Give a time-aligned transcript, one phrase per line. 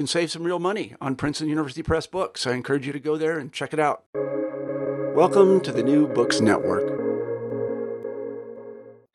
[0.00, 2.46] can save some real money on Princeton University Press books.
[2.46, 4.04] I encourage you to go there and check it out.
[5.14, 6.88] Welcome to the New Books Network.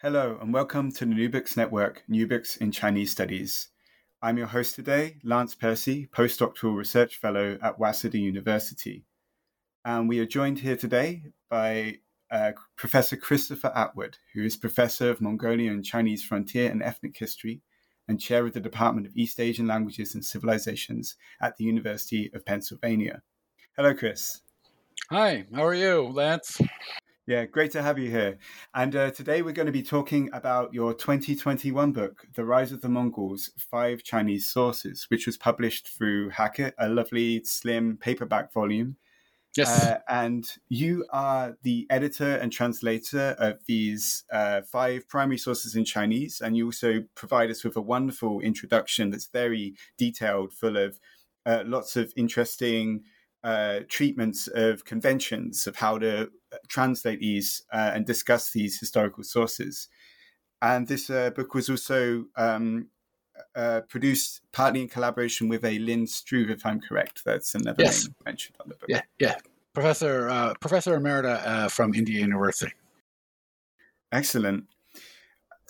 [0.03, 3.69] Hello, and welcome to the New Books Network, New Books in Chinese Studies.
[4.21, 9.05] I'm your host today, Lance Pursey, postdoctoral research fellow at Waseda University.
[9.83, 11.95] And we are joined here today by
[12.29, 17.63] uh, Professor Christopher Atwood, who is Professor of Mongolian Chinese Frontier and Ethnic History
[18.07, 22.45] and Chair of the Department of East Asian Languages and Civilizations at the University of
[22.45, 23.21] Pennsylvania.
[23.75, 24.41] Hello, Chris.
[25.09, 26.59] Hi, how are you, Lance?
[27.27, 28.37] Yeah, great to have you here.
[28.75, 32.81] And uh, today we're going to be talking about your 2021 book, The Rise of
[32.81, 38.97] the Mongols Five Chinese Sources, which was published through Hackett, a lovely, slim paperback volume.
[39.55, 39.85] Yes.
[39.85, 45.85] Uh, and you are the editor and translator of these uh, five primary sources in
[45.85, 46.41] Chinese.
[46.41, 50.99] And you also provide us with a wonderful introduction that's very detailed, full of
[51.45, 53.03] uh, lots of interesting
[53.43, 59.23] uh, treatments of conventions of how to uh, translate these uh, and discuss these historical
[59.23, 59.87] sources.
[60.61, 62.87] And this book was also um,
[63.55, 67.23] uh, produced partly in collaboration with a Lynn Struve, if I'm correct.
[67.25, 68.05] That's another yes.
[68.05, 68.89] name mentioned on the book.
[68.89, 69.35] Yeah, yeah.
[69.73, 72.73] Professor uh, Professor Emerita from Indiana University.
[74.11, 74.65] Excellent.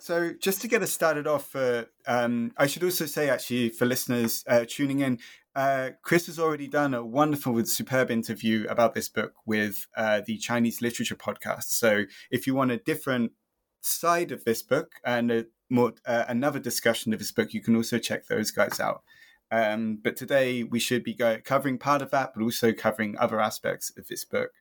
[0.06, 3.88] So, just to get us started off, uh, um, I should also say, actually, for
[3.88, 5.18] listeners uh, tuning in,
[5.56, 10.38] uh, Chris has already done a wonderful, superb interview about this book with uh, the
[10.38, 11.70] Chinese Literature Podcast.
[11.70, 13.32] So, if you want a different
[13.86, 17.76] side of this book and a more uh, another discussion of this book, you can
[17.76, 19.04] also check those guys out.
[19.52, 23.40] Um, but today we should be go- covering part of that, but also covering other
[23.40, 24.52] aspects of this book.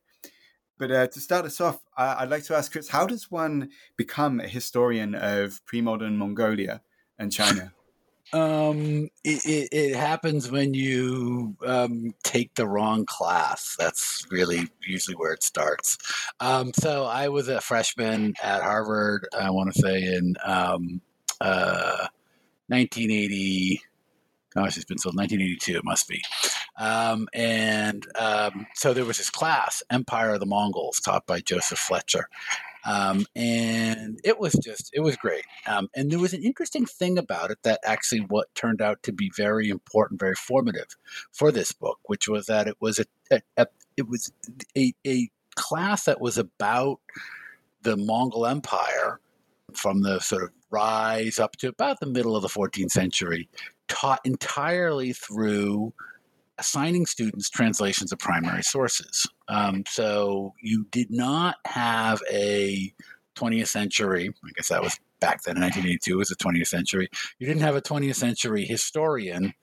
[0.79, 4.41] But uh, to start us off, I'd like to ask Chris, how does one become
[4.41, 6.83] a historian of pre-modern Mongolia
[7.19, 7.73] and China?
[8.33, 13.77] Um, it, it, it, happens when you um, take the wrong class.
[13.79, 15.99] That's really usually where it starts.
[16.41, 19.29] Um, so I was a freshman at Harvard.
[19.39, 21.01] I want to say in um,
[21.41, 22.09] uh,
[22.69, 23.83] 1980.
[24.55, 25.77] Gosh, it's been so 1982.
[25.77, 26.23] It must be.
[26.79, 31.79] Um, and um, so there was this class, Empire of the Mongols, taught by Joseph
[31.79, 32.29] Fletcher.
[32.87, 35.45] Um, and it was just, it was great.
[35.67, 39.13] Um, and there was an interesting thing about it that actually what turned out to
[39.13, 40.97] be very important, very formative
[41.33, 44.33] for this book, which was that it was a, a, a it was
[44.77, 47.01] a, a class that was about
[47.83, 49.21] the Mongol Empire
[49.73, 53.49] from the sort of rise up to about the middle of the 14th century,
[53.89, 55.93] taught entirely through
[56.59, 59.27] assigning students translations of primary sources.
[59.49, 62.93] Um, so you did not have a
[63.37, 67.09] 20th century, I guess that was back then in 1982 was the 20th century.
[67.39, 69.55] You didn't have a 20th century historian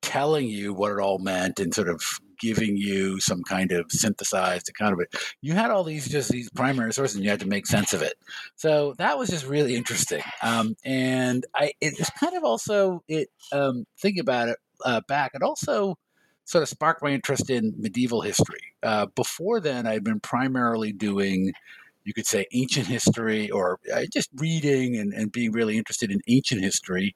[0.00, 2.02] telling you what it all meant and sort of
[2.40, 5.14] giving you some kind of synthesized account of it.
[5.40, 8.02] You had all these just these primary sources, and you had to make sense of
[8.02, 8.14] it.
[8.56, 10.22] So that was just really interesting.
[10.42, 15.32] Um, and I, it's kind of also it um, thinking about it uh, back.
[15.34, 15.96] It also
[16.44, 18.74] sort of sparked my interest in medieval history.
[18.82, 21.52] Uh, before then, I'd been primarily doing,
[22.04, 26.20] you could say, ancient history or uh, just reading and, and being really interested in
[26.28, 27.14] ancient history.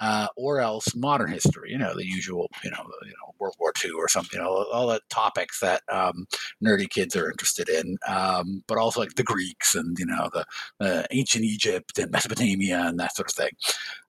[0.00, 1.70] uh, or else modern history.
[1.72, 4.40] You know, the usual, you know, you know, World War II or something.
[4.40, 6.26] Know, all the topics that um,
[6.64, 10.44] nerdy kids are interested in, um, but also like the Greeks and you know the
[10.80, 13.50] uh, ancient Egypt and Mesopotamia and that sort of thing.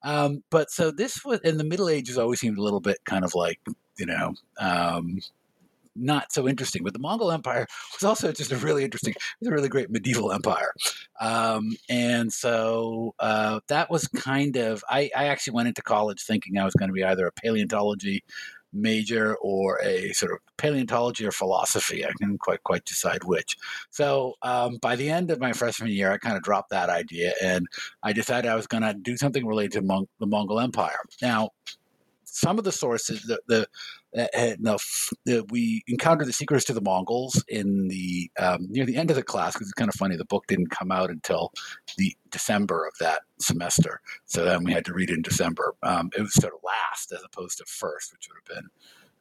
[0.03, 3.25] Um, but so this was in the Middle Ages always seemed a little bit kind
[3.25, 3.59] of like
[3.97, 5.19] you know um,
[5.95, 6.83] not so interesting.
[6.83, 9.89] But the Mongol Empire was also just a really interesting, it was a really great
[9.89, 10.71] medieval empire.
[11.19, 16.57] Um, and so uh, that was kind of, I, I actually went into college thinking
[16.57, 18.23] I was going to be either a paleontology
[18.73, 22.05] major or a sort of paleontology or philosophy.
[22.05, 23.57] I couldn't quite quite decide which.
[23.89, 27.33] So um, by the end of my freshman year, I kind of dropped that idea
[27.43, 27.67] and
[28.01, 30.99] I decided I was going to do something related to Mon- the Mongol Empire.
[31.21, 31.49] Now,
[32.31, 33.67] some of the sources, the, the
[34.17, 34.77] uh,
[35.25, 39.15] the, we encountered the secrets to the Mongols in the um, near the end of
[39.15, 40.15] the class because it's kind of funny.
[40.15, 41.51] The book didn't come out until
[41.97, 45.75] the December of that semester, so then we had to read it in December.
[45.83, 48.69] Um, it was sort of last as opposed to first, which would have been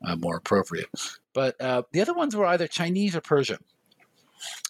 [0.09, 0.89] uh, more appropriate.
[1.33, 3.59] But uh, the other ones were either Chinese or Persian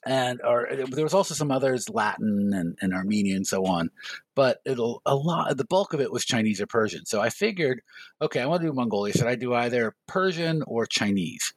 [0.06, 3.90] and or there was also some others latin and, and armenian and so on
[4.34, 7.80] but it'll a lot the bulk of it was chinese or persian so i figured
[8.20, 11.54] okay i want to do mongolia should i do either persian or chinese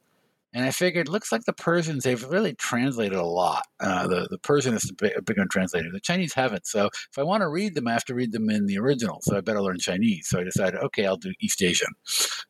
[0.54, 3.66] and I figured, looks like the Persians, they've really translated a lot.
[3.80, 5.90] Uh, the, the Persian is a big, a translator.
[5.90, 6.64] The Chinese haven't.
[6.64, 9.18] So if I want to read them, I have to read them in the original.
[9.22, 10.28] So I better learn Chinese.
[10.28, 11.88] So I decided, okay, I'll do East Asian.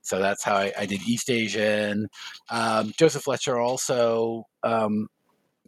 [0.02, 2.08] So that's how I, I did East Asian.
[2.50, 5.08] Um, Joseph Fletcher also um,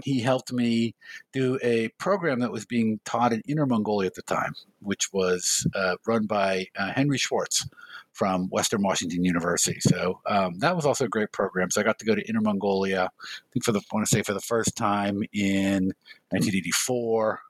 [0.02, 0.94] he helped me
[1.32, 5.66] do a program that was being taught in Inner Mongolia at the time, which was
[5.74, 7.68] uh, run by uh, Henry Schwarz
[8.12, 9.78] from Western Washington University.
[9.80, 11.70] So um, that was also a great program.
[11.70, 14.14] So I got to go to Inner Mongolia, I think for the I want to
[14.14, 15.92] say for the first time in
[16.30, 17.40] 1984.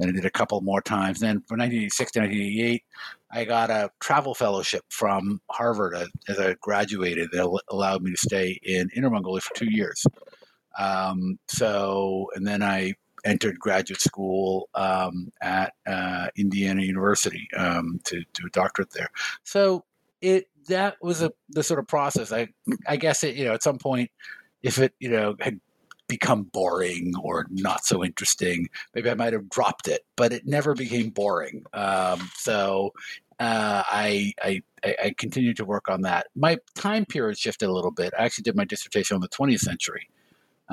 [0.00, 1.20] Then I did a couple more times.
[1.20, 2.82] Then from 1986 to 1988,
[3.30, 5.94] I got a travel fellowship from Harvard
[6.28, 10.04] as I graduated that allowed me to stay in Inner Mongolia for two years.
[10.78, 12.94] Um, so, and then I
[13.24, 19.08] entered graduate school um, at uh, Indiana University um, to do a doctorate there.
[19.44, 19.84] So
[20.20, 22.32] it that was a the sort of process.
[22.32, 22.48] I
[22.86, 24.10] I guess it you know at some point
[24.62, 25.60] if it you know had
[26.06, 30.74] become boring or not so interesting, maybe I might have dropped it, but it never
[30.74, 31.64] became boring.
[31.72, 32.92] Um, so
[33.40, 36.26] uh, I, I I continued to work on that.
[36.36, 38.12] My time period shifted a little bit.
[38.18, 40.08] I actually did my dissertation on the 20th century.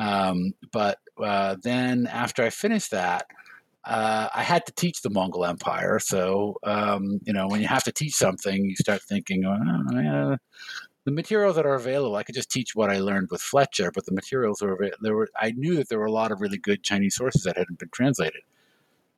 [0.02, 3.28] Um, but uh, then after I finished that,
[3.84, 6.00] uh, I had to teach the Mongol Empire.
[6.00, 10.38] So, um, you know, when you have to teach something, you start thinking, oh,
[11.04, 14.06] the materials that are available, I could just teach what I learned with Fletcher, but
[14.06, 15.30] the materials were there were.
[15.36, 17.90] I knew that there were a lot of really good Chinese sources that hadn't been
[17.92, 18.42] translated.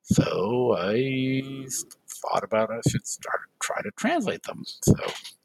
[0.03, 1.67] So I
[2.07, 4.63] thought about I should start try to translate them.
[4.83, 4.95] So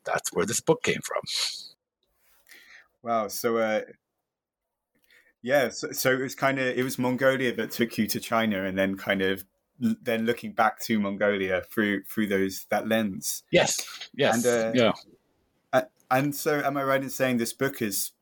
[0.05, 1.23] that's where this book came from.
[3.03, 3.29] Wow.
[3.29, 3.83] So uh,
[5.43, 8.65] yeah, so, so it was kind of it was Mongolia that took you to China,
[8.65, 9.45] and then kind of
[9.79, 13.43] then looking back to Mongolia through through those that lens.
[13.51, 14.93] Yes, yes, and, uh, yeah.
[16.11, 18.13] And so, am I right in saying this book is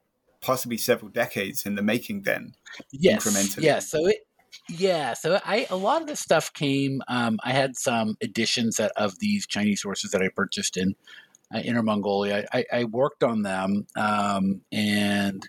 [0.40, 2.22] possibly several decades in the making?
[2.22, 2.54] Then,
[2.92, 3.62] yes, incrementally.
[3.62, 3.78] Yeah.
[3.78, 4.26] So it,
[4.68, 7.02] yeah, so I a lot of this stuff came.
[7.08, 10.96] Um, I had some editions that, of these Chinese sources that I purchased in
[11.54, 12.46] uh, Inner Mongolia.
[12.52, 15.48] I, I, worked on them, um, and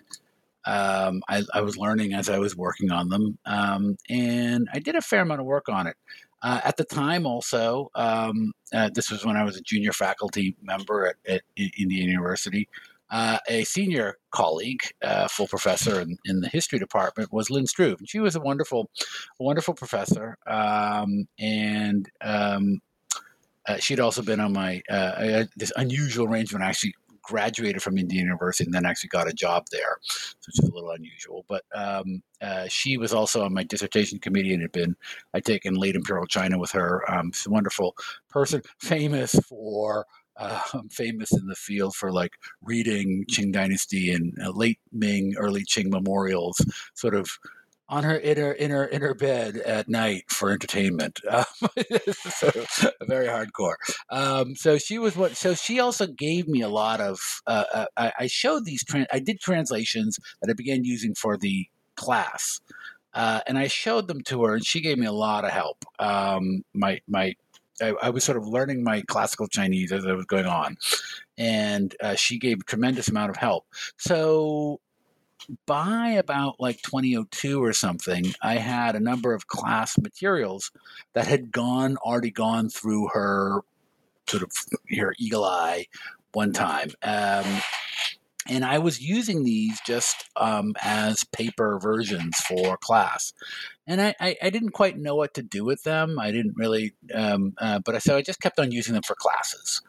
[0.68, 4.96] um, I, I, was learning as I was working on them, um, and I did
[4.96, 5.96] a fair amount of work on it.
[6.42, 10.56] Uh, at the time, also, um, uh, this was when I was a junior faculty
[10.62, 12.68] member at, at Indiana University.
[13.10, 17.98] Uh, a senior colleague, uh, full professor in, in, the history department, was Lynn Struve.
[17.98, 18.90] And she was a wonderful,
[19.40, 22.80] wonderful professor, um, and um,
[23.66, 26.62] uh, she'd also been on my uh, this unusual arrangement.
[26.62, 26.94] Actually,
[27.28, 30.90] graduated from Indiana University and then actually got a job there, which is a little
[30.90, 31.44] unusual.
[31.48, 34.96] But um, uh, she was also on my dissertation committee and had been,
[35.34, 37.02] I'd taken late imperial China with her.
[37.12, 37.94] Um, she's a wonderful
[38.28, 40.06] person, famous for.
[40.40, 40.60] Uh,
[40.92, 42.30] famous in the field for like
[42.62, 47.28] reading Qing Dynasty and uh, late Ming, early Qing memorials, sort of
[47.88, 51.20] on her in her in her in her bed at night for entertainment.
[51.28, 51.44] Um,
[52.30, 52.50] so
[53.06, 53.74] very hardcore.
[54.10, 55.36] Um, so she was what.
[55.36, 57.20] So she also gave me a lot of.
[57.46, 58.82] Uh, uh, I, I, showed these.
[59.12, 61.66] I did translations that I began using for the
[61.96, 62.60] class,
[63.14, 65.84] uh, and I showed them to her, and she gave me a lot of help.
[65.98, 67.34] Um, my my.
[67.80, 70.76] I, I, was sort of learning my classical Chinese as I was going on,
[71.36, 73.66] and uh, she gave a tremendous amount of help.
[73.98, 74.80] So
[75.66, 80.70] by about like 2002 or something, I had a number of class materials
[81.14, 83.60] that had gone already gone through her
[84.28, 84.52] sort of
[84.88, 85.86] your eagle eye
[86.32, 86.90] one time.
[87.02, 87.44] Um,
[88.48, 93.32] and I was using these just um, as paper versions for class,
[93.86, 96.18] and I, I, I, didn't quite know what to do with them.
[96.18, 99.14] I didn't really, um, uh, but I so I just kept on using them for
[99.14, 99.82] classes,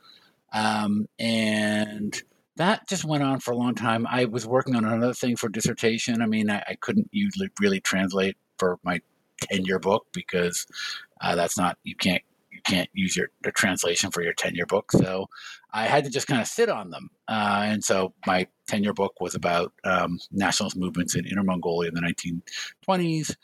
[0.51, 2.21] um, and
[2.59, 4.05] that just went on for a long time.
[4.05, 6.21] I was working on another thing for dissertation.
[6.21, 8.99] I mean, I, I couldn't usually really translate for my
[9.41, 10.67] tenure book because
[11.21, 14.91] uh, that's not you can't you can't use your the translation for your tenure book.
[14.91, 15.27] So
[15.71, 17.09] I had to just kind of sit on them.
[17.29, 21.95] Uh, and so my tenure book was about um, nationalist movements in Inner Mongolia in
[21.95, 23.35] the 1920s,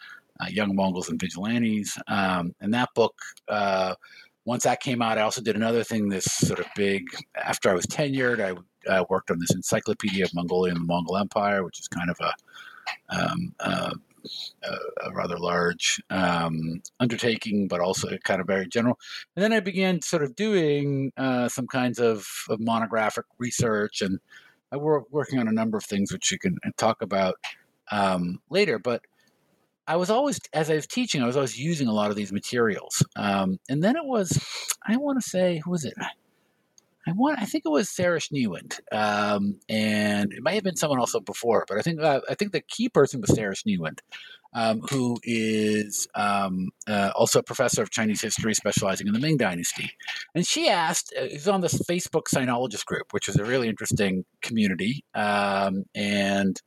[0.42, 1.98] uh, young Mongols and vigilantes.
[2.10, 3.16] Um, and that book,
[3.48, 3.96] uh,
[4.44, 6.10] once that came out, I also did another thing.
[6.10, 7.06] This sort of big.
[7.42, 11.18] After I was tenured, I uh, worked on this encyclopedia of Mongolia and the Mongol
[11.18, 12.34] Empire, which is kind of a
[13.10, 13.94] um, uh,
[14.64, 19.00] a, a rather large um, undertaking, but also kind of very general.
[19.36, 24.20] And then I began sort of doing uh, some kinds of, of, monographic research, and
[24.72, 27.36] I were working on a number of things which you can uh, talk about
[27.92, 28.80] um, later.
[28.80, 29.02] But
[29.88, 32.32] I was always, as I was teaching, I was always using a lot of these
[32.32, 33.06] materials.
[33.16, 34.44] Um, and then it was,
[34.86, 35.94] I want to say, who was it?
[37.08, 37.40] I want.
[37.40, 41.66] I think it was Sarah Schneewind, um, and it might have been someone also before,
[41.68, 44.00] but I think uh, I think the key person was Sarah Schneewind,
[44.54, 49.38] um, who is um, uh, also a professor of Chinese history, specializing in the Ming
[49.38, 49.92] Dynasty.
[50.34, 54.26] And she asked, uh, "Is on this Facebook Sinologist group, which is a really interesting
[54.42, 56.60] community, um, and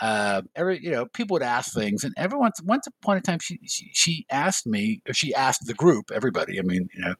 [0.00, 3.38] uh, every you know people would ask things, and every once once upon a time
[3.38, 6.58] she, she, she asked me or she asked the group everybody.
[6.58, 7.14] I mean, you know,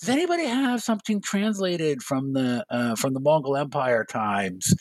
[0.00, 4.74] does anybody have something translated from the uh, from the Mongol Empire times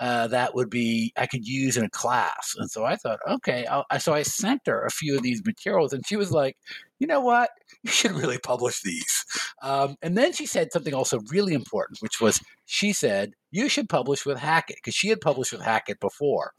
[0.00, 2.54] uh, that would be I could use in a class?
[2.58, 5.92] And so I thought, okay, I'll, so I sent her a few of these materials,
[5.92, 6.56] and she was like,
[6.98, 7.50] you know what,
[7.82, 9.24] you should really publish these.
[9.62, 13.88] Um, and then she said something also really important, which was she said you should
[13.88, 16.52] publish with Hackett because she had published with Hackett before,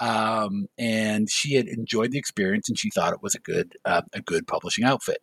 [0.00, 4.02] um, and she had enjoyed the experience and she thought it was a good uh,
[4.12, 5.18] a good publishing outfit.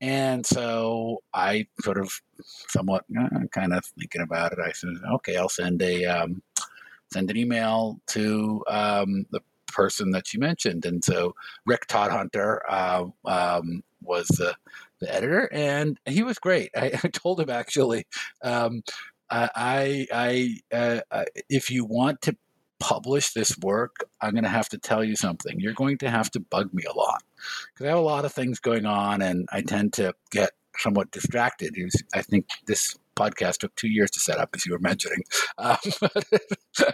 [0.00, 2.12] And so I sort of
[2.68, 4.58] somewhat uh, kind of thinking about it.
[4.58, 6.42] I said, okay, I'll send a um,
[7.12, 10.86] send an email to um, the person that you mentioned.
[10.86, 11.34] And so
[11.66, 14.54] Rick Todhunter uh, um, was the,
[15.00, 16.70] the editor, and he was great.
[16.76, 18.06] I, I told him actually,
[18.42, 18.82] um,
[19.30, 22.36] I, I, uh, uh, if you want to
[22.78, 25.58] publish this work, I'm going to have to tell you something.
[25.58, 27.22] You're going to have to bug me a lot
[27.72, 31.10] because I have a lot of things going on, and I tend to get somewhat
[31.10, 31.74] distracted.
[31.76, 35.22] Was, I think this podcast took two years to set up, as you were mentioning.
[35.58, 35.76] Um,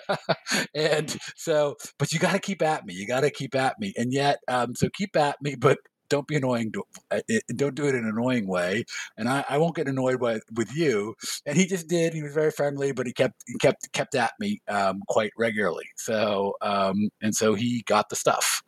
[0.75, 2.95] and so, but you got to keep at me.
[2.95, 3.93] You got to keep at me.
[3.97, 5.79] And yet, um, so keep at me, but
[6.11, 6.73] don't be annoying.
[7.11, 7.21] Uh,
[7.55, 8.85] don't do it in an annoying way.
[9.17, 11.15] And I, I won't get annoyed with, with you.
[11.47, 12.13] And he just did.
[12.13, 15.87] He was very friendly, but he kept he kept kept at me um, quite regularly.
[15.97, 18.63] So um, and so he got the stuff.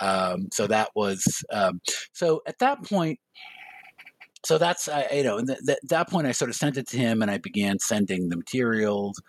[0.00, 1.80] Um, so that was um,
[2.12, 3.18] so at that point.
[4.44, 7.22] So that's uh, you know, at that point, I sort of sent it to him,
[7.22, 9.20] and I began sending the materials.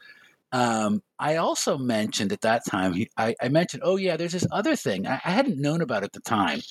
[0.51, 4.45] Um, I also mentioned at that time, he, I, I, mentioned, oh, yeah, there's this
[4.51, 5.07] other thing.
[5.07, 6.61] I, I hadn't known about at the time.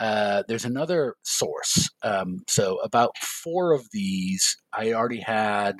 [0.00, 1.90] Uh, there's another source.
[2.02, 5.76] Um, so, about four of these, I already had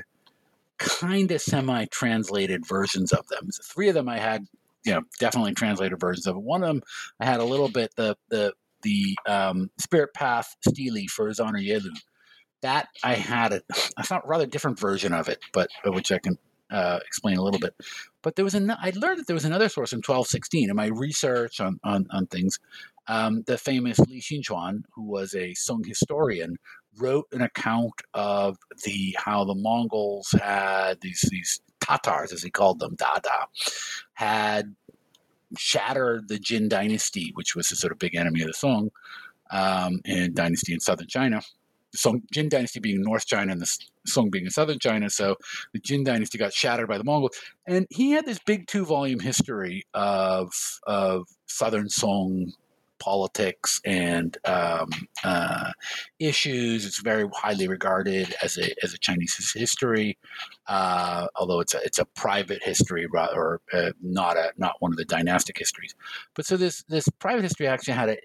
[0.79, 3.51] kind of semi translated versions of them.
[3.51, 4.47] So three of them I had,
[4.85, 6.37] you know, definitely translated versions of.
[6.37, 6.83] One of them
[7.21, 11.91] I had a little bit, the, the, the um, Spirit Path Stele for Zana Yelu.
[12.63, 13.63] That I had a,
[13.97, 16.37] I thought rather different version of it, but which I can
[16.71, 17.75] uh, explain a little bit.
[18.23, 20.87] But there was an, I learned that there was another source in 1216 in my
[20.87, 22.59] research on, on, on things.
[23.09, 26.59] Um, the famous Li Xinchuan, who was a Song historian,
[26.99, 32.79] wrote an account of the how the Mongols had these these Tatars, as he called
[32.79, 33.49] them, Dada,
[34.15, 34.77] had
[35.57, 38.91] shattered the Jin dynasty, which was a sort of big enemy of the Song,
[39.51, 41.43] um, and dynasty in southern China.
[41.95, 45.11] Song Jin dynasty being North China and the Song being in southern China.
[45.11, 45.37] So
[45.73, 49.21] the Jin dynasty got shattered by the Mongols, and he had this big two volume
[49.21, 50.53] history of
[50.87, 52.53] of southern Song
[53.01, 54.91] politics and um,
[55.25, 55.73] uh,
[56.19, 56.87] issues.
[56.87, 60.19] It's very highly regarded as a as a Chinese history,
[60.69, 64.99] uh, although it's a it's a private history or uh, not a not one of
[64.99, 65.95] the dynastic histories.
[66.35, 68.19] But so this this private history actually had a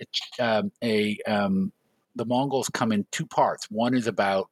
[0.44, 1.72] um, a um,
[2.16, 3.70] the Mongols come in two parts.
[3.70, 4.50] One is about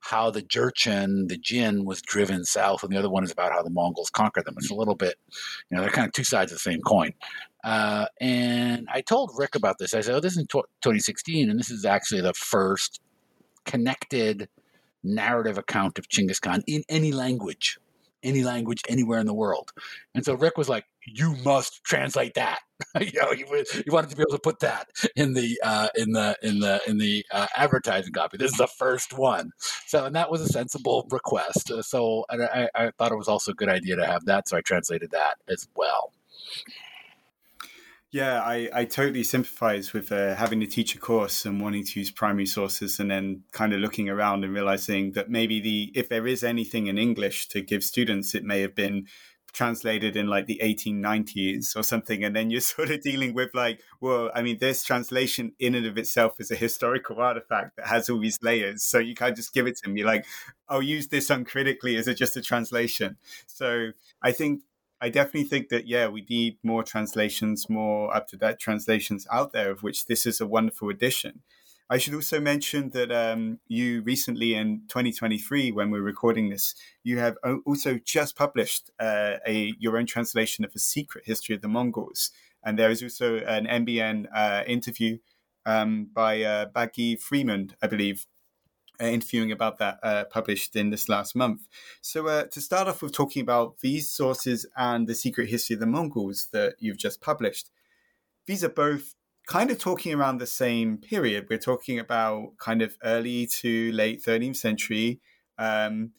[0.00, 3.62] how the Jurchen, the Jin, was driven south, and the other one is about how
[3.62, 4.54] the Mongols conquered them.
[4.58, 5.16] It's a little bit,
[5.70, 7.12] you know, they're kind of two sides of the same coin.
[7.64, 9.92] Uh, and I told Rick about this.
[9.92, 13.00] I said, "Oh, this is in 2016, and this is actually the first
[13.64, 14.48] connected
[15.02, 17.78] narrative account of Chinggis Khan in any language,
[18.26, 19.72] any language anywhere in the world.
[20.14, 22.60] And so Rick was like, "You must translate that."
[23.00, 23.44] you know, he,
[23.84, 26.80] he, wanted to be able to put that in the uh, in the in the
[26.86, 28.36] in the uh, advertising copy.
[28.36, 29.50] This is the first one.
[29.86, 31.70] So, and that was a sensible request.
[31.70, 34.48] Uh, so, I, I thought it was also a good idea to have that.
[34.48, 36.12] So, I translated that as well.
[38.16, 42.00] Yeah, I, I totally sympathize with uh, having to teach a course and wanting to
[42.00, 46.08] use primary sources and then kind of looking around and realizing that maybe the if
[46.08, 49.06] there is anything in English to give students, it may have been
[49.52, 52.24] translated in like the 1890s or something.
[52.24, 55.84] And then you're sort of dealing with like well i mean this translation in and
[55.84, 58.82] of itself is a historical artifact that has all these layers.
[58.82, 60.24] So you can't just give it to me like
[60.70, 63.18] i'll use this uncritically as a, just a translation.
[63.46, 63.90] So
[64.22, 64.62] i think
[65.00, 69.52] I definitely think that yeah, we need more translations, more up to date translations out
[69.52, 71.42] there, of which this is a wonderful addition.
[71.88, 76.74] I should also mention that um, you recently in 2023, when we're recording this,
[77.04, 81.62] you have also just published uh, a your own translation of a secret history of
[81.62, 82.32] the Mongols,
[82.64, 85.18] and there is also an NBN uh, interview
[85.64, 88.26] um, by uh, Baggy Freeman, I believe,
[89.00, 91.66] interviewing about that uh, published in this last month.
[92.00, 95.80] So, uh, to start off with talking about these sources and the secret history of
[95.80, 97.70] the Mongols that you've just published,
[98.46, 99.14] these are both
[99.46, 101.46] kind of talking around the same period.
[101.48, 105.20] We're talking about kind of early to late 13th century
[105.56, 106.12] um,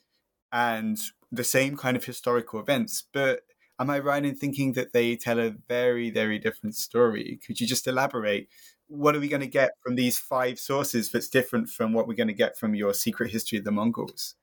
[0.52, 0.98] and
[1.32, 3.04] the same kind of historical events.
[3.12, 3.42] But
[3.80, 7.40] am I right in thinking that they tell a very, very different story?
[7.46, 8.48] Could you just elaborate
[8.88, 12.16] what are we going to get from these five sources that's different from what we're
[12.16, 14.36] going to get from your secret history of the Mongols?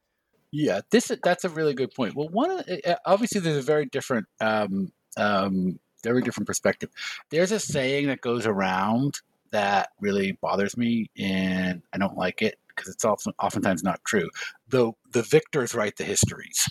[0.50, 2.14] Yeah, this that's a really good point.
[2.14, 6.90] Well, one of, uh, obviously there's a very different, um, um, very different perspective.
[7.30, 9.18] There's a saying that goes around
[9.50, 14.28] that really bothers me, and I don't like it because it's often oftentimes not true.
[14.68, 16.68] Though the victors write the histories.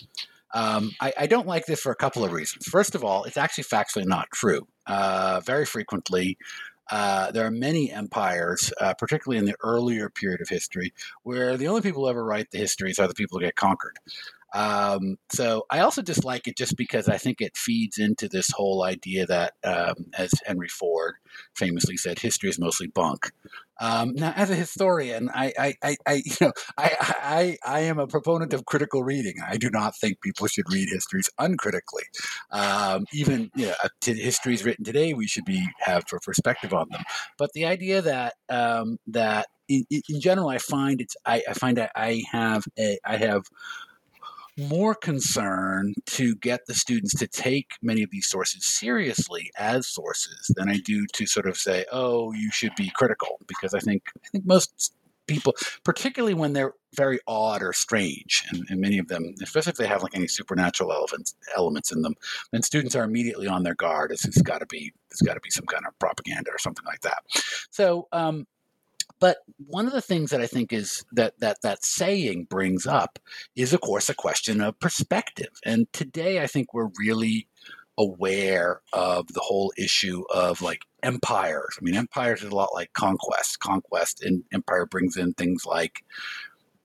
[0.54, 2.66] Um, I, I, don't like this for a couple of reasons.
[2.66, 4.68] First of all, it's actually factually not true.
[4.86, 6.38] Uh, very frequently,
[6.90, 11.68] uh, there are many empires, uh, particularly in the earlier period of history, where the
[11.68, 13.98] only people who ever write the histories are the people who get conquered.
[14.54, 18.84] Um, so I also dislike it just because I think it feeds into this whole
[18.84, 21.16] idea that, um, as Henry Ford
[21.56, 23.32] famously said, history is mostly bunk.
[23.80, 27.98] Um, now, as a historian, I, I, I, I you know, I, I, I, am
[27.98, 29.34] a proponent of critical reading.
[29.44, 32.04] I do not think people should read histories uncritically.
[32.52, 37.02] Um, even you know, histories written today, we should be have a perspective on them.
[37.36, 41.78] But the idea that um, that in, in, general, I find it's I, I find
[41.96, 43.42] I have a I have
[44.58, 50.50] more concern to get the students to take many of these sources seriously as sources
[50.56, 54.02] than I do to sort of say, "Oh, you should be critical," because I think
[54.24, 54.94] I think most
[55.26, 59.76] people, particularly when they're very odd or strange, and, and many of them, especially if
[59.76, 62.14] they have like any supernatural elements elements in them,
[62.52, 64.12] then students are immediately on their guard.
[64.12, 66.84] It's, it's got to be there's got to be some kind of propaganda or something
[66.86, 67.18] like that.
[67.70, 68.46] So um,
[69.20, 73.18] but one of the things that I think is that that that saying brings up
[73.56, 75.50] is, of course, a question of perspective.
[75.64, 77.48] And today, I think we're really
[77.96, 81.76] aware of the whole issue of like empires.
[81.78, 83.60] I mean, empires is a lot like conquest.
[83.60, 86.04] Conquest and empire brings in things like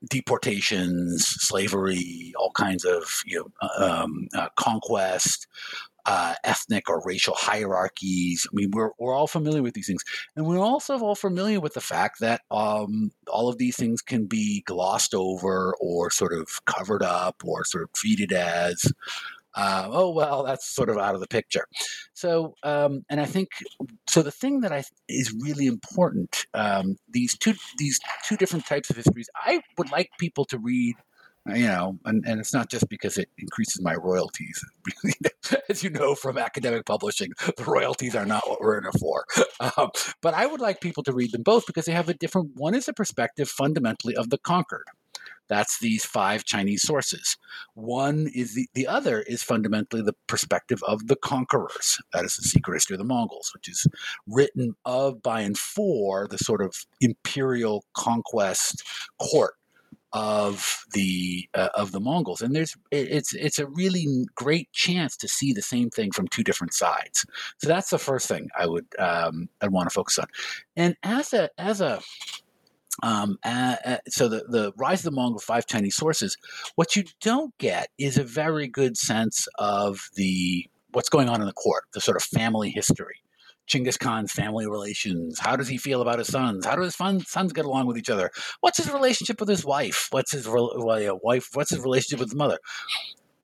[0.07, 5.47] deportations, slavery, all kinds of you know um, uh, conquest,
[6.09, 8.47] uh, ethnic or racial hierarchies.
[8.51, 10.03] I mean, we're, we're all familiar with these things.
[10.35, 14.25] And we're also all familiar with the fact that um, all of these things can
[14.25, 18.91] be glossed over or sort of covered up or sort of treated as.
[19.53, 21.65] Uh, oh well, that's sort of out of the picture.
[22.13, 23.49] So, um, and I think
[24.07, 24.23] so.
[24.23, 28.95] The thing that I is really important um, these two these two different types of
[28.95, 29.29] histories.
[29.35, 30.95] I would like people to read
[31.55, 34.63] you know, and, and it's not just because it increases my royalties.
[35.69, 39.25] As you know from academic publishing, the royalties are not what we're in it for.
[39.77, 42.51] Um, but I would like people to read them both because they have a different
[42.55, 44.85] one is a perspective fundamentally of the conquered.
[45.49, 47.35] That's these five Chinese sources.
[47.73, 51.97] One is the, the other is fundamentally the perspective of the conquerors.
[52.13, 53.85] That is the secret history of the Mongols, which is
[54.27, 58.83] written of, by, and for the sort of imperial conquest
[59.19, 59.55] court
[60.13, 65.27] of the uh, of the Mongols, and there's it's it's a really great chance to
[65.27, 67.25] see the same thing from two different sides.
[67.57, 70.27] So that's the first thing I would um, I'd want to focus on.
[70.75, 72.01] And as a as a
[73.01, 76.37] um, uh, so the, the rise of the Mongol five Chinese sources,
[76.75, 81.47] what you don't get is a very good sense of the what's going on in
[81.47, 83.21] the court, the sort of family history
[83.69, 85.39] Chinggis Khan's family relations?
[85.39, 86.65] How does he feel about his sons?
[86.65, 88.31] How do his sons get along with each other?
[88.61, 90.07] What's his relationship with his wife?
[90.09, 91.49] What's his well, wife?
[91.53, 92.57] What's his relationship with his mother?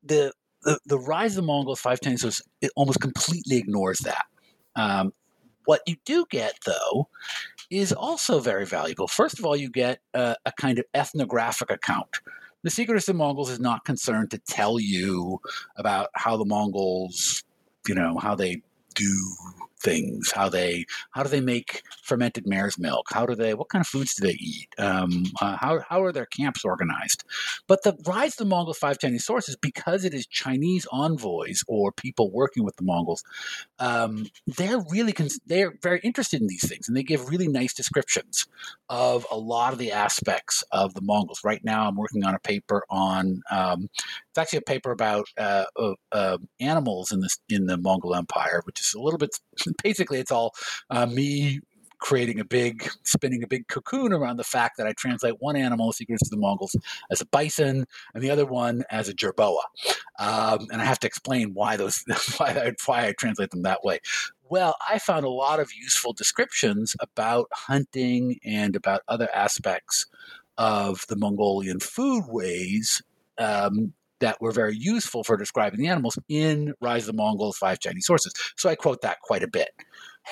[0.04, 0.34] The
[0.64, 4.26] the, the rise of the Mongols, five ten, so it almost completely ignores that.
[4.76, 5.14] Um,
[5.66, 7.08] what you do get, though,
[7.70, 9.08] is also very valuable.
[9.08, 12.20] First of all, you get a, a kind of ethnographic account.
[12.64, 15.40] The Secret of the Mongols is not concerned to tell you
[15.76, 17.44] about how the Mongols,
[17.88, 18.64] you know, how they
[18.96, 19.36] do
[19.86, 23.08] things how they how do they make fermented mare's milk?
[23.12, 24.68] How do they what kind of foods do they eat?
[24.80, 27.24] Um, uh, how, how are their camps organized?
[27.68, 31.92] But the rise of the mongols five chinese sources because it is chinese envoys or
[31.92, 33.24] people working with the mongols
[33.80, 37.74] um, they're really cons- they're very interested in these things and they give really nice
[37.74, 38.48] descriptions
[38.90, 41.42] of a lot of the aspects of the mongols.
[41.44, 43.90] Right now i'm working on a paper on um,
[44.36, 45.66] it's actually a paper about uh,
[46.12, 49.40] uh, animals in the in the Mongol Empire, which is a little bit.
[49.84, 50.54] Basically, it's all
[50.90, 51.60] uh, me
[52.00, 55.92] creating a big, spinning a big cocoon around the fact that I translate one animal,
[55.92, 56.76] Secrets of the Mongols,
[57.10, 59.62] as a bison, and the other one as a jerboa,
[60.20, 62.04] um, and I have to explain why those
[62.38, 64.00] why I, why I translate them that way.
[64.50, 70.06] Well, I found a lot of useful descriptions about hunting and about other aspects
[70.58, 73.02] of the Mongolian food ways
[73.38, 73.94] um,
[74.26, 78.08] that were very useful for describing the animals in Rise of the Mongols, Five Chinese
[78.08, 78.34] Sources.
[78.58, 79.70] So I quote that quite a bit.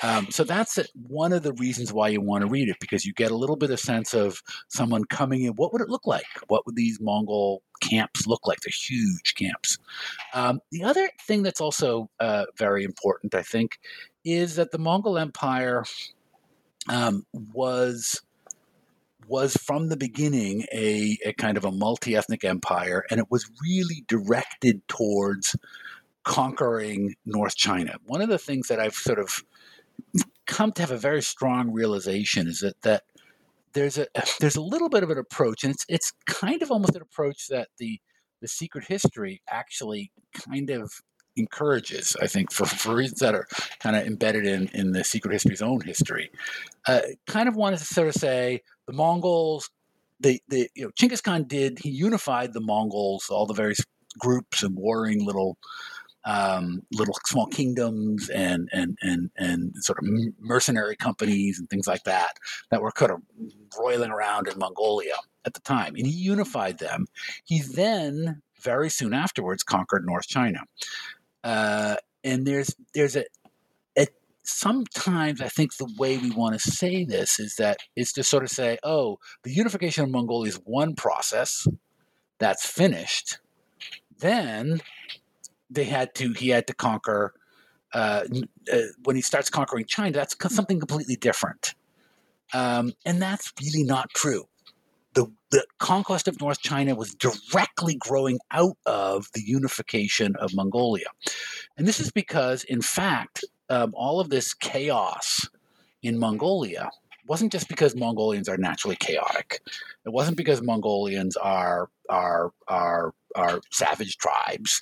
[0.02, 3.12] Um, so that's one of the reasons why you want to read it because you
[3.12, 5.52] get a little bit of sense of someone coming in.
[5.52, 6.26] What would it look like?
[6.48, 8.58] What would these Mongol camps look like?
[8.60, 9.78] They're huge camps.
[10.34, 13.78] Um, the other thing that's also uh, very important, I think,
[14.24, 15.84] is that the Mongol Empire
[16.88, 18.20] um, was
[19.28, 23.50] was from the beginning a, a kind of a multi ethnic empire, and it was
[23.62, 25.56] really directed towards
[26.24, 27.96] conquering North China.
[28.06, 29.44] One of the things that I've sort of
[30.46, 33.02] come to have a very strong realization is that that
[33.72, 34.06] there's a
[34.40, 37.48] there's a little bit of an approach, and it's it's kind of almost an approach
[37.48, 38.00] that the
[38.40, 40.92] the secret history actually kind of
[41.36, 43.46] encourages, I think, for, for reasons that are
[43.80, 46.30] kind of embedded in, in the secret history's own history.
[46.86, 49.70] Uh, kind of wanted to sort of say the Mongols,
[50.20, 53.80] the, the you know, Chinggis Khan did, he unified the Mongols, all the various
[54.18, 55.58] groups and warring little
[56.26, 60.08] um, little small kingdoms and and and and sort of
[60.40, 62.38] mercenary companies and things like that
[62.70, 63.20] that were kind of
[63.78, 67.06] roiling around in Mongolia at the time, and he unified them.
[67.44, 70.60] He then very soon afterwards conquered North China.
[71.44, 73.24] Uh, and there's there's a,
[73.98, 74.06] a
[74.42, 78.42] sometimes I think the way we want to say this is that is to sort
[78.42, 81.68] of say, oh, the unification of Mongolia is one process
[82.38, 83.38] that's finished.
[84.18, 84.80] Then
[85.68, 87.34] they had to he had to conquer
[87.92, 88.24] uh,
[88.72, 90.12] uh, when he starts conquering China.
[90.12, 91.74] That's something completely different,
[92.54, 94.44] um, and that's really not true
[95.14, 101.06] the, the conquest of North China was directly growing out of the unification of Mongolia.
[101.76, 105.48] And this is because, in fact, um, all of this chaos
[106.02, 106.90] in Mongolia
[107.26, 109.60] wasn't just because Mongolians are naturally chaotic.
[110.04, 114.78] It wasn't because Mongolians are are are are savage tribes.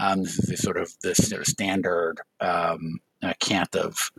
[0.00, 4.10] Um, this is sort of this sort of standard um, uh, cant of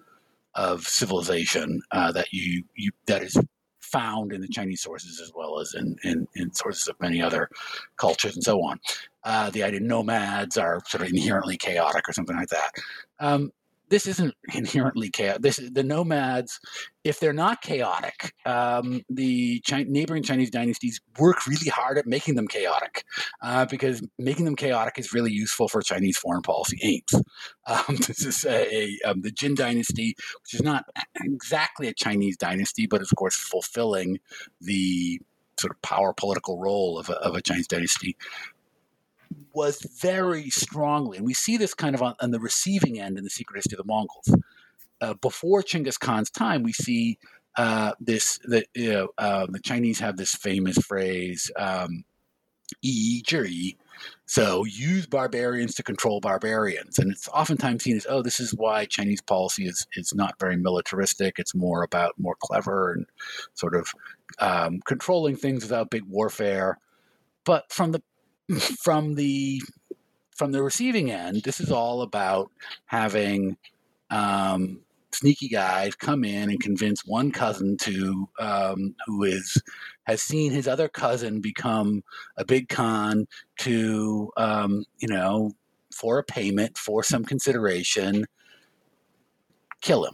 [0.55, 3.37] of civilization uh, that you you that is
[3.93, 7.47] found in the Chinese sources as well as in, in, in sources of many other
[7.95, 8.79] cultures and so on.
[9.23, 12.71] Uh, the idea nomads are sort of inherently chaotic or something like that.
[13.19, 13.51] Um,
[13.89, 15.41] this isn't inherently chaotic.
[15.41, 16.59] This the nomads,
[17.03, 22.47] if they're not chaotic, um, the neighboring Chinese dynasties work really hard at making them
[22.47, 23.03] chaotic,
[23.41, 27.23] uh, because making them chaotic is really useful for Chinese foreign policy aims.
[27.65, 30.83] Um, this is a, a um, the Jin dynasty, which is not
[31.15, 34.19] exactly a Chinese dynasty, but of course fulfilling
[34.59, 35.21] the
[35.57, 38.17] sort of power political role of a, of a Chinese dynasty
[39.53, 43.23] was very strongly, and we see this kind of on, on the receiving end in
[43.23, 44.35] the secret history of the Mongols.
[45.01, 47.17] Uh, before Chinggis Khan's time, we see
[47.57, 52.03] uh, this the you know, uh, the Chinese have this famous phrase um,
[52.81, 53.75] "yi zhi,"
[54.25, 58.85] so use barbarians to control barbarians, and it's oftentimes seen as oh, this is why
[58.85, 61.35] Chinese policy is is not very militaristic.
[61.37, 63.05] It's more about more clever and
[63.53, 63.89] sort of
[64.39, 66.79] um, controlling things without big warfare.
[67.45, 68.01] But from the
[68.81, 69.61] from the
[70.35, 72.51] from the receiving end, this is all about
[72.85, 73.55] having
[74.09, 79.61] um, sneaky guys come in and convince one cousin to um, who is
[80.03, 82.03] has seen his other cousin become
[82.37, 83.27] a big con
[83.59, 85.51] to um, you know
[85.93, 88.25] for a payment for some consideration
[89.83, 90.13] kill him,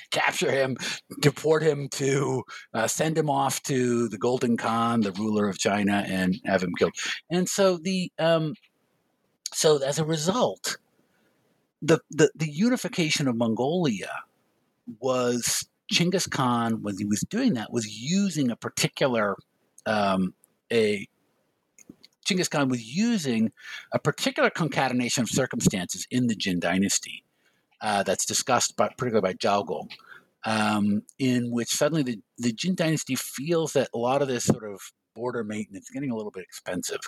[0.10, 0.76] capture him,
[1.20, 2.42] deport him to
[2.74, 6.72] uh, send him off to the Golden Khan, the ruler of China, and have him
[6.76, 6.94] killed.
[7.30, 8.54] And so the um,
[9.52, 10.78] so as a result,
[11.80, 14.10] the, the the unification of Mongolia
[14.98, 19.36] was Chinggis Khan when he was doing that was using a particular
[19.84, 20.34] um,
[20.72, 21.06] a
[22.26, 23.52] Chinggis Khan was using
[23.92, 27.22] a particular concatenation of circumstances in the Jin dynasty
[27.80, 29.88] uh, that's discussed by, particularly by Zhao Gong,
[30.44, 34.64] um, in which suddenly the, the Jin dynasty feels that a lot of this sort
[34.64, 34.80] of
[35.14, 37.00] border maintenance is getting a little bit expensive.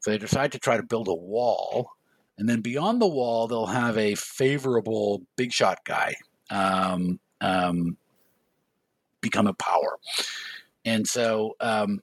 [0.00, 1.90] So they decide to try to build a wall.
[2.36, 6.14] And then beyond the wall, they'll have a favorable big shot guy
[6.50, 7.96] um, um,
[9.20, 9.98] become a power.
[10.84, 12.00] And so um,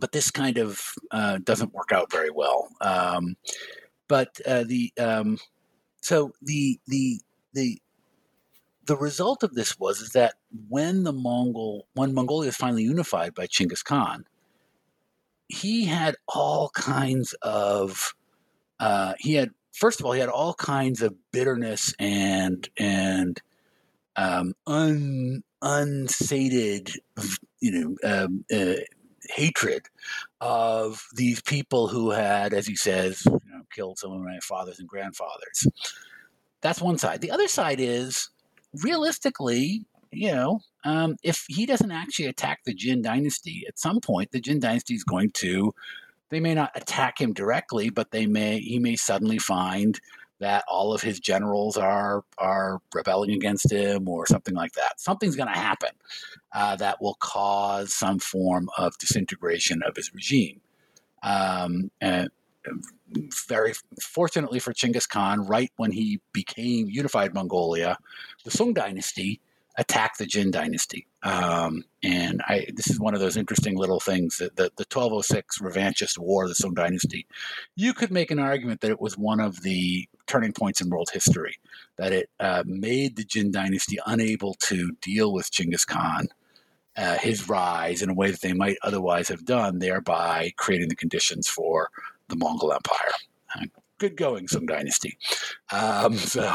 [0.00, 2.68] but this kind of uh, doesn't work out very well.
[2.80, 3.36] Um,
[4.08, 5.38] but uh, the um,
[6.00, 7.20] so the the
[7.52, 7.78] the
[8.86, 10.34] the result of this was is that
[10.68, 14.24] when the Mongol when Mongolia is finally unified by Chinggis Khan,
[15.48, 18.14] he had all kinds of
[18.78, 23.40] uh, he had first of all he had all kinds of bitterness and and
[24.16, 26.90] um, un unsated
[27.60, 28.80] you know um, uh,
[29.30, 29.86] hatred
[30.40, 33.26] of these people who had, as he says,
[33.70, 35.66] killed some of my fathers and grandfathers.
[36.60, 37.20] That's one side.
[37.20, 38.30] The other side is
[38.82, 44.32] realistically, you know, um, if he doesn't actually attack the Jin dynasty, at some point
[44.32, 45.74] the Jin dynasty is going to.
[46.28, 48.58] They may not attack him directly, but they may.
[48.58, 50.00] He may suddenly find
[50.38, 55.00] that all of his generals are are rebelling against him or something like that.
[55.00, 55.90] Something's going to happen
[56.52, 60.60] uh, that will cause some form of disintegration of his regime.
[61.22, 62.28] Um, and
[63.48, 67.98] very fortunately for Chinggis Khan, right when he became unified Mongolia,
[68.44, 69.40] the Sung dynasty
[69.78, 71.06] attacked the Jin dynasty.
[71.22, 75.58] Um, and I, this is one of those interesting little things that the, the 1206
[75.58, 77.26] revanchist war the Song dynasty,
[77.74, 81.10] you could make an argument that it was one of the turning points in world
[81.12, 81.56] history,
[81.96, 86.28] that it uh, made the Jin dynasty unable to deal with Chinggis Khan.
[86.96, 90.96] Uh, his rise in a way that they might otherwise have done, thereby creating the
[90.96, 91.90] conditions for
[92.28, 93.70] the Mongol Empire.
[93.98, 95.16] Good going, Sung Dynasty.
[95.72, 96.52] Um, so,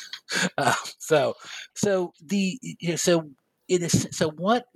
[0.58, 1.34] uh, so,
[1.74, 3.30] so the you know, so
[3.68, 4.66] it is so what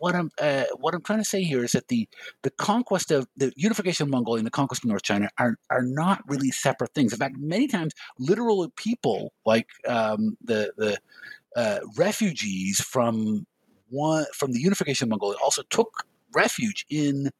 [0.00, 2.08] what I'm uh, what I'm trying to say here is that the
[2.42, 5.82] the conquest of the unification of Mongolia and the conquest of North China are are
[5.82, 7.12] not really separate things.
[7.12, 10.98] In fact, many times literal people like um, the the
[11.56, 13.46] uh, refugees from
[13.88, 17.30] one from the unification of Mongolia also took refuge in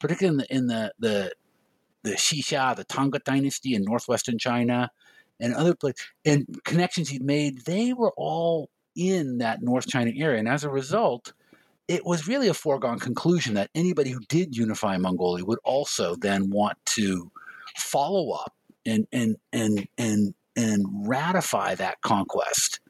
[0.00, 1.32] particularly in the in the the,
[2.02, 4.90] the Xixia, the Tangut dynasty in northwestern China,
[5.40, 10.38] and other places, and connections he'd made, they were all in that North China area.
[10.38, 11.32] And as a result,
[11.86, 16.50] it was really a foregone conclusion that anybody who did unify Mongolia would also then
[16.50, 17.30] want to
[17.76, 22.80] follow up and and and and and ratify that conquest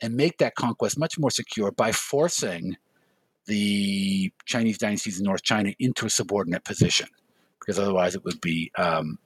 [0.00, 2.76] and make that conquest much more secure by forcing
[3.46, 7.06] the Chinese dynasties in North China into a subordinate position,
[7.64, 9.18] because otherwise it would be um,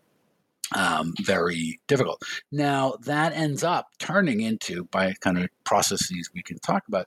[0.74, 2.22] um, very difficult.
[2.52, 7.06] Now that ends up turning into by kind of processes we can talk about.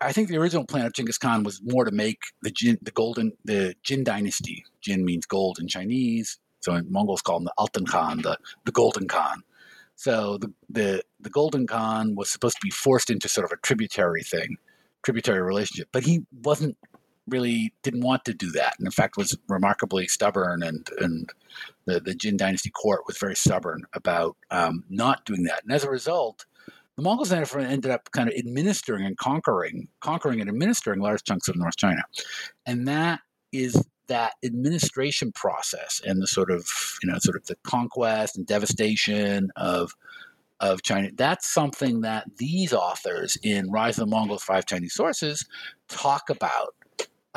[0.00, 2.92] I think the original plan of Genghis Khan was more to make the Jin, the
[2.92, 4.64] golden, the Jin dynasty.
[4.80, 9.08] Jin means gold in Chinese, so Mongols call him the Altan Khan, the the Golden
[9.08, 9.42] Khan.
[9.96, 13.60] So the the the Golden Khan was supposed to be forced into sort of a
[13.60, 14.56] tributary thing,
[15.02, 16.76] tributary relationship, but he wasn't
[17.30, 20.62] really didn't want to do that, and in fact was remarkably stubborn.
[20.62, 21.30] And and
[21.84, 25.84] the the Jin dynasty court was very stubborn about um, not doing that, and as
[25.84, 26.46] a result,
[26.96, 31.56] the Mongols ended up kind of administering and conquering, conquering and administering large chunks of
[31.56, 32.02] North China,
[32.66, 33.20] and that
[33.52, 36.66] is that administration process and the sort of
[37.02, 39.94] you know sort of the conquest and devastation of
[40.60, 41.10] of China.
[41.14, 45.46] That's something that these authors in Rise of the Mongols, Five Chinese Sources
[45.88, 46.74] talk about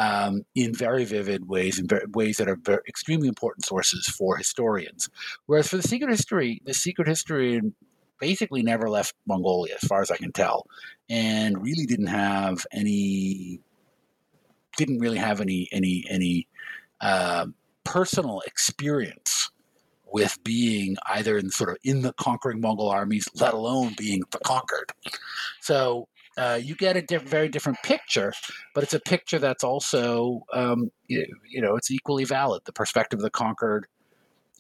[0.01, 4.35] um, in very vivid ways, in very, ways that are very, extremely important sources for
[4.35, 5.09] historians.
[5.45, 7.61] Whereas for the secret history, the secret history
[8.19, 10.65] basically never left Mongolia, as far as I can tell,
[11.07, 13.59] and really didn't have any,
[14.75, 16.47] didn't really have any any any
[16.99, 17.45] uh,
[17.83, 19.51] personal experience
[20.11, 24.39] with being either in sort of in the conquering Mongol armies, let alone being the
[24.39, 24.91] conquered.
[25.61, 26.07] So
[26.38, 28.34] uh, you get a diff- very different picture,
[28.74, 32.62] but it's a picture that's also, um, you, you, know, it's equally valid.
[32.65, 33.88] The perspective of the conquered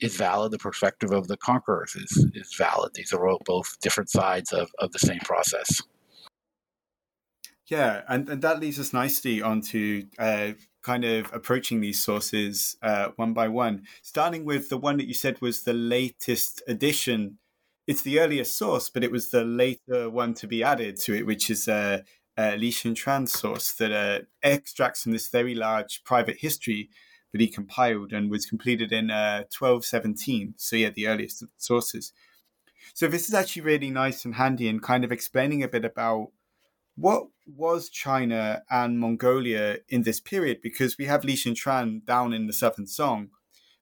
[0.01, 0.51] is valid.
[0.51, 2.93] The perspective of the conquerors is, is valid.
[2.93, 5.81] These are both different sides of, of the same process.
[7.67, 13.09] Yeah, and, and that leads us nicely onto uh, kind of approaching these sources uh,
[13.15, 17.37] one by one, starting with the one that you said was the latest addition.
[17.87, 21.25] It's the earliest source, but it was the later one to be added to it,
[21.25, 22.01] which is uh,
[22.37, 26.89] Li Xinchuan's source that uh, extracts from this very large private history
[27.31, 30.55] that he compiled and was completed in uh, 1217.
[30.57, 32.13] So, yeah, the earliest sources.
[32.93, 36.31] So, this is actually really nice and handy in kind of explaining a bit about
[36.95, 40.61] what was China and Mongolia in this period?
[40.61, 43.29] Because we have Li Xuntran down in the southern Song,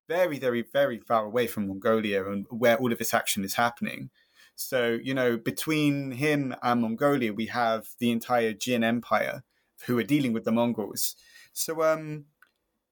[0.09, 4.09] very, very, very far away from Mongolia and where all of this action is happening.
[4.55, 9.43] So, you know, between him and Mongolia, we have the entire Jin Empire
[9.85, 11.15] who are dealing with the Mongols.
[11.53, 12.25] So, um,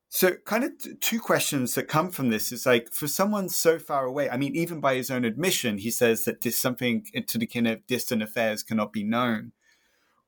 [0.07, 3.79] so kind of t- two questions that come from this is like for someone so
[3.79, 4.29] far away.
[4.29, 7.65] I mean, even by his own admission, he says that this something to the kin
[7.65, 9.51] of distant affairs cannot be known.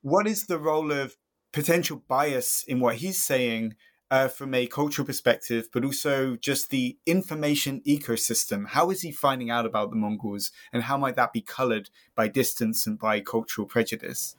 [0.01, 1.15] What is the role of
[1.53, 3.75] potential bias in what he's saying
[4.11, 8.67] uh, from a cultural perspective, but also just the information ecosystem.
[8.67, 12.27] How is he finding out about the Mongols, and how might that be colored by
[12.27, 14.35] distance and by cultural prejudice?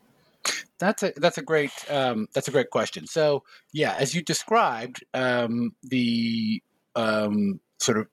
[0.78, 3.06] That's a that's a great um, that's a great question.
[3.06, 6.62] So yeah, as you described, um, the
[6.96, 8.08] um, sort of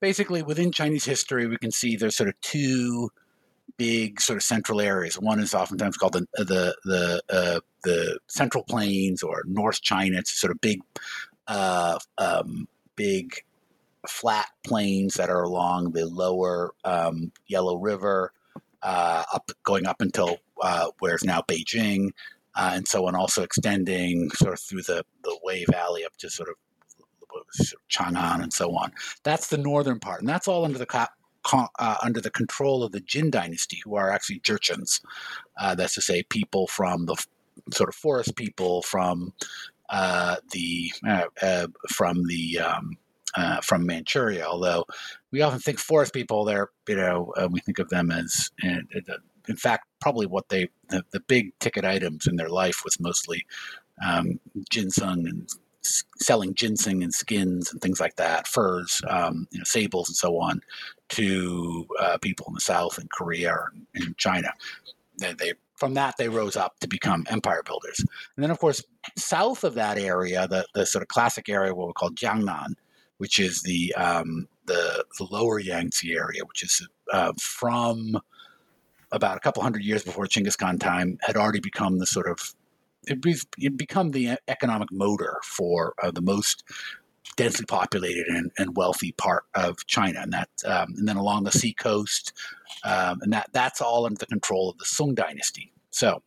[0.00, 3.10] basically within Chinese history, we can see there's sort of two
[3.76, 5.18] big sort of central areas.
[5.18, 10.18] One is oftentimes called the the the uh, the Central Plains or North China.
[10.18, 10.80] It's sort of big,
[11.46, 13.44] uh, um, big
[14.08, 18.32] flat plains that are along the lower um, Yellow River,
[18.82, 22.10] uh, up going up until uh, where's now Beijing,
[22.54, 23.14] uh, and so on.
[23.14, 26.56] Also extending sort of through the the Wei Valley up to sort of
[27.90, 28.92] Chang'an and so on.
[29.24, 30.86] That's the northern part, and that's all under the
[31.52, 35.00] uh, under the control of the Jin dynasty, who are actually Jurchens.
[35.58, 37.16] Uh, that's to say, people from the
[37.72, 39.32] sort of forest people from
[39.90, 42.96] uh, the uh, uh, from the um,
[43.36, 44.46] uh, from Manchuria.
[44.46, 44.84] Although
[45.30, 48.88] we often think forest people, they're you know we think of them as in,
[49.56, 53.44] fact probably what they the, the, big ticket items in their life was mostly
[54.04, 55.48] um, ginseng and
[56.18, 60.38] selling ginseng and skins and things like that, furs, um, you know, sables and so
[60.38, 60.60] on,
[61.10, 64.52] to uh, people in the South and Korea or in China.
[65.18, 67.98] They, they, from that they rose up to become empire builders.
[68.36, 68.82] And then, of course,
[69.16, 72.74] south of that area, the, the sort of classic area, what we call Jiangnan,
[73.18, 78.18] which is the um, the, the, lower Yangtze area, which is uh, from
[79.12, 82.54] about a couple hundred years before Chinggis Khan time, had already become the sort of
[83.06, 86.64] it, become the economic motor for uh, the most
[87.36, 91.52] densely populated and, and, wealthy part of China, and that um, and then along the
[91.52, 92.32] sea coast,
[92.84, 95.72] um, and that that's all under the control of the Song Dynasty.
[95.90, 96.22] So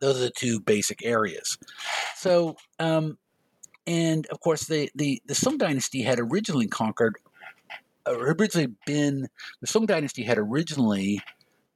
[0.00, 1.58] those are the two basic areas.
[2.16, 3.18] So um,
[3.86, 7.16] and of course the, the the Song Dynasty had originally conquered,
[8.06, 9.28] uh, originally been
[9.60, 11.20] the Song Dynasty had originally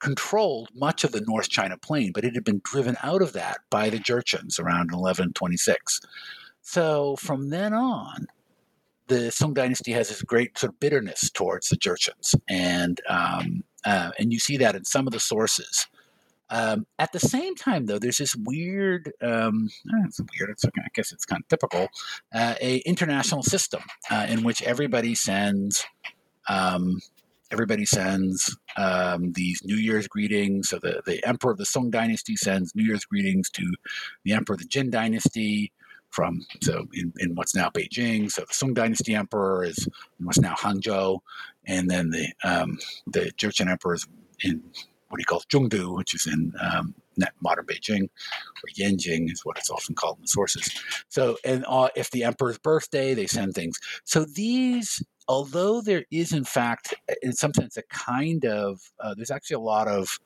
[0.00, 3.58] controlled much of the North China Plain, but it had been driven out of that
[3.70, 6.00] by the Jurchens around 1126.
[6.62, 8.26] So from then on,
[9.06, 14.10] the Song Dynasty has this great sort of bitterness towards the Jurchens, and um, uh,
[14.18, 15.86] and you see that in some of the sources.
[16.50, 20.88] Um, at the same time, though, there's this weird, um, eh, it's weird, it's, I
[20.94, 21.88] guess it's kind of typical,
[22.34, 25.84] uh, a international system uh, in which everybody sends
[26.48, 27.00] um,
[27.50, 30.68] everybody sends um, these New Year's greetings.
[30.68, 33.74] So the, the Emperor of the Song Dynasty sends New Year's greetings to
[34.24, 35.72] the Emperor of the Jin Dynasty
[36.10, 38.30] from so in, in what's now Beijing.
[38.30, 39.86] So the Song Dynasty Emperor is
[40.18, 41.20] in what's now Hangzhou,
[41.66, 44.06] and then the um, the Jurchen Emperor is
[44.42, 44.62] in
[45.08, 46.94] what he calls Zhongdu, which is in um,
[47.42, 50.70] modern Beijing, or Yanjing is what it's often called in the sources.
[51.08, 53.78] So, and uh, if the emperor's birthday, they send things.
[54.04, 59.30] So these although there is, in fact, in some sense, a kind of, uh, there's
[59.30, 60.18] actually a lot of,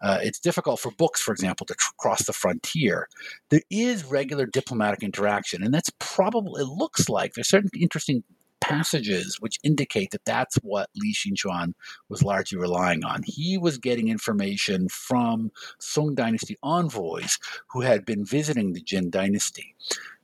[0.00, 3.08] uh, it's difficult for books, for example, to tr- cross the frontier.
[3.48, 8.22] There is regular diplomatic interaction, and that's probably, it looks like there's certain interesting
[8.60, 11.72] passages which indicate that that's what Li Xinchuan
[12.08, 13.24] was largely relying on.
[13.26, 15.50] He was getting information from
[15.80, 19.74] Song Dynasty envoys who had been visiting the Jin Dynasty.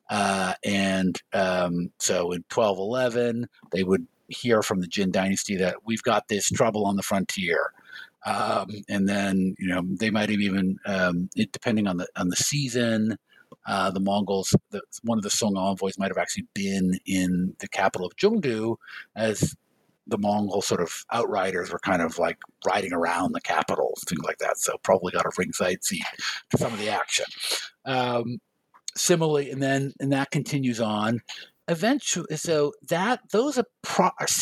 [0.09, 6.03] Uh, and um, so in 1211, they would hear from the Jin dynasty that we've
[6.03, 7.73] got this trouble on the frontier.
[8.27, 12.29] Um, and then you know they might have even um, it, depending on the on
[12.29, 13.17] the season
[13.67, 17.69] uh, the Mongols the, one of the Song envoys might have actually been in the
[17.69, 18.77] capital of Zhongdu
[19.17, 19.55] as
[20.07, 24.39] the Mongol sort of outriders were kind of like riding around the capital, things like
[24.39, 24.59] that.
[24.59, 26.05] So probably got a ringside seat
[26.51, 27.27] to some of the action.
[27.85, 28.39] Um,
[28.97, 31.21] similarly, and then and that continues on.
[31.71, 33.57] Eventually, so that those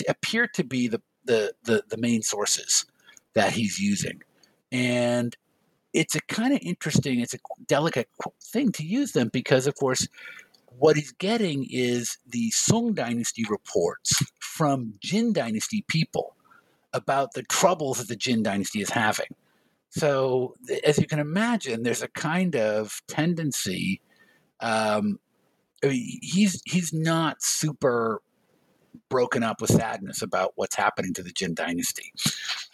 [0.08, 2.86] appear to be the, the the the main sources
[3.34, 4.22] that he's using,
[4.72, 5.36] and
[5.92, 8.08] it's a kind of interesting, it's a delicate
[8.42, 10.08] thing to use them because, of course,
[10.78, 16.34] what he's getting is the Song Dynasty reports from Jin Dynasty people
[16.94, 19.34] about the troubles that the Jin Dynasty is having.
[19.90, 24.00] So, as you can imagine, there's a kind of tendency.
[24.60, 25.18] Um,
[25.84, 28.20] I mean, he's he's not super
[29.08, 32.12] broken up with sadness about what's happening to the Jin dynasty.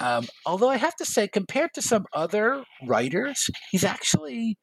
[0.01, 4.57] Um, although I have to say, compared to some other writers, he's actually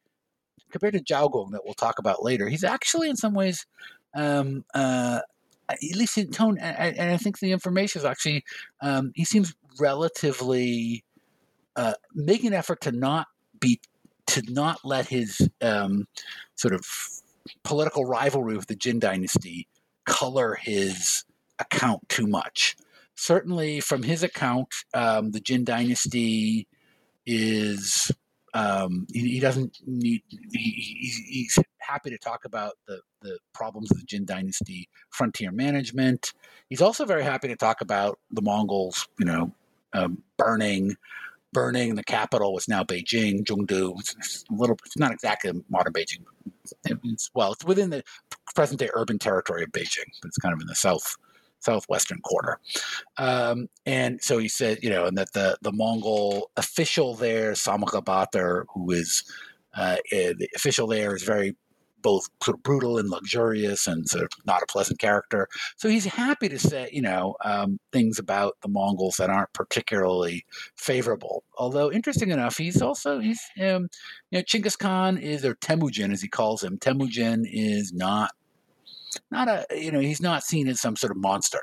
[0.70, 2.48] compared to Zhao Gong that we'll talk about later.
[2.48, 3.66] He's actually in some ways.
[4.14, 5.20] Um, uh,
[5.68, 8.44] at least in tone, and, I think the information is actually,
[8.80, 11.04] um, he seems relatively
[11.76, 13.28] uh, making an effort to not
[13.58, 13.80] be,
[14.26, 16.06] to not let his um,
[16.56, 16.84] sort of
[17.64, 19.68] political rivalry with the Jin dynasty
[20.04, 21.24] color his
[21.58, 22.76] account too much.
[23.14, 26.66] Certainly, from his account, um, the Jin dynasty
[27.26, 28.10] is
[28.54, 30.22] um, he, he, doesn't need.
[30.28, 36.32] He, he's happy to talk about the the problems of the Jin dynasty frontier management.
[36.68, 39.52] He's also very happy to talk about the Mongols, you know,
[39.92, 40.96] um, burning
[41.52, 43.94] burning the capital was now Beijing, Zhongdu.
[43.98, 46.24] It's a little, it's not exactly modern Beijing.
[47.04, 48.02] It's, well, it's within the
[48.54, 51.16] present day urban territory of Beijing, but it's kind of in the south
[51.60, 52.58] southwestern corner.
[53.18, 58.04] Um, and so he said, you know, and that the, the Mongol official there, Samuka
[58.04, 59.22] Batar who is
[59.76, 61.56] uh, eh, the official there, is very
[62.02, 65.48] both sort of brutal and luxurious and sort of not a pleasant character.
[65.76, 70.44] So he's happy to say, you know, um, things about the Mongols that aren't particularly
[70.76, 71.44] favorable.
[71.56, 73.88] Although, interesting enough, he's also, he's, um,
[74.30, 78.32] you know, Chinggis Khan is, or Temujin as he calls him, Temujin is not
[79.30, 81.60] not a you know he's not seen as some sort of monster.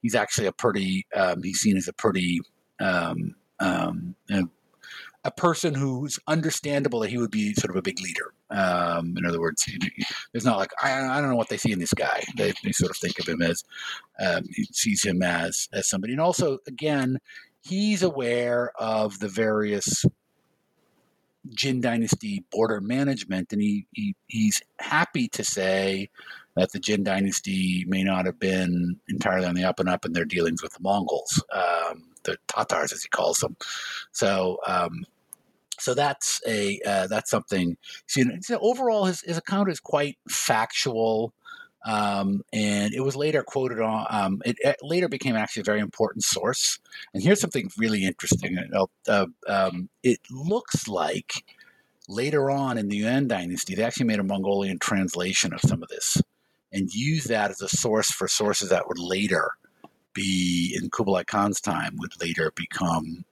[0.00, 2.40] He's actually a pretty um, he's seen as a pretty
[2.80, 4.14] um, um,
[5.26, 8.32] a person who's understandable that he would be sort of a big leader.
[8.48, 9.68] Um, in other words,
[10.32, 12.22] there's not like I, I, don't know what they see in this guy.
[12.36, 13.64] They, they sort of think of him as
[14.24, 17.18] um, sees him as as somebody, and also again
[17.62, 20.04] he's aware of the various
[21.52, 26.08] Jin Dynasty border management, and he, he he's happy to say
[26.54, 30.12] that the Jin dynasty may not have been entirely on the up and up in
[30.12, 33.56] their dealings with the Mongols, um, the Tatars as he calls them.
[34.12, 34.58] So.
[34.68, 35.04] Um,
[35.78, 37.76] so that's a uh, that's something.
[38.06, 41.32] So, you know, overall, his, his account is quite factual,
[41.84, 44.06] um, and it was later quoted on.
[44.10, 46.78] Um, it, it, later became actually a very important source.
[47.14, 48.58] And here's something really interesting.
[49.08, 51.44] Uh, um, it looks like
[52.08, 55.88] later on in the Yuan dynasty, they actually made a Mongolian translation of some of
[55.88, 56.20] this
[56.72, 59.50] and use that as a source for sources that would later
[60.12, 63.24] be in Kublai Khan's time would later become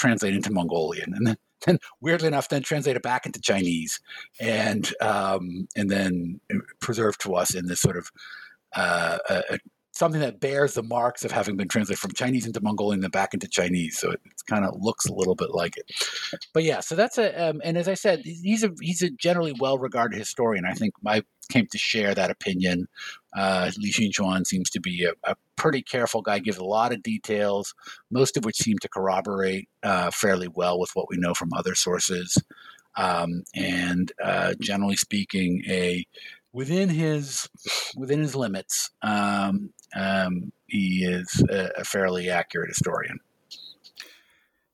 [0.00, 1.36] translated into Mongolian, and then,
[1.66, 4.00] then weirdly enough, then translated back into Chinese,
[4.40, 6.40] and um, and then
[6.80, 8.10] preserved to us in this sort of
[8.74, 9.58] uh, a,
[9.92, 13.10] something that bears the marks of having been translated from Chinese into Mongolian and then
[13.10, 13.98] back into Chinese.
[13.98, 15.90] So it, it kind of looks a little bit like it.
[16.52, 19.54] But yeah, so that's a um, and as I said, he's a he's a generally
[19.58, 20.64] well regarded historian.
[20.64, 22.86] I think I came to share that opinion.
[23.36, 27.02] Uh, Li Xinchuan seems to be a, a, pretty careful guy, gives a lot of
[27.02, 27.74] details,
[28.10, 31.74] most of which seem to corroborate uh, fairly well with what we know from other
[31.74, 32.38] sources.
[32.96, 36.06] Um, and uh, generally speaking, a
[36.52, 37.48] within his
[37.96, 43.18] within his limits, um, um, he is a, a, fairly accurate historian.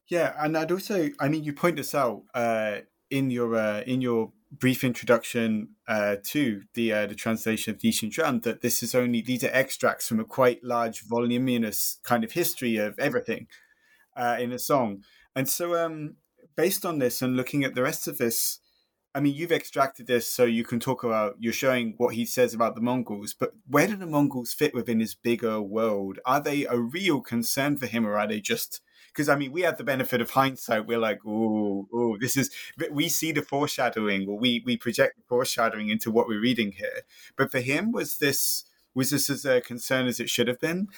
[0.08, 2.78] Yeah, and I'd also, I mean, you point this out uh,
[3.10, 7.90] in your uh, in your brief introduction uh, to the uh, the translation of Li
[7.90, 12.32] Xinchuan that this is only these are extracts from a quite large voluminous kind of
[12.32, 13.48] history of everything
[14.16, 15.02] uh, in a song,
[15.34, 16.16] and so um,
[16.56, 18.60] based on this and looking at the rest of this
[19.16, 22.52] I mean, you've extracted this so you can talk about, you're showing what he says
[22.52, 26.18] about the Mongols, but where do the Mongols fit within his bigger world?
[26.26, 29.62] Are they a real concern for him or are they just, because I mean, we
[29.62, 30.86] have the benefit of hindsight.
[30.86, 32.50] We're like, oh, oh, this is,
[32.90, 37.00] we see the foreshadowing or we, we project the foreshadowing into what we're reading here.
[37.36, 38.65] But for him, was this,
[38.96, 40.88] was this as a concern as it should have been?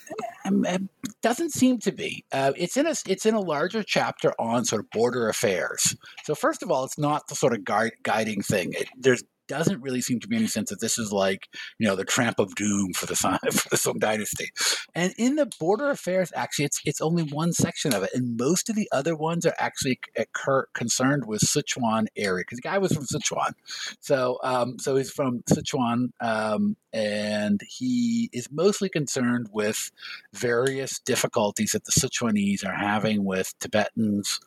[0.46, 0.88] Um, um,
[1.20, 2.24] doesn't seem to be.
[2.32, 5.96] Uh, it's in a it's in a larger chapter on sort of border affairs.
[6.24, 8.72] So first of all, it's not the sort of guide, guiding thing.
[8.72, 11.96] It, there's doesn't really seem to be any sense that this is like you know
[11.96, 13.16] the tramp of doom for the
[13.52, 14.50] for the Song Dynasty.
[14.94, 18.68] And in the border affairs, actually, it's it's only one section of it, and most
[18.68, 22.92] of the other ones are actually occur, concerned with Sichuan area because the guy was
[22.92, 23.52] from Sichuan,
[24.00, 29.90] so um, so he's from Sichuan, um, and he is mostly concerned with
[30.32, 34.40] various difficulties that the Sichuanese are having with Tibetans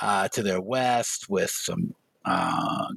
[0.00, 1.94] uh, to their west, with some
[2.28, 2.88] uh,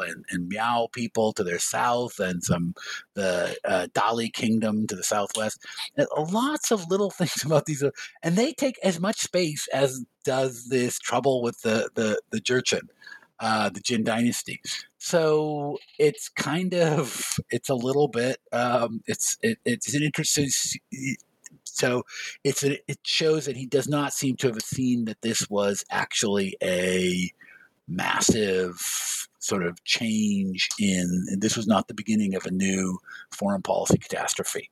[0.00, 2.74] and, and Miao people to their south, and some
[3.14, 5.64] the uh, Dali kingdom to the southwest.
[5.96, 7.90] And lots of little things about these, uh,
[8.22, 12.88] and they take as much space as does this trouble with the the the Jurchen.
[13.40, 14.60] Uh, the Jin dynasty.
[14.96, 20.48] So it's kind of it's a little bit um, it's it, it's an interesting
[21.62, 22.02] so
[22.42, 25.84] it's a, it shows that he does not seem to have seen that this was
[25.88, 27.30] actually a
[27.88, 28.78] massive
[29.40, 32.98] sort of change in this was not the beginning of a new
[33.30, 34.70] foreign policy catastrophe.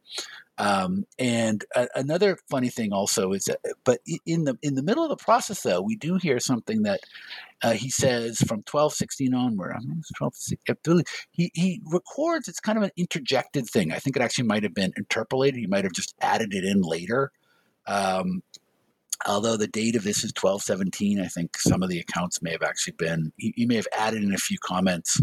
[0.58, 5.02] Um, and a, another funny thing also is that but in the in the middle
[5.02, 7.00] of the process though we do hear something that
[7.62, 9.74] uh, he says from 1216 onward.
[9.76, 10.34] I mean, 12,
[11.30, 13.92] he, he records it's kind of an interjected thing.
[13.92, 15.60] I think it actually might have been interpolated.
[15.60, 17.32] He might have just added it in later.
[17.86, 18.42] Um,
[19.26, 22.62] although the date of this is 1217 i think some of the accounts may have
[22.62, 25.20] actually been he, he may have added in a few comments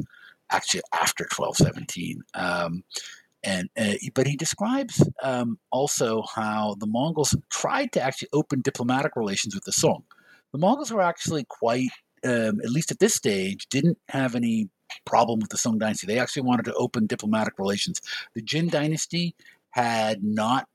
[0.52, 2.84] actually after 1217 um,
[3.44, 9.16] and uh, but he describes um, also how the mongols tried to actually open diplomatic
[9.16, 10.04] relations with the song.
[10.54, 11.89] The mongols were actually quite
[12.24, 14.70] um, at least at this stage didn't have any
[15.06, 16.08] problem with the song dynasty.
[16.08, 18.00] They actually wanted to open diplomatic relations.
[18.34, 19.36] The jin dynasty
[19.72, 20.68] had not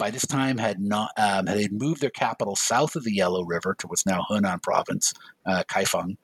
[0.00, 3.76] by this time had not um, had moved their capital south of the Yellow River
[3.78, 5.12] to what's now Henan Province,
[5.44, 6.16] uh, Kaifeng.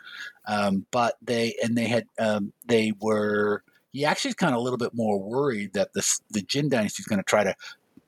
[0.49, 3.63] Um, but they and they had um, they were
[3.93, 7.03] he actually is kind of a little bit more worried that this the Jin dynasty
[7.03, 7.55] is going to try to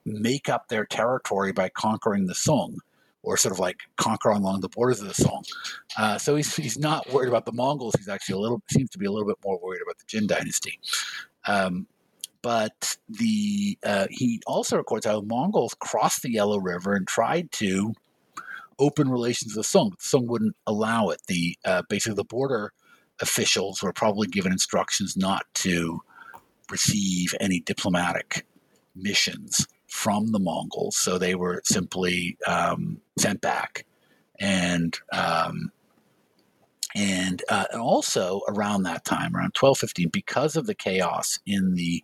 [0.06, 2.78] make up their territory by conquering the Song.
[3.24, 5.44] Or sort of like conquer along the borders of the Song.
[5.98, 7.94] Uh, so he's, he's not worried about the Mongols.
[7.98, 10.28] He's actually a little seems to be a little bit more worried about the Jin
[10.28, 10.78] dynasty.
[11.46, 11.88] Um,
[12.42, 17.94] but the uh, he also records how Mongols crossed the Yellow River and tried to
[18.78, 19.94] open relations with Song.
[19.98, 21.20] Song wouldn't allow it.
[21.26, 22.72] The uh, basically the border
[23.20, 26.00] officials were probably given instructions not to
[26.70, 28.46] receive any diplomatic
[28.94, 33.84] missions from the Mongols, so they were simply um, sent back.
[34.38, 35.72] And um,
[36.94, 42.02] and, uh, and also around that time, around 1215, because of the chaos in the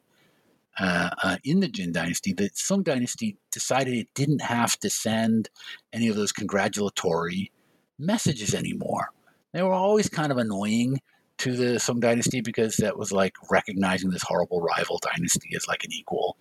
[0.78, 5.48] uh, uh, in the Jin dynasty, the Song dynasty decided it didn't have to send
[5.92, 7.52] any of those congratulatory
[7.98, 9.10] messages anymore.
[9.52, 11.00] They were always kind of annoying
[11.38, 15.84] to the Song dynasty because that was like recognizing this horrible rival dynasty as like
[15.84, 16.36] an equal.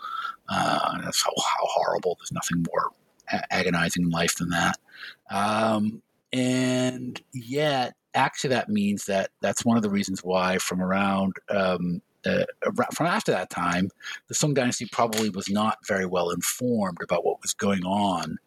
[0.49, 2.17] Uh, that's how, how, horrible.
[2.19, 2.91] There's nothing more
[3.51, 4.77] agonizing in life than that.
[5.29, 11.33] Um, and yet, actually, that means that that's one of the reasons why, from around
[11.49, 12.45] um, uh,
[12.93, 13.89] from after that time,
[14.27, 18.37] the Song dynasty probably was not very well informed about what was going on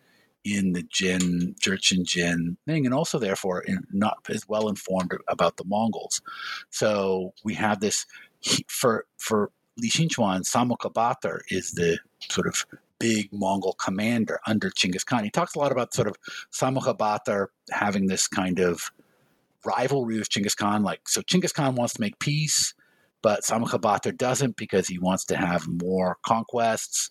[0.45, 5.64] in the Jin, Jurchen Jin thing, and also therefore not as well informed about the
[5.64, 6.22] Mongols.
[6.70, 8.07] So we have this
[8.68, 11.99] for for Li Xinchuan, Samuka Batar is the
[12.31, 12.64] sort of
[12.99, 15.24] big Mongol commander under Chinggis Khan.
[15.24, 16.16] He talks a lot about sort of
[16.51, 18.91] Samuka Batar having this kind of
[19.66, 20.83] rivalry with Chinggis Khan.
[20.83, 22.72] Like, so Chinggis Khan wants to make peace
[23.23, 27.11] but Samuka Batar doesn't because he wants to have more conquests.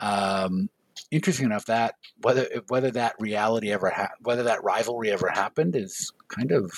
[0.00, 0.68] Um,
[1.10, 6.12] interesting enough that whether whether that reality ever ha- whether that rivalry ever happened is
[6.28, 6.72] kind of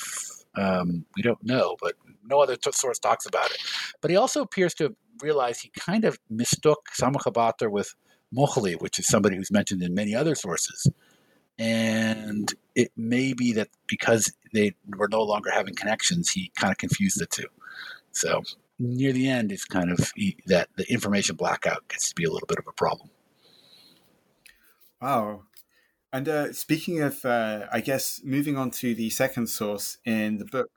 [0.57, 1.95] um, we don't know, but
[2.25, 3.59] no other t- source talks about it.
[4.01, 7.95] But he also appears to realize he kind of mistook Samuka Batar with
[8.35, 10.89] Moghli, which is somebody who's mentioned in many other sources.
[11.59, 16.79] And it may be that because they were no longer having connections, he kind of
[16.79, 17.47] confused the two.
[18.15, 18.43] So
[18.79, 20.13] near the end, it's kind of
[20.47, 23.11] that the information blackout gets to be a little bit of a problem.
[25.01, 25.43] Wow.
[26.13, 30.45] And uh, speaking of, uh, I guess, moving on to the second source in the
[30.45, 30.71] book,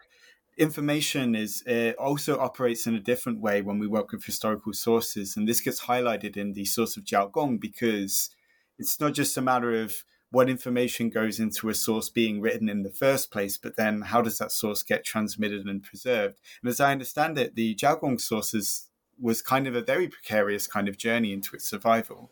[0.57, 5.37] information is uh, also operates in a different way when we work with historical sources,
[5.37, 8.31] and this gets highlighted in the source of Zhao Gong because
[8.79, 12.83] it's not just a matter of what information goes into a source being written in
[12.83, 16.39] the first place, but then how does that source get transmitted and preserved?
[16.61, 20.67] And as I understand it, the Zhao Gong sources was kind of a very precarious
[20.67, 22.29] kind of journey into its survival.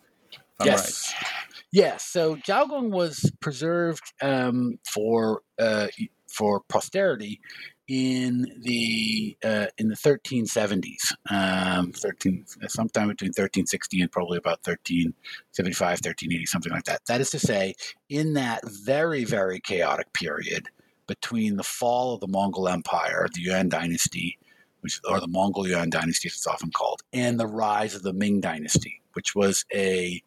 [0.64, 1.14] yes.
[1.14, 1.55] Right.
[1.76, 2.06] Yes.
[2.06, 5.88] So Zhao Gong was preserved um, for uh,
[6.30, 7.42] for posterity
[7.90, 15.90] in the uh, in the 1370s, um, 13 sometime between 1360 and probably about 1375,
[15.90, 17.02] 1380, something like that.
[17.10, 17.74] That is to say,
[18.08, 20.70] in that very very chaotic period
[21.08, 24.38] between the fall of the Mongol Empire, the Yuan Dynasty,
[24.80, 28.14] which or the Mongol Yuan Dynasty, as it's often called, and the rise of the
[28.14, 30.24] Ming Dynasty, which was a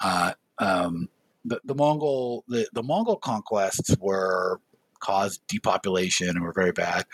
[0.00, 1.08] uh, um,
[1.44, 4.60] the, the Mongol the, the Mongol conquests were
[5.00, 7.04] caused depopulation and were very bad.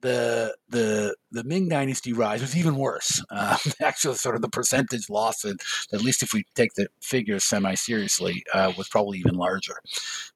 [0.00, 3.24] The the the Ming Dynasty rise was even worse.
[3.30, 5.58] Uh, actually, sort of the percentage loss, and
[5.92, 9.76] at least if we take the figures semi seriously, uh, was probably even larger.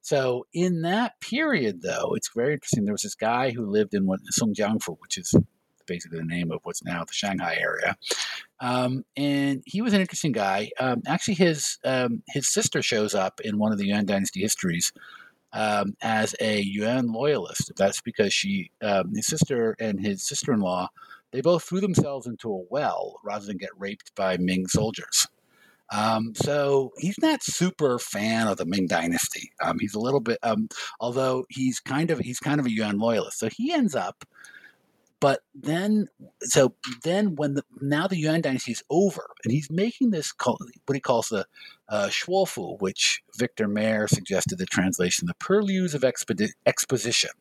[0.01, 2.85] So in that period, though, it's very interesting.
[2.85, 5.35] There was this guy who lived in what Songjiangfu, which is
[5.87, 7.97] basically the name of what's now the Shanghai area.
[8.59, 10.69] Um, and he was an interesting guy.
[10.79, 14.91] Um, actually, his um, his sister shows up in one of the Yuan Dynasty histories
[15.53, 17.71] um, as a Yuan loyalist.
[17.77, 20.89] That's because she, um, his sister and his sister in law,
[21.31, 25.27] they both threw themselves into a well rather than get raped by Ming soldiers.
[25.93, 29.51] Um, so he's not super fan of the Ming Dynasty.
[29.63, 30.67] Um, he's a little bit, um,
[30.99, 33.39] although he's kind of he's kind of a Yuan loyalist.
[33.39, 34.25] So he ends up
[35.19, 36.07] but then,
[36.41, 40.93] so then when the now the Yuan dynasty is over, and he's making this what
[40.93, 41.45] he calls the
[41.89, 47.31] uh, Shuofu, which Victor Mair suggested the translation, the purlieus of expedi- exposition.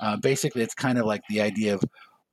[0.00, 1.82] Uh, basically, it's kind of like the idea of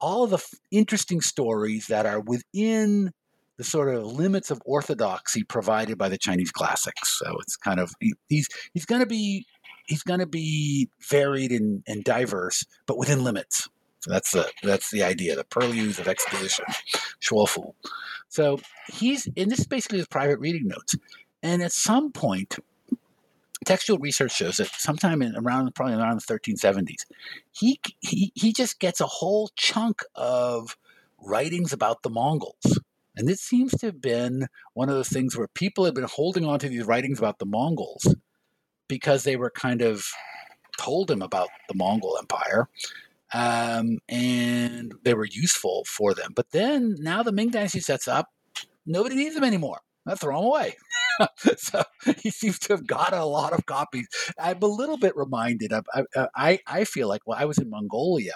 [0.02, 3.12] all of the f- interesting stories that are within
[3.58, 7.18] the sort of limits of orthodoxy provided by the Chinese classics.
[7.20, 9.46] So it's kind of he, he's he's going to be
[9.88, 13.70] he's going to be varied and, and diverse, but within limits.
[14.08, 16.66] That's the that's the idea, the purlieus of exposition,
[17.22, 17.74] Shuofu.
[18.30, 20.96] So he's and this is basically his private reading notes.
[21.42, 22.58] And at some point,
[23.66, 27.06] textual research shows that sometime in around probably around the 1370s,
[27.52, 30.78] he he he just gets a whole chunk of
[31.20, 32.80] writings about the Mongols.
[33.18, 36.46] And this seems to have been one of those things where people have been holding
[36.46, 38.14] on to these writings about the Mongols
[38.88, 40.06] because they were kind of
[40.78, 42.68] told him about the Mongol Empire
[43.36, 46.32] um, and they were useful for them.
[46.34, 48.30] But then now the Ming Dynasty sets up,
[48.86, 49.80] nobody needs them anymore.
[50.08, 50.78] I throw them away.
[51.58, 51.84] so
[52.20, 54.08] he seems to have got a lot of copies.
[54.40, 57.70] I'm a little bit reminded of, I, I, I feel like, well, I was in
[57.70, 58.36] Mongolia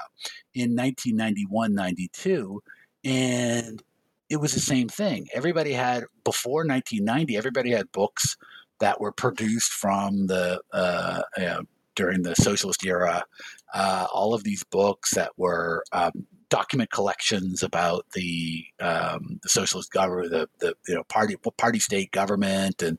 [0.53, 2.61] in 1991, 92,
[3.05, 3.81] and
[4.29, 5.27] it was the same thing.
[5.33, 8.35] Everybody had, before 1990, everybody had books
[8.81, 11.61] that were produced from the uh, uh,
[11.99, 13.25] during the socialist era,
[13.73, 19.91] uh, all of these books that were um, document collections about the um, the socialist
[19.91, 22.97] government, the, the you know party party state government, and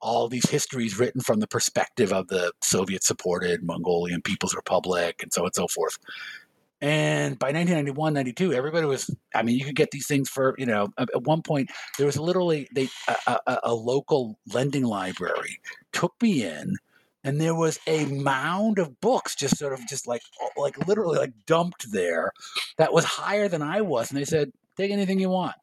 [0.00, 5.32] all these histories written from the perspective of the Soviet supported Mongolian People's Republic, and
[5.32, 5.98] so on and so forth.
[6.80, 10.66] And by 1991, 92, everybody was, I mean, you could get these things for, you
[10.66, 15.58] know, at one point, there was literally they, a, a, a local lending library
[15.92, 16.76] took me in
[17.26, 20.22] and there was a mound of books just sort of just like
[20.56, 22.30] like literally like dumped there
[22.78, 25.56] that was higher than I was and they said take anything you want.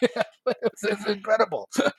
[0.82, 1.68] It's incredible.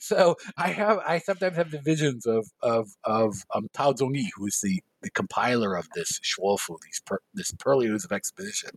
[0.00, 4.46] So I have I sometimes have the visions of of of um, Tao Zongyi who
[4.46, 8.70] is the the compiler of this Shuofu these per, this Purlieus of Exposition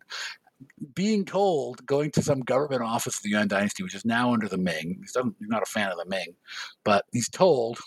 [0.94, 4.48] being told, going to some government office of the Yuan Dynasty, which is now under
[4.48, 5.00] the Ming.
[5.02, 6.36] He's, not a fan of the Ming,
[6.84, 7.80] but he's told,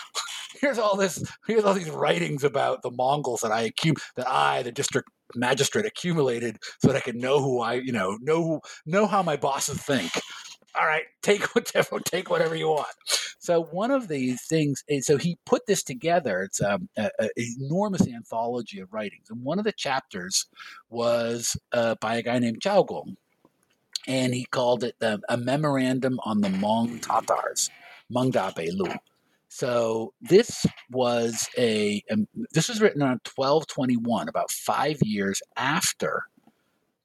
[0.60, 1.22] "Here's all this.
[1.46, 3.72] Here's all these writings about the Mongols that I
[4.16, 8.18] that I, the district magistrate, accumulated so that I could know who I, you know,
[8.20, 10.10] know know how my bosses think."
[10.78, 12.88] All right, take whatever, take whatever you want.
[13.38, 16.42] So one of these things, is, so he put this together.
[16.42, 20.46] It's um, an enormous anthology of writings, and one of the chapters
[20.90, 23.16] was uh, by a guy named Zhao Gong,
[24.06, 27.70] and he called it um, a memorandum on the Mong Tatars,
[28.10, 28.92] Meng Da Bei Lu.
[29.48, 36.24] So this was a um, this was written on 1221, about five years after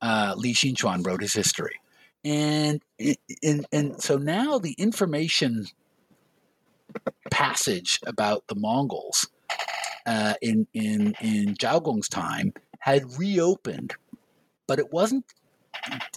[0.02, 1.80] uh, Li Xinchuan wrote his history
[2.24, 2.82] and
[3.44, 5.66] and and so now the information
[7.32, 9.28] passage about the Mongols
[10.06, 13.96] uh, in in in Zhao Gong's time had reopened,
[14.68, 15.26] but it wasn't.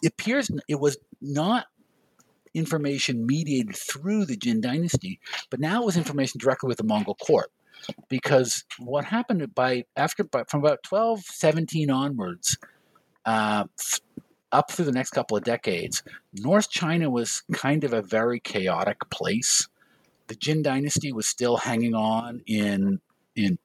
[0.02, 1.66] It appears it was not
[2.54, 5.18] information mediated through the Jin dynasty,
[5.50, 7.50] but now it was information directly with the Mongol court.
[8.09, 12.59] Because what happened by after by, from about twelve seventeen onwards,
[13.24, 13.64] uh,
[14.53, 18.99] up through the next couple of decades, North China was kind of a very chaotic
[19.11, 19.68] place.
[20.28, 23.01] The Jin dynasty was still hanging on in
[23.34, 23.59] in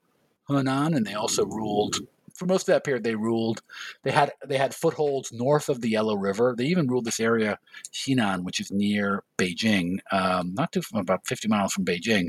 [0.48, 1.96] Henan, and they also ruled
[2.34, 3.62] for most of that period, they ruled.
[4.02, 6.54] They had they had footholds north of the Yellow River.
[6.56, 7.58] They even ruled this area,
[7.92, 12.28] Xinan, which is near Beijing, um, not too about 50 miles from Beijing.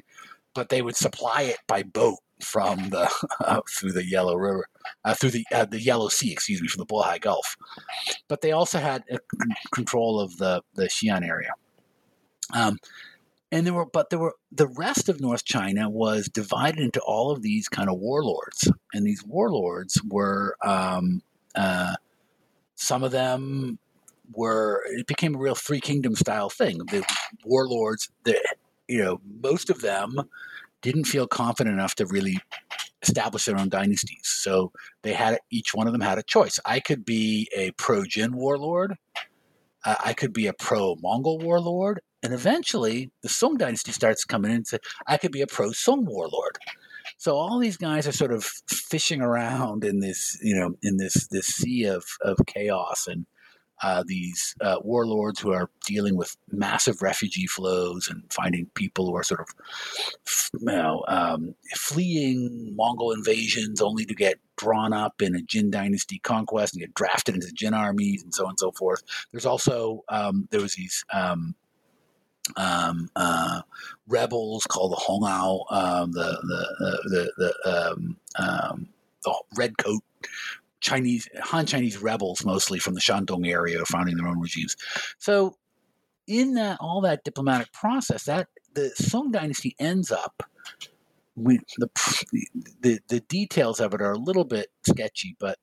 [0.53, 3.09] But they would supply it by boat from the
[3.41, 4.67] uh, through the Yellow River,
[5.05, 7.55] uh, through the uh, the Yellow Sea, excuse me, from the Bohai Gulf.
[8.27, 9.03] But they also had
[9.73, 11.51] control of the the Xi'an area.
[12.53, 12.77] Um,
[13.51, 17.31] and there were, but there were the rest of North China was divided into all
[17.31, 21.21] of these kind of warlords, and these warlords were um,
[21.55, 21.95] uh,
[22.75, 23.77] some of them
[24.33, 26.79] were it became a real three kingdom style thing.
[26.79, 27.05] The
[27.45, 28.39] warlords, the
[28.87, 30.15] you know, most of them
[30.83, 32.37] didn't feel confident enough to really
[33.01, 34.21] establish their own dynasties.
[34.23, 34.71] So
[35.01, 36.59] they had each one of them had a choice.
[36.65, 38.95] I could be a pro Jin warlord.
[39.85, 42.01] Uh, I could be a pro Mongol warlord.
[42.21, 44.77] And eventually the Song dynasty starts coming in say,
[45.07, 46.57] I could be a pro Song warlord.
[47.17, 51.27] So all these guys are sort of fishing around in this, you know, in this
[51.27, 53.25] this sea of, of chaos and
[53.81, 59.15] uh, these uh, warlords who are dealing with massive refugee flows and finding people who
[59.15, 59.47] are sort of,
[60.59, 66.19] you know, um, fleeing Mongol invasions only to get drawn up in a Jin dynasty
[66.19, 69.01] conquest and get drafted into the Jin armies and so on and so forth.
[69.31, 71.55] There's also um, there was these um,
[72.55, 73.61] um, uh,
[74.07, 78.87] rebels called the Hongao, um, the the the the, um, um,
[79.23, 80.03] the red coat
[80.83, 84.75] Chinese Han Chinese rebels, mostly from the Shandong area, founding their own regimes.
[85.17, 85.55] So,
[86.27, 90.43] in that all that diplomatic process, that the Song Dynasty ends up.
[91.35, 91.89] We, the,
[92.81, 95.57] the the details of it are a little bit sketchy, but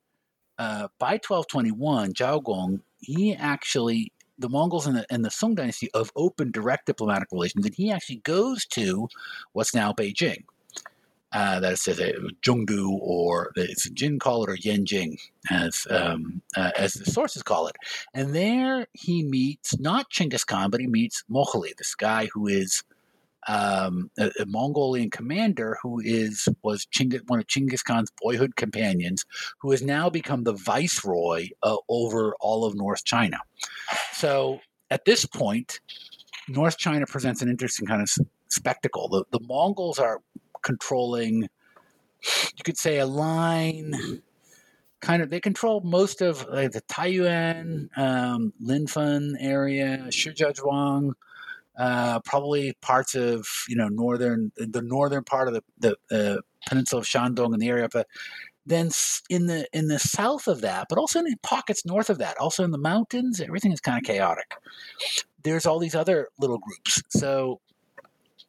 [0.58, 5.90] uh, by 1221, Zhao Gong he actually the Mongols and the, and the Song Dynasty
[5.92, 9.08] of open direct diplomatic relations, and he actually goes to
[9.52, 10.44] what's now Beijing
[11.32, 12.12] uh, that says uh,
[12.42, 15.18] Zhongdu or it's Jin call it or Yanjing
[15.50, 17.76] as um, uh, as the sources call it.
[18.14, 22.82] And there he meets not Chinggis Khan, but he meets Moghli, this guy who is
[23.48, 29.24] um, a, a, Mongolian commander who is was Chinggis, one of Chinggis Khan's boyhood companions,
[29.58, 33.38] who has now become the viceroy uh, over all of North China.
[34.12, 34.60] So
[34.90, 35.80] at this point,
[36.48, 38.10] North China presents an interesting kind of
[38.48, 39.08] spectacle.
[39.08, 40.20] The, the Mongols are
[40.62, 44.22] controlling, you could say, a line.
[45.00, 51.12] Kind of, they control most of like, the Taiyuan, um, Linfen area, Shijiazhuang,
[51.78, 57.00] uh, probably parts of you know northern the northern part of the the uh, peninsula
[57.00, 58.06] of Shandong and the area but
[58.66, 58.90] then
[59.28, 62.36] in the in the south of that, but also in the pockets north of that,
[62.38, 64.54] also in the mountains, everything is kind of chaotic.
[65.42, 67.02] There's all these other little groups.
[67.08, 67.60] So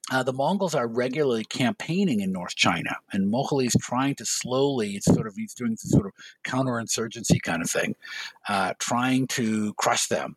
[0.09, 4.95] uh, the Mongols are regularly campaigning in North China, and Moghli is trying to slowly,
[4.95, 7.95] it's sort of, he's doing this sort of counterinsurgency kind of thing,
[8.49, 10.35] uh, trying to crush them.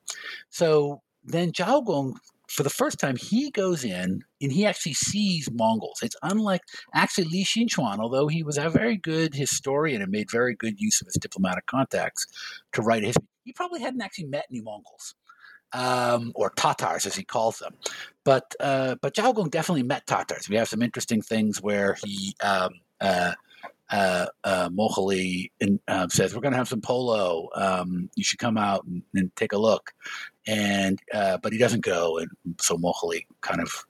[0.50, 5.50] So then Zhao Gong, for the first time, he goes in and he actually sees
[5.50, 6.00] Mongols.
[6.02, 6.60] It's unlike,
[6.92, 11.00] actually, Li Xinchuan, although he was a very good historian and made very good use
[11.00, 12.26] of his diplomatic contacts
[12.72, 15.14] to write history, he probably hadn't actually met any Mongols
[15.74, 17.74] um, or Tatars as he calls them.
[18.24, 20.48] But uh, but Zhao Gong definitely met Tatars.
[20.48, 22.70] We have some interesting things where he um,
[23.00, 23.34] uh,
[23.90, 27.48] uh, uh, Moghli in, uh, says, "We're going to have some polo.
[27.54, 29.92] Um, you should come out and, and take a look."
[30.46, 33.84] And uh, but he doesn't go, and so Moghli kind of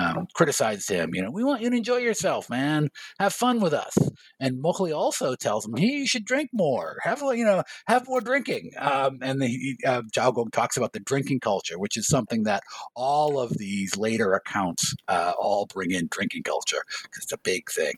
[0.00, 1.14] um, criticizes him.
[1.14, 2.88] You know, we want you to enjoy yourself, man.
[3.18, 3.96] Have fun with us.
[4.38, 6.98] And Moghli also tells him, "He should drink more.
[7.02, 11.00] Have you know, have more drinking." Um, and the uh, Zhao Gong talks about the
[11.00, 12.62] drinking culture, which is something that
[12.94, 17.70] all of these later accounts uh, all bring in drinking culture because it's a big
[17.70, 17.94] thing.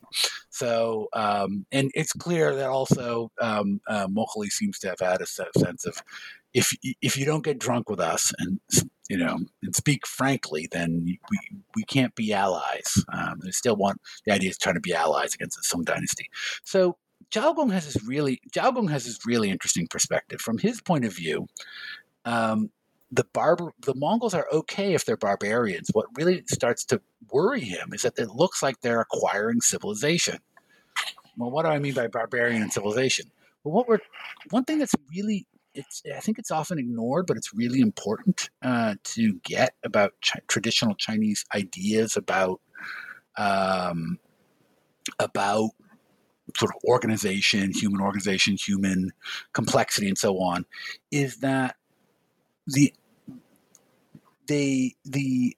[0.50, 5.26] So, um, and it's clear that also um, uh, Moghli seems to have had a
[5.26, 6.02] sense of
[6.54, 8.60] if if you don't get drunk with us and
[9.12, 11.18] you know and speak frankly, then we
[11.76, 13.04] we can't be allies.
[13.12, 16.30] Um, they still want the idea is trying to be allies against the Song dynasty.
[16.64, 16.96] So
[17.30, 21.04] Zhao Gong has this really Zhao Gong has this really interesting perspective from his point
[21.04, 21.46] of view.
[22.24, 22.70] Um,
[23.10, 25.90] the barbar the Mongols are okay if they're barbarians.
[25.92, 30.38] What really starts to worry him is that it looks like they're acquiring civilization.
[31.36, 33.26] Well, what do I mean by barbarian civilization?
[33.62, 34.00] Well, what we're
[34.48, 38.94] one thing that's really it's I think it's often ignored, but it's really important uh,
[39.04, 40.12] to get about
[40.46, 42.60] traditional Chinese ideas about
[43.36, 44.18] um,
[45.18, 45.70] about
[46.56, 49.12] sort of organization, human organization, human
[49.52, 50.66] complexity, and so on.
[51.10, 51.76] Is that
[52.66, 52.92] the
[54.46, 55.56] they the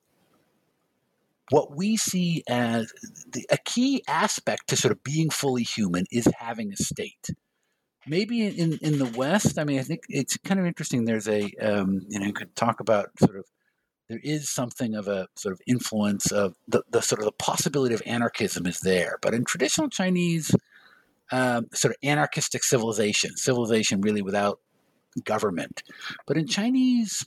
[1.51, 2.93] what we see as
[3.31, 7.31] the, a key aspect to sort of being fully human is having a state
[8.07, 11.05] maybe in in the West, I mean, I think it's kind of interesting.
[11.05, 13.47] There's a um, you know you could talk about sort of
[14.09, 17.95] there is something of a sort of influence of the, the sort of the possibility
[17.95, 20.55] of anarchism is there, but in traditional Chinese
[21.33, 24.61] um, sort of anarchistic civilization, civilization really without
[25.25, 25.83] government,
[26.27, 27.27] but in Chinese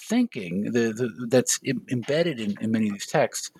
[0.00, 3.50] thinking the, the that's Im- embedded in, in many of these texts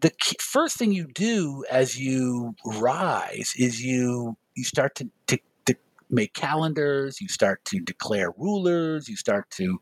[0.00, 5.38] the key, first thing you do as you rise is you you start to, to,
[5.66, 5.76] to
[6.10, 9.78] make calendars, you start to declare rulers, you start to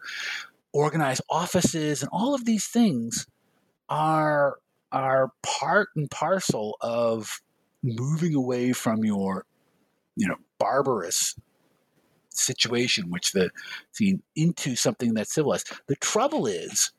[0.72, 3.26] organize offices, and all of these things
[3.88, 4.58] are
[4.90, 7.42] are part and parcel of
[7.82, 9.44] moving away from your
[10.16, 11.34] you know barbarous
[12.30, 13.50] situation which the
[13.92, 15.72] scene into something that's civilized.
[15.86, 16.92] The trouble is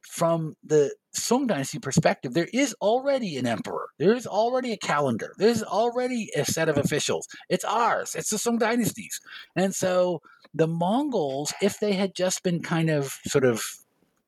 [0.00, 3.88] from the Song Dynasty perspective, there is already an emperor.
[3.98, 5.34] There is already a calendar.
[5.38, 7.26] There's already a set of officials.
[7.48, 8.14] It's ours.
[8.14, 9.20] It's the Song Dynasties.
[9.56, 10.22] And so
[10.54, 13.62] the Mongols, if they had just been kind of sort of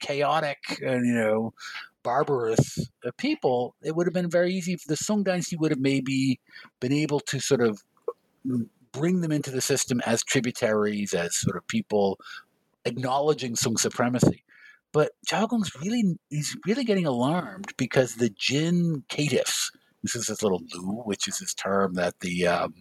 [0.00, 1.54] chaotic and, you know,
[2.02, 4.76] barbarous uh, people, it would have been very easy.
[4.86, 6.40] The Song Dynasty would have maybe
[6.80, 7.80] been able to sort of
[8.90, 12.18] bring them into the system as tributaries, as sort of people
[12.84, 14.44] acknowledging Song supremacy.
[14.92, 19.70] But Zhao Gong's really he's really getting alarmed because the Jin caitiffs,
[20.02, 22.74] this is his little lu, which is his term that the um,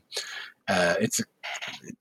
[0.68, 1.24] uh, it's a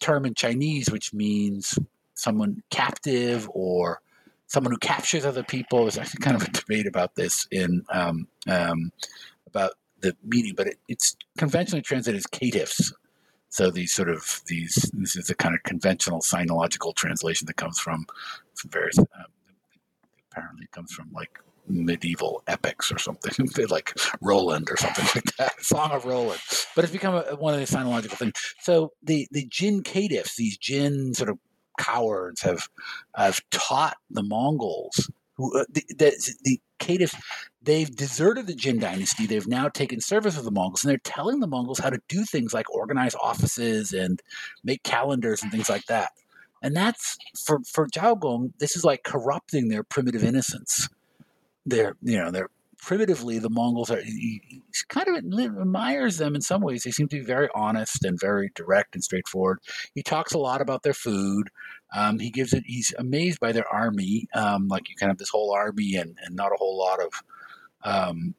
[0.01, 1.79] term in Chinese which means
[2.15, 4.01] someone captive or
[4.47, 5.83] someone who captures other people.
[5.83, 8.93] There's actually kind of a debate about this in um, um,
[9.47, 12.93] about the meaning, but it, it's conventionally translated as caitiffs.
[13.49, 17.79] So these sort of these this is a kind of conventional sinological translation that comes
[17.81, 18.07] from,
[18.55, 19.07] from various um,
[20.31, 25.91] apparently comes from like medieval epics or something, like Roland or something like that, Song
[25.93, 26.41] of Roland.
[26.75, 28.33] But it's become a, one of the sinological things.
[28.61, 31.39] So the the Jin caitiffs, these Jin sort of
[31.79, 32.69] cowards, have
[33.17, 35.11] have taught the Mongols
[35.41, 37.15] who uh, the, the, the caitiffs.
[37.63, 39.27] They've deserted the Jin dynasty.
[39.27, 42.25] They've now taken service with the Mongols, and they're telling the Mongols how to do
[42.25, 44.23] things like organize offices and
[44.65, 46.11] make calendars and things like that.
[46.63, 50.89] And that's for for Zhao Gong, this is like corrupting their primitive innocence.
[51.65, 52.51] They're you know they're
[52.83, 56.83] primitively the Mongols are he, he kind of admires them in some ways.
[56.83, 59.61] They seem to be very honest and very direct and straightforward.
[59.95, 61.51] He talks a lot about their food.
[61.95, 62.65] Um, he gives it.
[62.67, 64.29] He's amazed by their army.
[64.35, 67.23] Um, like you kind of this whole army and, and not a whole lot of
[67.83, 68.35] um,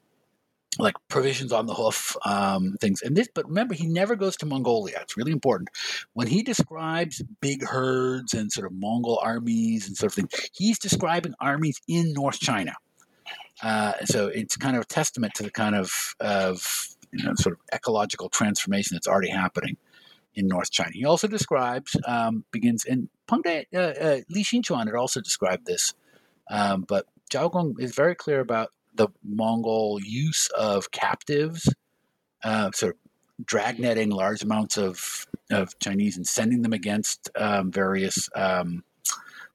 [0.80, 4.45] like provisions on the hoof um, things and this but remember he never goes to
[4.45, 5.69] mongolia it's really important
[6.13, 10.80] when he describes big herds and sort of mongol armies and sort of thing he's
[10.80, 12.74] describing armies in north china
[13.63, 17.53] uh, so it's kind of a testament to the kind of of you know sort
[17.53, 19.78] of ecological transformation that's already happening
[20.34, 20.91] in North China.
[20.93, 25.65] He also describes um, begins and Peng De, uh, uh, Li Xinchuan had also described
[25.65, 25.93] this,
[26.49, 31.74] um, but Zhao Gong is very clear about the Mongol use of captives,
[32.44, 38.30] uh, sort of dragnetting large amounts of, of Chinese and sending them against um, various
[38.36, 38.84] um,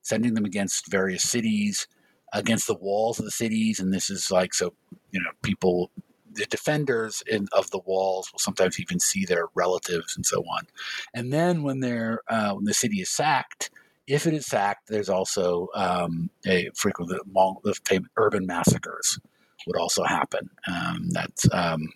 [0.07, 1.89] sending them against various cities,
[2.33, 4.73] against the walls of the cities, and this is like so
[5.11, 5.91] you know people.
[6.33, 10.67] The defenders in, of the walls will sometimes even see their relatives and so on.
[11.15, 13.71] And then when they're uh, when the city is sacked,
[14.07, 19.19] if it is sacked, there's also um, a frequent the, urban massacres
[19.67, 20.49] would also happen.
[20.69, 21.89] Um, that's um,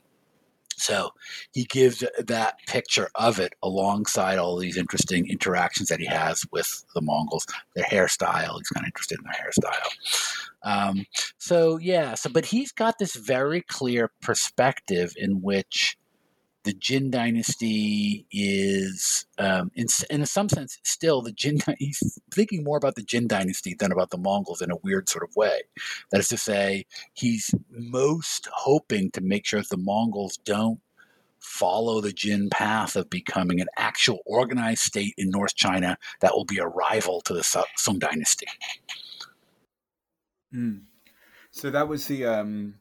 [0.80, 1.10] so
[1.52, 6.84] he gives that picture of it alongside all these interesting interactions that he has with
[6.94, 7.46] the Mongols.
[7.76, 9.90] Their hairstyle, he's kind of interested in their hairstyle.
[10.62, 11.06] Um,
[11.38, 15.96] so yeah, so but he's got this very clear perspective in which
[16.70, 21.58] the Jin dynasty is, um, in, in some sense, still the Jin.
[21.80, 25.24] He's thinking more about the Jin dynasty than about the Mongols in a weird sort
[25.24, 25.62] of way.
[26.12, 30.78] That is to say, he's most hoping to make sure that the Mongols don't
[31.40, 36.44] follow the Jin path of becoming an actual organized state in North China that will
[36.44, 38.46] be a rival to the Song dynasty.
[40.54, 40.82] Mm.
[41.50, 42.74] So that was the um,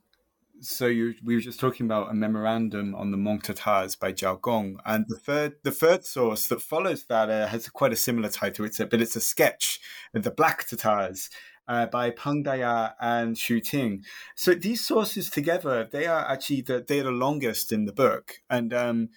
[0.62, 4.42] so you, we were just talking about a memorandum on the Mong Tatars by Zhao
[4.42, 8.30] Gong, and the third the third source that follows that uh, has quite a similar
[8.30, 8.66] title.
[8.66, 9.80] It's a, but it's a sketch,
[10.14, 11.30] of the Black Tatars.
[11.68, 14.04] Uh, by Peng Daya and Xu Ting.
[14.36, 18.42] So these sources together, they are actually the, they're the longest in the book.
[18.50, 19.10] And um,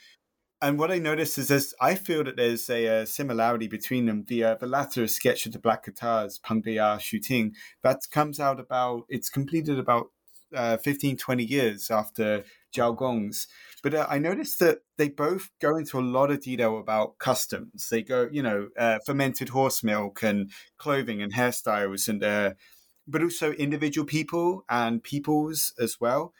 [0.60, 4.26] and what I noticed is this: I feel that there's a, a similarity between them.
[4.28, 8.38] The uh, the latter sketch of the Black Tatars, Peng Daya, Xu Ting, that comes
[8.38, 10.08] out about it's completed about
[10.54, 12.44] uh, 15, 20 years after
[12.74, 13.46] Zhao Gong's.
[13.82, 17.88] But uh, I noticed that they both go into a lot of detail about customs.
[17.90, 22.52] They go, you know, uh, fermented horse milk and clothing and hairstyles, and uh,
[23.06, 26.32] but also individual people and peoples as well.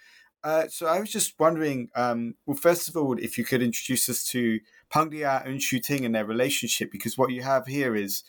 [0.44, 4.08] Uh, so I was just wondering, um, well, first of all, if you could introduce
[4.08, 4.58] us to
[4.90, 8.24] Peng Daya and Xu Ting and their relationship, because what you have here is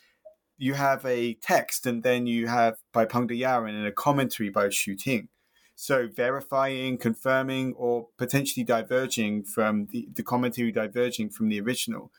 [0.57, 4.67] you have a text and then you have by Peng Daya and a commentary by
[4.67, 5.29] Xu Ting.
[5.75, 12.11] So verifying, confirming, or potentially diverging from the, the commentary diverging from the original.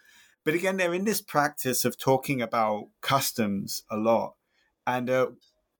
[0.44, 4.34] But again, they're in this practice of talking about customs a lot.
[4.86, 5.28] And uh,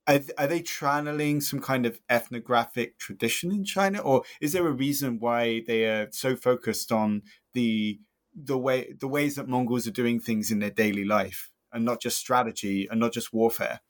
[0.07, 4.73] are, are they channeling some kind of ethnographic tradition in China, or is there a
[4.73, 7.23] reason why they are so focused on
[7.53, 8.01] the
[8.35, 12.01] the way the ways that Mongols are doing things in their daily life, and not
[12.01, 13.81] just strategy and not just warfare?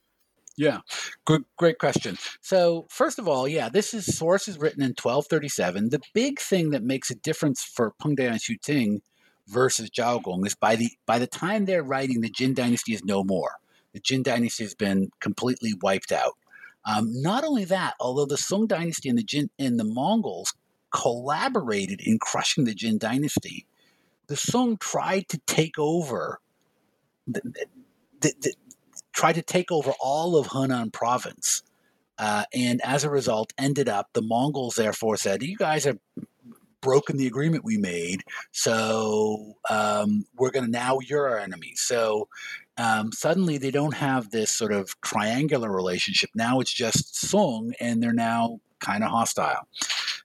[0.57, 0.81] Yeah,
[1.25, 2.17] good, great question.
[2.41, 5.91] So, first of all, yeah, this is source is written in 1237.
[5.91, 9.03] The big thing that makes a difference for Peng De and Xu Ting
[9.49, 13.05] versus Zhao Gong is by the by the time they're writing, the Jin dynasty is
[13.05, 13.57] no more.
[13.93, 16.35] The Jin dynasty has been completely wiped out.
[16.85, 20.55] Um, not only that, although the Song dynasty and the Jin and the Mongols
[20.93, 23.67] collaborated in crushing the Jin dynasty,
[24.29, 26.41] the Song tried to take over
[27.27, 27.41] the,
[28.21, 28.55] the, the,
[29.15, 31.63] tried to take over all of Henan province.
[32.19, 35.99] Uh, and as a result, ended up the Mongols therefore said, "You guys have
[36.81, 42.29] broken the agreement we made, so um, we're going to now you're our enemy." So
[42.77, 46.31] um, suddenly they don't have this sort of triangular relationship.
[46.35, 49.67] Now it's just Sung, and they're now kind of hostile.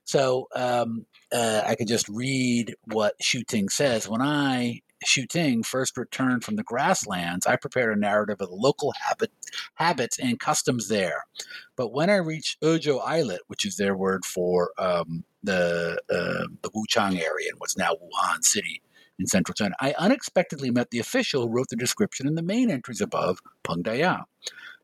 [0.04, 4.08] So um, uh, I could just read what Xu Ting says.
[4.08, 8.54] When I Xu Ting first returned from the grasslands, I prepared a narrative of the
[8.54, 9.30] local habit,
[9.74, 11.24] habits and customs there.
[11.76, 16.70] But when I reached Ezhou Islet, which is their word for um, the uh, the
[16.70, 18.82] Wuchang area in what's now Wuhan City
[19.18, 22.70] in central China, I unexpectedly met the official who wrote the description in the main
[22.70, 24.24] entries above Peng Daya.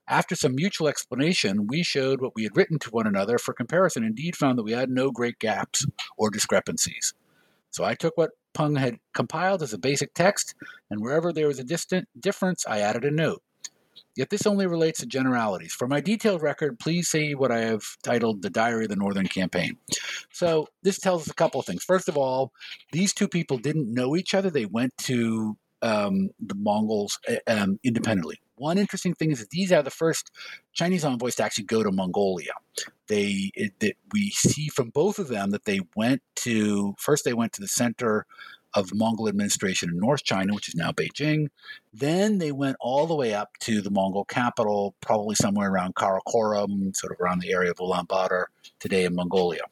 [0.09, 4.05] After some mutual explanation, we showed what we had written to one another for comparison,
[4.05, 5.85] indeed found that we had no great gaps
[6.17, 7.13] or discrepancies.
[7.71, 10.55] So I took what Peng had compiled as a basic text,
[10.91, 13.43] and wherever there was a distant difference, I added a note.
[14.17, 15.75] Yet this only relates to generalities.
[15.75, 19.27] For my detailed record, please see what I have titled The Diary of the Northern
[19.27, 19.77] Campaign.
[20.33, 21.85] So this tells us a couple of things.
[21.85, 22.53] First of all,
[22.93, 24.49] these two people didn't know each other.
[24.49, 28.41] They went to um, the Mongols um, independently.
[28.57, 30.31] One interesting thing is that these are the first
[30.73, 32.53] Chinese envoys to actually go to Mongolia.
[33.07, 37.53] They it, we see from both of them that they went to first they went
[37.55, 38.27] to the center
[38.75, 41.49] of Mongol administration in North China, which is now Beijing.
[41.95, 46.95] Then they went all the way up to the Mongol capital, probably somewhere around Karakorum,
[46.95, 48.45] sort of around the area of Ulaanbaatar
[48.79, 49.63] today in Mongolia.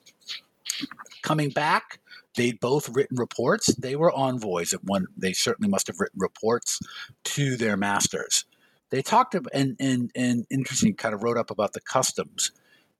[1.23, 2.01] Coming back,
[2.37, 3.75] they'd both written reports.
[3.75, 5.07] They were envoys at one.
[5.17, 6.79] They certainly must have written reports
[7.25, 8.45] to their masters.
[8.91, 12.53] They talked and and and interesting kind of wrote up about the customs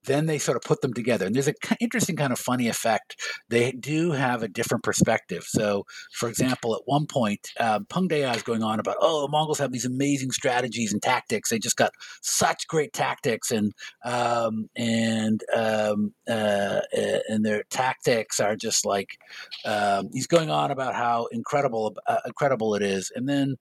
[0.05, 1.27] then they sort of put them together.
[1.27, 3.17] And there's an interesting kind of funny effect.
[3.49, 5.45] They do have a different perspective.
[5.47, 9.59] So, for example, at one point, um, Peng is going on about, oh, the Mongols
[9.59, 11.51] have these amazing strategies and tactics.
[11.51, 11.93] They just got
[12.23, 13.73] such great tactics, and
[14.05, 16.81] um, and um, uh,
[17.29, 19.19] and their tactics are just like
[19.65, 23.57] um, he's going on about how incredible uh, incredible it is, and then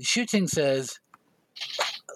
[0.00, 1.00] Xu Ting says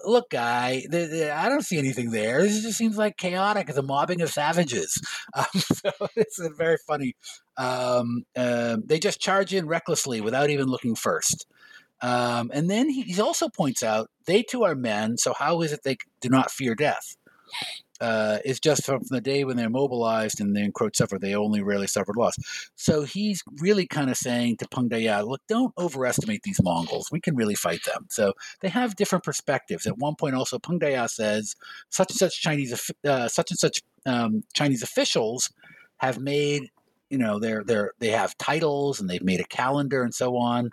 [0.03, 2.41] look, guy, the, the, I don't see anything there.
[2.41, 3.69] This just seems like chaotic.
[3.69, 4.99] It's a mobbing of savages.
[5.35, 7.15] Um, so it's very funny.
[7.57, 11.47] Um, uh, they just charge in recklessly without even looking first.
[12.01, 15.17] Um, and then he, he also points out they too are men.
[15.17, 17.15] So how is it they do not fear death?
[18.01, 21.61] Uh, is just from the day when they're mobilized and they encroach suffer, they only
[21.61, 22.35] rarely suffered loss.
[22.75, 27.09] So he's really kind of saying to Peng Daya, look, don't overestimate these Mongols.
[27.11, 28.07] We can really fight them.
[28.09, 29.85] So they have different perspectives.
[29.85, 31.55] At one point, also, Peng Daya says
[31.89, 35.51] such and such Chinese, uh, such and such um, Chinese officials
[35.97, 36.71] have made,
[37.09, 40.71] you know, they're, they're, they have titles and they've made a calendar and so on.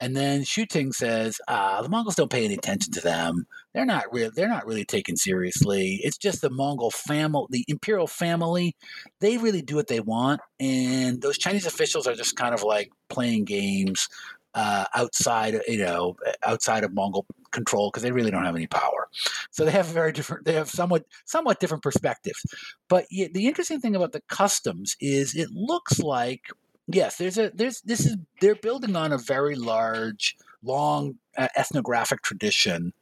[0.00, 3.46] And then Xu Ting says, ah, the Mongols don't pay any attention to them.
[3.74, 4.30] They're not real.
[4.34, 6.00] They're not really taken seriously.
[6.02, 8.76] It's just the Mongol family, the imperial family.
[9.20, 12.90] They really do what they want, and those Chinese officials are just kind of like
[13.08, 14.08] playing games
[14.54, 19.08] uh, outside, you know, outside of Mongol control because they really don't have any power.
[19.50, 20.44] So they have very different.
[20.44, 22.44] They have somewhat somewhat different perspectives.
[22.88, 26.42] But the interesting thing about the customs is it looks like
[26.88, 32.22] yes, there's a there's this is they're building on a very large, long uh, ethnographic
[32.22, 32.92] tradition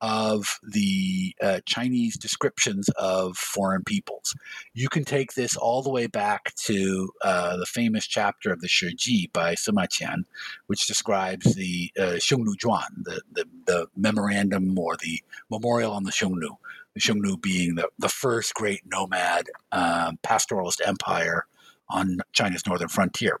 [0.00, 4.34] of the uh, Chinese descriptions of foreign peoples.
[4.74, 8.66] You can take this all the way back to uh, the famous chapter of the
[8.66, 10.24] Shiji by Sima Qian,
[10.66, 16.56] which describes the uh, the, the, the, memorandum or the memorial on the Xiongnu,
[16.92, 21.46] the Xiongnu being the, the first great nomad um, pastoralist empire
[21.94, 23.40] on China's northern frontier.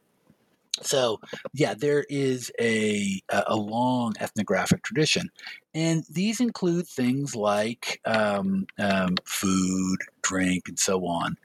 [0.82, 1.20] So,
[1.52, 5.30] yeah, there is a a long ethnographic tradition,
[5.72, 11.36] and these include things like um, um, food, drink, and so on.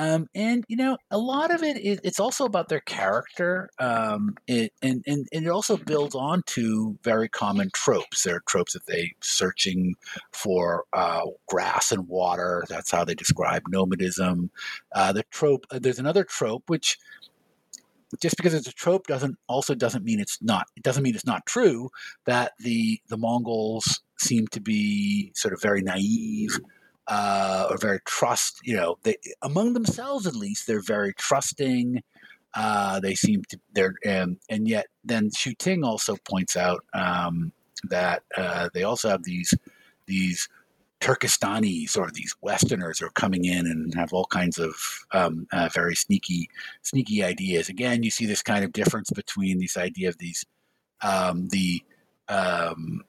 [0.00, 3.68] Um, and you know, a lot of it is it's also about their character.
[3.78, 8.22] Um, it, and, and and it also builds on to very common tropes.
[8.22, 9.96] There are tropes that they searching
[10.32, 12.64] for uh, grass and water.
[12.70, 14.50] That's how they describe nomadism.
[14.90, 15.66] Uh, the trope.
[15.70, 16.98] Uh, there's another trope which
[18.22, 21.26] just because it's a trope doesn't also doesn't mean it's not it doesn't mean it's
[21.26, 21.90] not true
[22.24, 26.58] that the the Mongols seem to be sort of very naive
[27.10, 32.02] uh, or very trust you know they among themselves at least they're very trusting
[32.54, 37.52] uh, they seem to they're and and yet then Xu Ting also points out um,
[37.84, 39.54] that uh, they also have these
[40.06, 40.48] these
[41.00, 44.74] Turkestanis or these Westerners are coming in and have all kinds of
[45.12, 46.50] um, uh, very sneaky,
[46.82, 47.70] sneaky ideas.
[47.70, 50.44] Again, you see this kind of difference between this idea of these,
[51.02, 51.82] um, the,
[52.28, 53.02] um,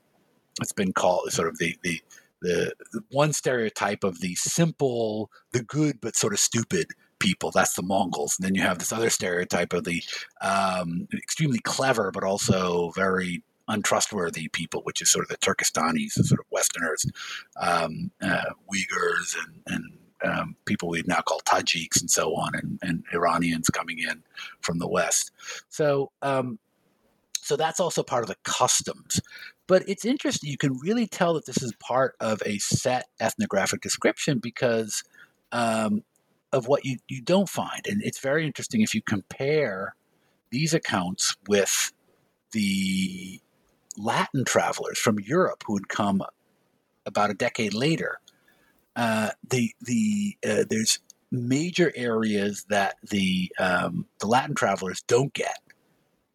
[0.61, 2.01] it's been called sort of the, the,
[2.41, 2.73] the,
[3.11, 6.87] one stereotype of the simple, the good but sort of stupid
[7.19, 7.51] people.
[7.51, 8.37] That's the Mongols.
[8.37, 10.03] And then you have this other stereotype of the
[10.41, 16.23] um, extremely clever but also very untrustworthy people, which is sort of the Turkestanis, the
[16.23, 17.05] sort of Westerners,
[17.59, 19.83] um, uh, Uyghurs, and, and
[20.23, 24.23] um, people we now call Tajiks and so on, and, and, Iranians coming in
[24.61, 25.31] from the West.
[25.69, 26.59] So, um,
[27.41, 29.19] so that's also part of the customs.
[29.67, 30.49] But it's interesting.
[30.49, 35.03] You can really tell that this is part of a set ethnographic description because
[35.51, 36.03] um,
[36.51, 37.87] of what you, you don't find.
[37.87, 39.95] And it's very interesting if you compare
[40.49, 41.91] these accounts with
[42.51, 43.39] the
[43.97, 46.21] Latin travelers from Europe who had come
[47.05, 48.19] about a decade later.
[48.95, 50.99] Uh, the the uh, there's
[51.31, 55.59] major areas that the um, the Latin travelers don't get,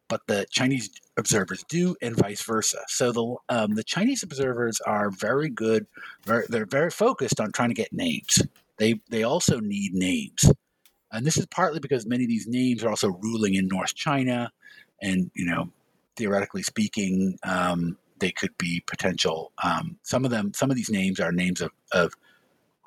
[0.09, 2.79] but the Chinese observers do, and vice versa.
[2.87, 5.87] So the um, the Chinese observers are very good.
[6.25, 8.41] Very, they're very focused on trying to get names.
[8.77, 10.51] They they also need names,
[11.11, 14.51] and this is partly because many of these names are also ruling in North China,
[15.01, 15.71] and you know
[16.15, 19.51] theoretically speaking, um, they could be potential.
[19.63, 22.13] Um, some of them, some of these names are names of, of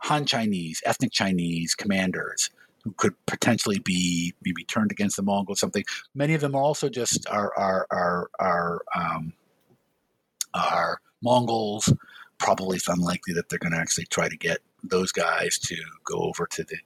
[0.03, 2.51] Han Chinese, ethnic Chinese commanders
[2.85, 5.61] who could potentially be maybe turned against the Mongols.
[5.61, 5.85] Something.
[6.15, 9.33] Many of them are also just are are are are, um,
[10.55, 11.93] are Mongols.
[12.39, 16.17] Probably it's unlikely that they're going to actually try to get those guys to go
[16.17, 16.77] over to the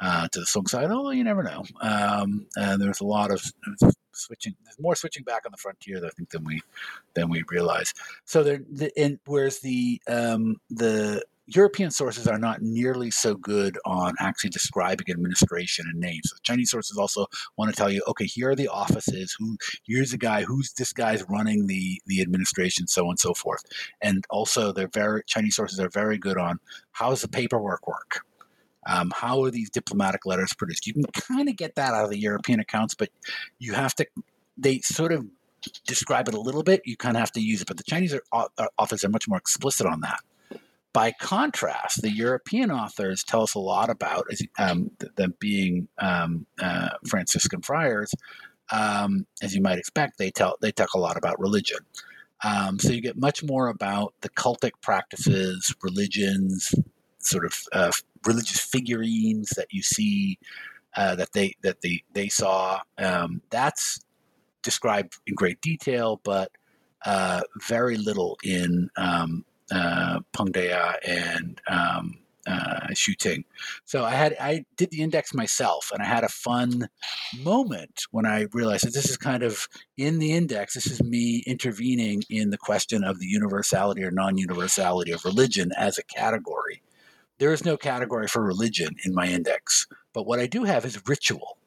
[0.00, 0.90] uh, to the Song side.
[0.90, 1.64] Although you never know.
[1.80, 3.42] Um, and there's a lot of
[4.12, 4.54] switching.
[4.64, 6.62] There's more switching back on the frontier, I think, than we
[7.14, 7.92] than we realize.
[8.24, 13.76] So there, the, and whereas the um, the European sources are not nearly so good
[13.84, 16.22] on actually describing administration and names.
[16.24, 17.26] So Chinese sources also
[17.56, 19.34] want to tell you, okay, here are the offices.
[19.38, 20.44] Who here's the guy.
[20.44, 23.62] Who's this guy's running the the administration, so on and so forth.
[24.00, 26.58] And also, they're very Chinese sources are very good on
[26.92, 28.20] how does the paperwork work.
[28.86, 30.86] Um, how are these diplomatic letters produced?
[30.86, 33.10] You can kind of get that out of the European accounts, but
[33.60, 34.06] you have to,
[34.56, 35.24] they sort of
[35.86, 36.82] describe it a little bit.
[36.84, 37.68] You kind of have to use it.
[37.68, 40.18] But the Chinese are, uh, authors are much more explicit on that.
[40.92, 44.26] By contrast, the European authors tell us a lot about
[44.58, 48.12] um, them being um, uh, Franciscan friars.
[48.70, 51.78] Um, as you might expect, they tell they talk a lot about religion.
[52.44, 56.74] Um, so you get much more about the cultic practices, religions,
[57.20, 57.92] sort of uh,
[58.26, 60.38] religious figurines that you see
[60.96, 62.80] uh, that they that they they saw.
[62.98, 64.00] Um, that's
[64.62, 66.50] described in great detail, but
[67.04, 70.20] uh, very little in um, uh,
[71.06, 73.44] and um, uh, Xu Ting.
[73.84, 76.88] So I had I did the index myself, and I had a fun
[77.38, 80.74] moment when I realized that this is kind of in the index.
[80.74, 85.98] This is me intervening in the question of the universality or non-universality of religion as
[85.98, 86.82] a category.
[87.38, 91.08] There is no category for religion in my index, but what I do have is
[91.08, 91.58] ritual.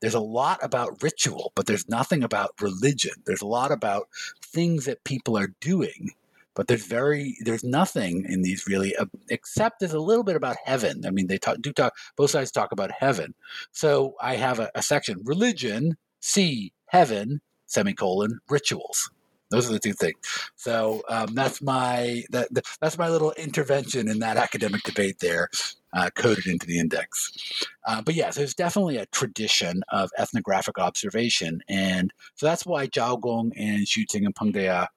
[0.00, 3.12] There's a lot about ritual, but there's nothing about religion.
[3.24, 4.08] There's a lot about
[4.40, 6.12] things that people are doing,
[6.56, 10.56] but there's very there's nothing in these really uh, except there's a little bit about
[10.64, 11.04] heaven.
[11.06, 13.34] I mean, they talk, do talk both sides talk about heaven.
[13.70, 19.10] So I have a, a section religion, C, heaven, semicolon, rituals.
[19.50, 20.16] Those are the two things.
[20.56, 22.48] So um, that's my that,
[22.80, 25.48] that's my little intervention in that academic debate there,
[25.92, 27.64] uh, coded into the index.
[27.86, 33.20] Uh, but yes, there's definitely a tradition of ethnographic observation, and so that's why Zhao
[33.20, 34.88] Gong and Xu Ting and Peng Daya,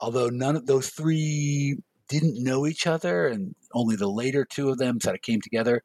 [0.00, 1.78] although none of those three
[2.08, 5.82] didn't know each other, and only the later two of them sort of came together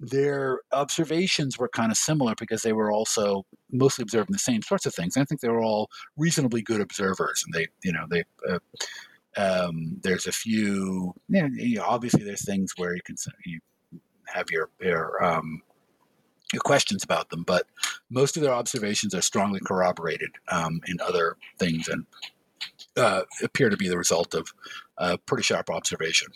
[0.00, 4.86] their observations were kind of similar because they were also mostly observing the same sorts
[4.86, 5.16] of things.
[5.16, 8.24] I think they were all reasonably good observers, and they, you know, they.
[8.48, 8.58] Uh,
[9.36, 11.14] um, there's a few.
[11.28, 13.60] You know, obviously, there's things where you can you
[14.26, 15.62] have your your um,
[16.52, 17.66] your questions about them, but
[18.08, 22.06] most of their observations are strongly corroborated um, in other things and
[22.96, 24.52] uh, appear to be the result of
[24.98, 26.28] uh, pretty sharp observation.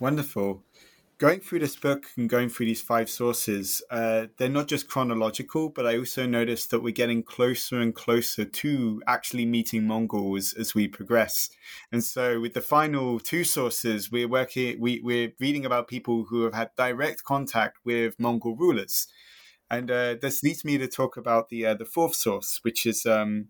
[0.00, 0.62] Wonderful
[1.18, 5.68] going through this book and going through these five sources, uh, they're not just chronological,
[5.68, 10.74] but I also noticed that we're getting closer and closer to actually meeting Mongols as
[10.74, 11.50] we progress.
[11.92, 16.42] And so, with the final two sources, we're working, we, we're reading about people who
[16.44, 19.06] have had direct contact with Mongol rulers.
[19.70, 23.06] And uh, this leads me to talk about the uh, the fourth source, which is
[23.06, 23.48] um,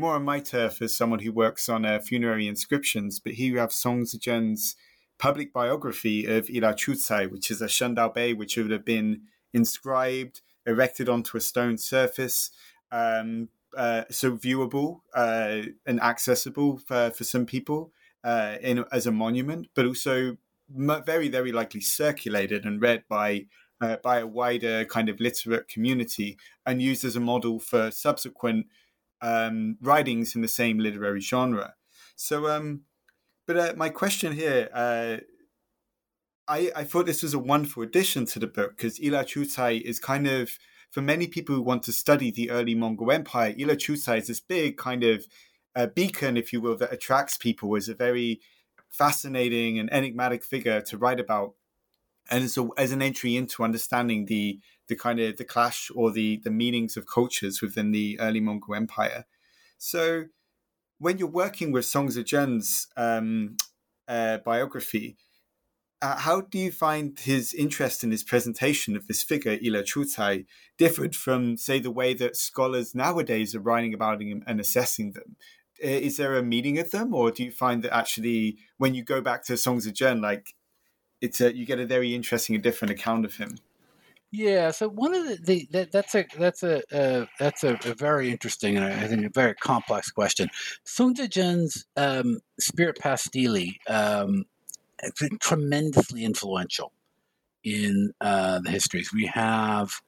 [0.00, 3.20] more on my turf as someone who works on uh, funerary inscriptions.
[3.20, 4.74] But here you have Song Zizhen's
[5.18, 9.22] public biography of Yelü Chucai, which is a Shendao Bei, which would have been
[9.52, 12.50] inscribed, erected onto a stone surface,
[12.90, 17.92] um, uh, so viewable uh, and accessible for, for some people
[18.24, 20.36] uh, in, as a monument, but also
[20.68, 23.46] very, very likely circulated and read by
[23.80, 26.36] uh, by a wider kind of literate community
[26.66, 28.66] and used as a model for subsequent
[29.22, 31.74] um, writings in the same literary genre.
[32.16, 32.82] So, um,
[33.46, 35.18] but uh, my question here, uh,
[36.46, 40.00] I, I thought this was a wonderful addition to the book because Yelü Chucai is
[40.00, 40.58] kind of,
[40.90, 44.40] for many people who want to study the early Mongol Empire, Yelü Chucai is this
[44.40, 45.26] big kind of
[45.76, 48.40] uh, beacon, if you will, that attracts people as a very
[48.88, 51.54] fascinating and enigmatic figure to write about.
[52.30, 56.40] And so as an entry into understanding the the kind of the clash or the
[56.44, 59.24] the meanings of cultures within the early Mongol Empire.
[59.78, 60.24] So
[60.98, 63.56] when you're working with Song Zizhen's um,
[64.06, 65.16] uh, biography,
[66.02, 70.44] uh, how do you find his interest in his presentation of this figure, Yelü Chucai,
[70.76, 75.36] differed from, say, the way that scholars nowadays are writing about him and assessing them?
[75.78, 79.22] Is there a meaning of them, or do you find that actually, when you go
[79.22, 80.54] back to Song Zizhen, like
[81.20, 83.56] it's a, you get a very interesting and different account of him?
[84.32, 87.94] Yeah, so one of the, the that, that's a that's a uh, that's a, a,
[87.94, 90.48] very interesting and I think a very complex question.
[90.84, 94.44] Song Zizhen's um, Spirit-Path Stele um,
[95.00, 96.92] has been tremendously influential
[97.64, 99.12] in uh, the histories.
[99.12, 100.00] We have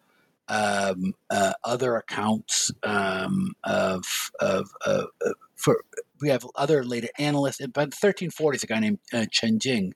[0.46, 5.06] um, uh, other accounts um, of, of, of,
[5.56, 5.82] for
[6.20, 7.66] we have other later analysts.
[7.68, 9.94] By the 1340s, a guy named uh, Chen Jing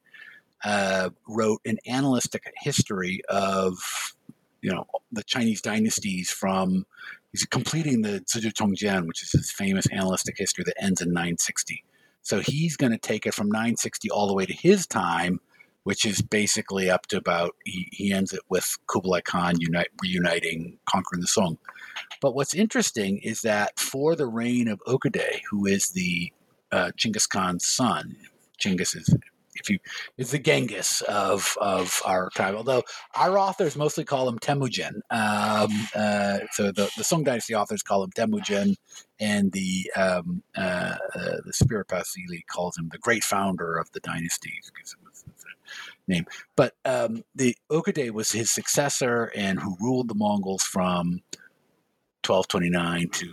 [0.65, 3.79] uh, wrote an analytic history of
[4.63, 6.87] you know the Chinese dynasties from
[7.33, 11.85] he's completing the Zizhi Tongjian, which is his famous analytic history that ends in 960.
[12.23, 15.41] So he's going to take it from 960 all the way to his time,
[15.85, 20.79] which is basically up to about he, he ends it with Kublai Khan unite, reuniting,
[20.87, 21.59] conquering the Song.
[22.21, 26.33] But what's interesting is that for the reign of Ogedei, who is the
[26.73, 26.91] uh,
[27.31, 28.17] Khan's son,
[28.59, 29.15] Genghis is
[29.61, 29.79] if you
[30.17, 32.57] is the Genghis of of our time.
[32.57, 32.83] Although
[33.15, 35.03] our authors mostly call him Temujin.
[35.11, 38.77] Um, uh, so the, the Song Dynasty authors call him Temujin,
[39.21, 44.01] and the um, uh, uh, the Spirit-Path Stele calls him the great founder of the
[44.01, 45.25] dynasty because it was
[46.09, 46.27] name.
[46.57, 51.21] But um, the Ogedei was his successor and who ruled the Mongols from
[52.25, 53.27] 1229 to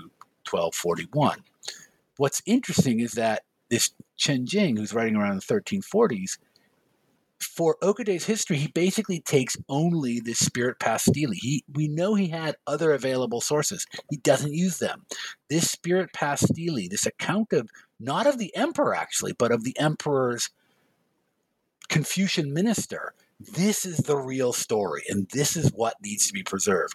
[0.50, 1.44] 1241.
[2.18, 3.44] What's interesting is that
[3.74, 6.38] this Chen Jing, who's writing around the 1340s,
[7.40, 11.32] for Ogedei's history, he basically takes only the spirit-path stele.
[11.34, 13.86] He, we know he had other available sources.
[14.12, 15.06] He doesn't use them.
[15.50, 17.70] This spirit-path stele, this account of
[18.00, 20.52] not of the emperor actually, but of the emperor's
[21.90, 26.94] Confucian minister, this is the real story and this is what needs to be preserved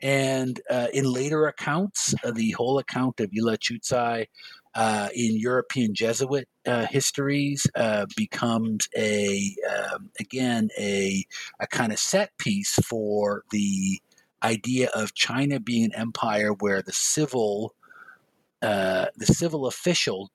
[0.00, 4.26] and uh, in later accounts uh, the whole account of Yelü Chucai
[4.74, 11.24] uh, in European Jesuit uh, histories uh, becomes a um, again a
[11.58, 14.00] a kind of set piece for the
[14.42, 17.74] idea of China being an empire where the civil
[18.62, 20.30] uh, the civil official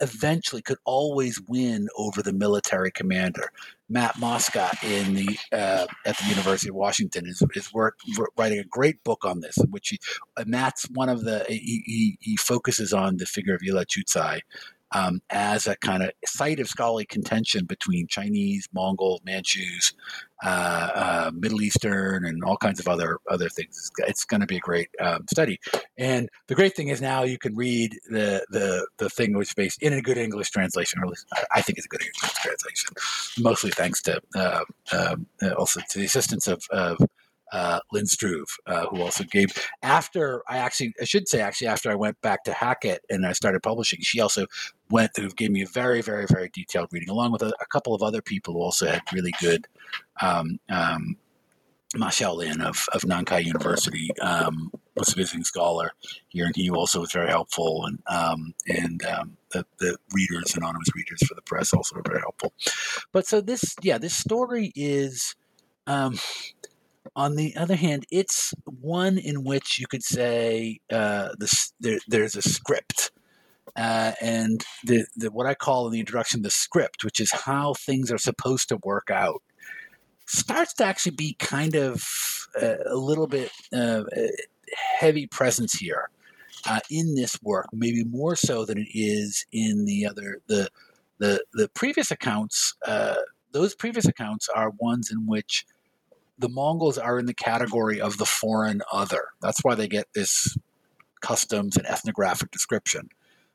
[0.00, 3.50] eventually could always win over the military commander.
[3.88, 7.98] Matt Mosca in the uh, at the University of Washington is is work,
[8.36, 9.98] writing a great book on this, which he
[10.36, 14.40] and that's one of the he, he, he focuses on the figure of Yelü Chucai
[14.92, 19.92] um, as a kind of site of scholarly contention between Chinese, Mongol, Manchus,
[20.42, 23.68] uh, uh, Middle Eastern, and all kinds of other other things.
[23.78, 25.58] It's, it's going to be a great um, study.
[25.98, 29.82] And the great thing is now you can read the the the thing which based
[29.82, 32.90] in a good English translation, or at least I think it's a good English translation,
[33.38, 36.98] mostly thanks to uh, um, uh also to the assistance of, of
[37.52, 39.48] uh, Lynn Struve, uh, who also gave
[39.82, 43.32] after I actually I should say actually after I went back to Hackett and I
[43.32, 44.46] started publishing, she also
[44.90, 47.94] went through gave me a very very very detailed reading along with a, a couple
[47.94, 49.66] of other people who also had really good.
[50.20, 51.16] Um, um,
[51.96, 55.92] Ma Xiaolin of, of Nankai University um, was a visiting scholar
[56.28, 57.84] here, and he also was very helpful.
[57.84, 62.20] And um, and um, the, the readers, anonymous readers for the press, also were very
[62.20, 62.52] helpful.
[63.12, 65.34] But so this, yeah, this story is
[65.88, 66.16] um,
[67.16, 72.36] on the other hand, it's one in which you could say uh, this, there, there's
[72.36, 73.10] a script.
[73.76, 77.74] Uh, and the, the, what I call in the introduction the script, which is how
[77.74, 79.42] things are supposed to work out,
[80.26, 82.04] starts to actually be kind of
[82.60, 84.02] uh, a little bit uh,
[84.98, 86.10] heavy presence here
[86.68, 90.68] uh, in this work, maybe more so than it is in the other the
[91.18, 92.74] the the previous accounts.
[92.86, 93.16] Uh,
[93.52, 95.66] those previous accounts are ones in which
[96.40, 99.24] the Mongols are in the category of the foreign other.
[99.42, 100.56] That's why they get this
[101.20, 103.10] customs and ethnographic description.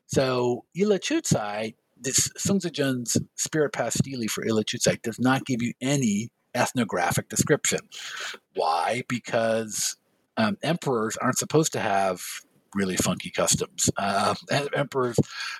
[0.06, 5.72] So Yelü Chucai, this Sung Jun's spirit-path stele for Yelü Chucai does not give you
[5.80, 7.80] any ethnographic description.
[8.54, 9.02] Why?
[9.08, 9.96] Because
[10.36, 12.22] um, emperors aren't supposed to have
[12.76, 13.90] really funky customs.
[13.96, 14.34] Uh,
[14.74, 15.16] emperors,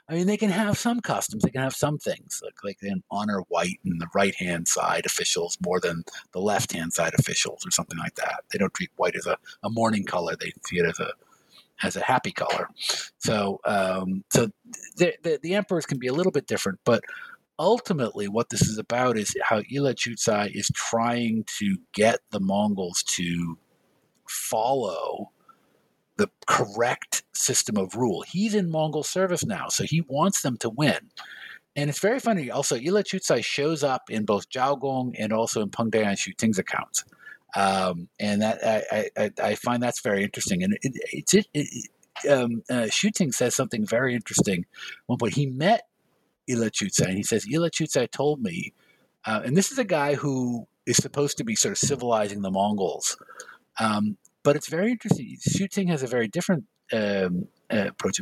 [0.09, 1.43] I mean, they can have some customs.
[1.43, 5.07] They can have some things like like they honor white and the right hand side
[5.07, 8.45] officials more than the left hand side officials, or something like that.
[8.53, 10.37] They don't treat white as a, a mourning color.
[10.39, 11.13] They see it as a
[11.83, 12.69] as a happy color.
[13.19, 14.49] So um, so
[14.97, 17.03] the, the, the emperors can be a little bit different, but
[17.59, 23.03] ultimately what this is about is how Yelü Chucai is trying to get the Mongols
[23.17, 23.59] to
[24.29, 25.31] follow
[26.17, 28.23] the correct system of rule.
[28.23, 31.11] He's in Mongol service now, so he wants them to win.
[31.75, 32.51] And it's very funny.
[32.51, 36.35] Also, Yelü Chucai shows up in both Zhao Gong and also in Peng Deyan Xu
[36.35, 37.05] Ting's accounts.
[37.55, 40.63] Um, and that I, I, I, find that's very interesting.
[40.63, 41.91] And it, it's it, it
[42.31, 44.65] um, uh, Xu Ting says something very interesting.
[45.07, 45.83] One point he met
[46.51, 48.73] Yelü Chucai, and he says Yelü Chucai told me,
[49.25, 52.51] uh, and this is a guy who is supposed to be sort of civilizing the
[52.51, 53.17] Mongols.
[53.79, 54.17] Um,
[54.47, 55.37] but it's very interesting.
[55.45, 58.21] Xu Ting has a very different um, uh, approach.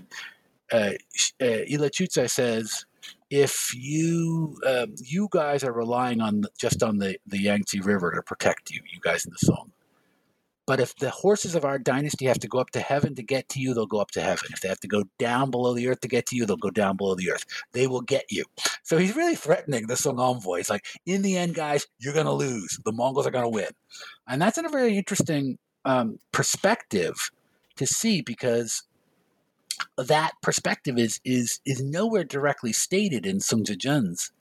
[0.73, 2.87] Uh, uh, Yelü Chucai says,
[3.29, 8.11] if you um, you guys are relying on the, just on the, the Yangtze River
[8.13, 9.71] to protect you, you guys in the Song.
[10.67, 13.51] But if the horses of our dynasty have to go up to heaven to get
[13.51, 14.49] to you, they'll go up to heaven.
[14.51, 16.71] If they have to go down below the earth to get to you, they'll go
[16.71, 17.45] down below the earth.
[17.73, 18.45] They will get you.
[18.83, 20.61] So he's really threatening the Song envoy.
[20.61, 22.81] It's like, in the end, guys, you're going to lose.
[22.83, 23.69] The Mongols are going to win.
[24.27, 27.31] And that's in a very interesting um, perspective
[27.77, 28.85] to see because
[29.97, 34.33] that perspective is is is nowhere directly stated in Sung Jun's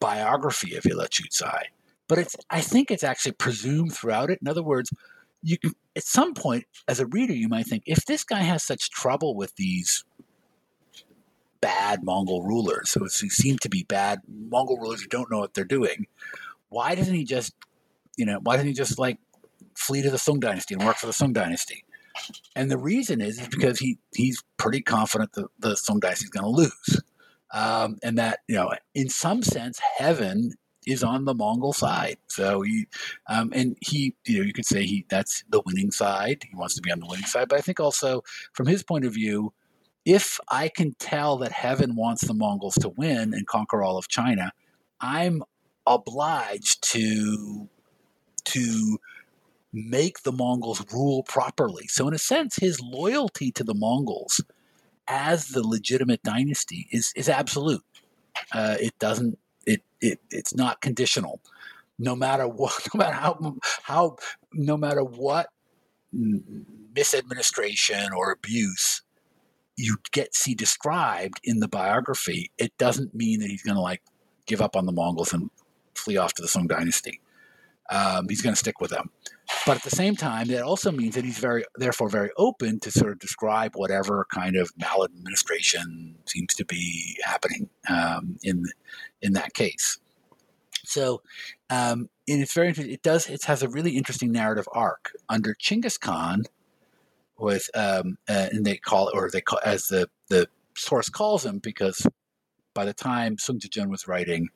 [0.00, 1.64] biography of Yelü Chucai.
[2.08, 4.38] But it's I think it's actually presumed throughout it.
[4.40, 4.92] In other words,
[5.42, 8.62] you can at some point as a reader you might think if this guy has
[8.62, 10.04] such trouble with these
[11.60, 15.64] bad Mongol rulers who seem to be bad Mongol rulers who don't know what they're
[15.64, 16.06] doing,
[16.68, 17.54] why doesn't he just
[18.16, 19.18] you know why doesn't he just like
[19.78, 21.84] flee to the Sung Dynasty and work for the Sung Dynasty.
[22.56, 26.30] And the reason is, is because he he's pretty confident that the Sung Dynasty is
[26.30, 27.00] going to lose,
[27.52, 30.52] um, and that you know, in some sense, heaven
[30.86, 32.16] is on the Mongol side.
[32.28, 32.86] So he,
[33.28, 36.42] um, and he, you know, you could say he that's the winning side.
[36.48, 37.48] He wants to be on the winning side.
[37.48, 39.52] But I think also from his point of view,
[40.04, 44.08] if I can tell that heaven wants the Mongols to win and conquer all of
[44.08, 44.52] China,
[45.00, 45.42] I'm
[45.86, 47.68] obliged to
[48.46, 48.98] to
[49.72, 51.86] make the Mongols rule properly.
[51.88, 54.42] So, in a sense, his loyalty to the Mongols
[55.06, 57.84] as the legitimate dynasty is is absolute.
[58.52, 61.40] Uh, it doesn't it, it it's not conditional.
[61.98, 64.16] No matter what, no matter how how
[64.52, 65.48] no matter what
[66.14, 69.02] misadministration or abuse
[69.76, 74.02] you get see described in the biography, it doesn't mean that he's going to like
[74.46, 75.50] give up on the Mongols and
[75.94, 77.20] flee off to the Song Dynasty.
[77.90, 79.10] Um, he's going to stick with them.
[79.66, 82.90] but at the same time, that also means that he's very, therefore, very open to
[82.90, 88.64] sort of describe whatever kind of maladministration seems to be happening um, in
[89.22, 89.98] in that case.
[90.84, 91.22] So,
[91.70, 92.70] um, and it's very.
[92.70, 93.28] It does.
[93.28, 96.44] It has a really interesting narrative arc under Chinggis Khan,
[97.38, 101.44] with um, uh, and they call it, or they call as the the source calls
[101.44, 102.06] him because
[102.74, 104.48] by the time Sung Jun was writing,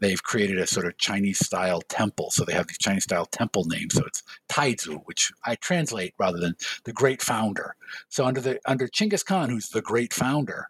[0.00, 2.30] they've created a sort of Chinese style temple.
[2.30, 3.94] So they have these Chinese style temple names.
[3.94, 7.76] So it's Taizu, which I translate rather than the great founder.
[8.08, 10.68] So under the under Chinggis Khan, who's the great founder,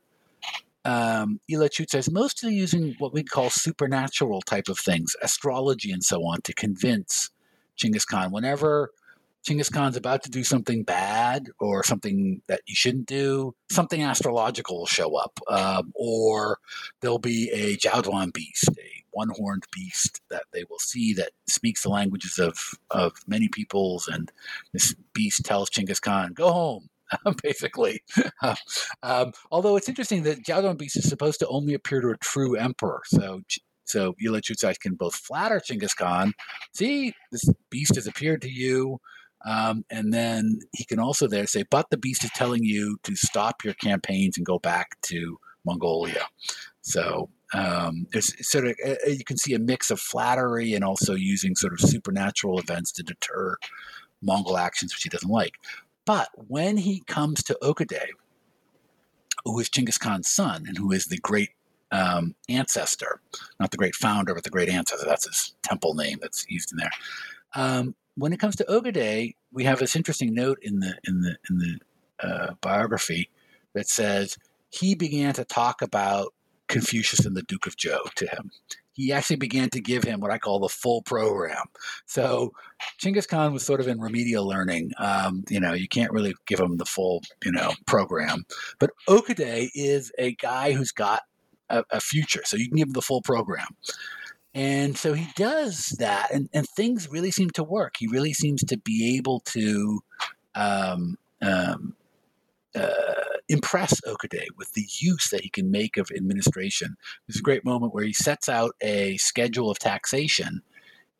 [0.84, 6.04] um, Ila Chut says mostly using what we call supernatural type of things, astrology and
[6.04, 7.30] so on, to convince
[7.78, 8.90] Chinggis Khan whenever
[9.44, 14.78] Chinggis Khan's about to do something bad or something that you shouldn't do, something astrological
[14.78, 16.58] will show up, um, or
[17.00, 21.88] there'll be a Jiaoduan beast, a one-horned beast that they will see that speaks the
[21.88, 22.58] languages of
[22.90, 24.30] of many peoples, and
[24.72, 26.88] this beast tells Chinggis Khan, "Go home."
[27.42, 28.02] basically.
[29.02, 32.56] um, although it's interesting that Jiaoduan beast is supposed to only appear to a true
[32.56, 33.42] emperor, so
[33.84, 36.32] so Yelü Chucai can both flatter Chinggis Khan,
[36.74, 38.98] see, this beast has appeared to you,
[39.44, 43.14] um, and then he can also there say, but the beast is telling you to
[43.14, 46.26] stop your campaigns and go back to Mongolia.
[46.80, 51.14] So um, it's, sort of uh, you can see a mix of flattery and also
[51.14, 53.56] using sort of supernatural events to deter
[54.22, 55.54] Mongol actions, which he doesn't like.
[56.06, 58.08] But when he comes to Ogedei,
[59.44, 61.50] who is Chinggis Khan's son and who is the great
[61.92, 63.20] um, ancestor,
[63.60, 66.78] not the great founder, but the great ancestor, that's his temple name that's used in
[66.78, 66.90] there.
[67.54, 71.36] Um, when it comes to Ogedei, we have this interesting note in the in the
[71.48, 71.78] in the
[72.26, 73.30] uh, biography
[73.74, 74.36] that says
[74.70, 76.33] he began to talk about
[76.68, 78.50] Confucius and the Duke of Zhou to him.
[78.92, 81.64] He actually began to give him what I call the full program.
[82.06, 82.52] So
[83.02, 84.92] Chinggis Khan was sort of in remedial learning.
[84.98, 88.44] Um, you know, you can't really give him the full, you know, program.
[88.78, 91.22] But Ogedei is a guy who's got
[91.68, 93.66] a, a future, so you can give him the full program.
[94.54, 97.96] And so he does that, and, and things really seem to work.
[97.98, 100.00] He really seems to be able to
[100.54, 101.96] um, um,
[102.74, 106.96] uh, impress Ogedei with the use that he can make of administration.
[107.26, 110.62] There's a great moment where he sets out a schedule of taxation,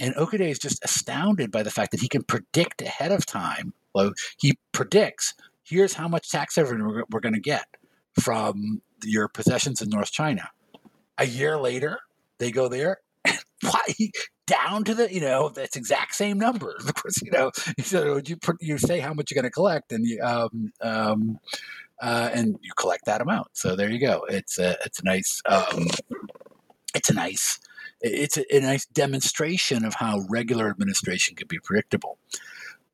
[0.01, 3.75] and Ogedei is just astounded by the fact that he can predict ahead of time.
[3.95, 7.67] Well, he predicts here's how much tax revenue we're, we're going to get
[8.21, 10.51] from your possessions in North China.
[11.19, 12.01] A year later,
[12.39, 12.99] they go there
[14.47, 16.75] down to the you know that's exact same number.
[16.85, 17.51] Of course you know
[17.83, 21.39] so you put you say how much you're going to collect and you um, um,
[22.01, 23.49] uh, and you collect that amount.
[23.53, 24.27] So there you go.
[24.29, 25.87] It's a it's a nice um,
[26.95, 27.59] it's a nice
[28.01, 32.19] it's a, a nice demonstration of how regular administration can be predictable.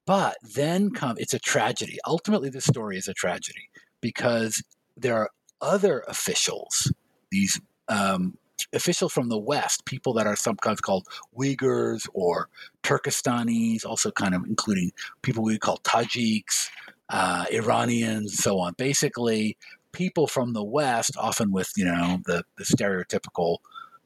[0.07, 1.99] But then come it's a tragedy.
[2.07, 3.71] Ultimately the story is a tragedy
[4.01, 4.63] because
[4.97, 5.31] there are
[5.61, 6.93] other officials
[7.31, 8.37] these um,
[8.73, 11.07] officials from the West, people that are sometimes called
[11.39, 12.49] Uyghurs or
[12.82, 14.93] Turkestanis, also kind of including
[15.23, 16.69] people we call Tajiks,
[17.09, 18.74] uh, Iranians, so on.
[18.77, 19.57] Basically,
[19.93, 23.59] people from the West, often with you know the, the stereotypical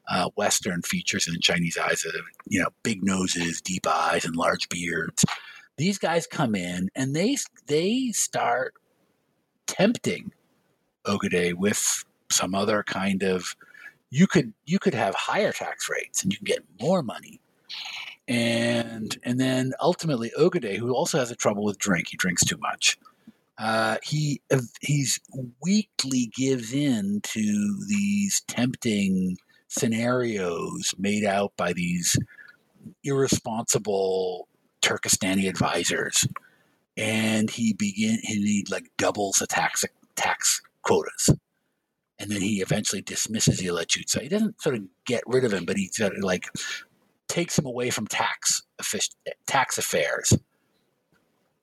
[0.07, 2.13] uh, Western features in Chinese eyes, of,
[2.47, 5.25] you know, big noses, deep eyes, and large beards.
[5.77, 7.37] These guys come in and they
[7.67, 8.73] they start
[9.67, 10.31] tempting
[11.05, 13.55] Ogedei with some other kind of
[14.15, 17.41] you could you could have higher tax rates and you can get more money.
[18.29, 22.57] And and then ultimately Ogedei, who also has a trouble with drink, he drinks too
[22.57, 22.97] much.
[23.57, 24.41] Uh, he
[24.79, 25.19] he's
[25.61, 29.37] weakly gives in to these tempting
[29.67, 32.17] scenarios made out by these
[33.03, 34.47] irresponsible
[34.81, 36.25] Turkestani advisors,
[36.95, 39.83] and he begin he like doubles the tax
[40.15, 41.31] tax quotas
[42.19, 44.23] and then he eventually dismisses Yelü Chucai.
[44.23, 46.45] He doesn't sort of get rid of him, but he sort of like
[47.27, 48.61] takes him away from tax
[49.47, 50.33] tax affairs.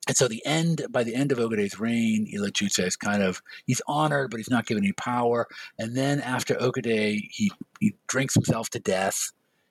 [0.09, 3.41] And so the end by the end of Ogedei's reign, Yelü Chucai is kind of
[3.67, 5.47] he's honored, but he's not given any power.
[5.79, 9.31] And then after Ogedei, he he drinks himself to death.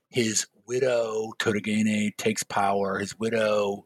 [0.10, 2.99] His widow Töregene takes power.
[2.99, 3.86] His widow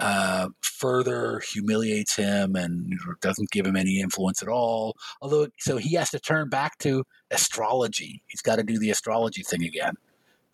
[0.00, 4.94] uh, further humiliates him and doesn't give him any influence at all.
[5.22, 8.22] Although, so he has to turn back to astrology.
[8.26, 9.94] He's got to do the astrology thing again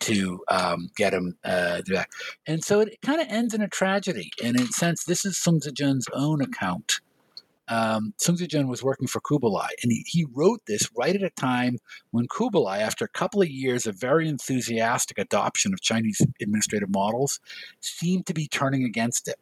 [0.01, 2.09] to um, get him uh, back.
[2.45, 4.31] And so it kind of ends in a tragedy.
[4.43, 6.99] And in a sense, this is Sung Jun's own account
[7.73, 11.29] um, Song Zizhen was working for Kublai, and he, he wrote this right at a
[11.31, 11.77] time
[12.11, 17.39] when Kublai, after a couple of years of very enthusiastic adoption of Chinese administrative models,
[17.79, 19.37] seemed to be turning against it.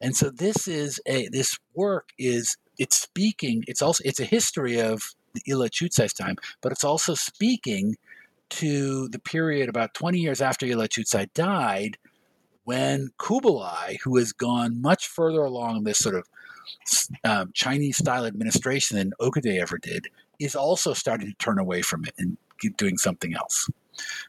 [0.00, 3.64] And so this is a this work is it's speaking.
[3.66, 5.00] It's also it's a history of
[5.34, 7.96] the Yelü Chucai's time, but it's also speaking
[8.50, 11.98] to the period about 20 years after Ila Chucai died,
[12.64, 16.28] when Kublai, who has gone much further along this sort of
[17.24, 20.08] um, Chinese style administration than Ogedei ever did,
[20.38, 23.68] is also starting to turn away from it and keep doing something else.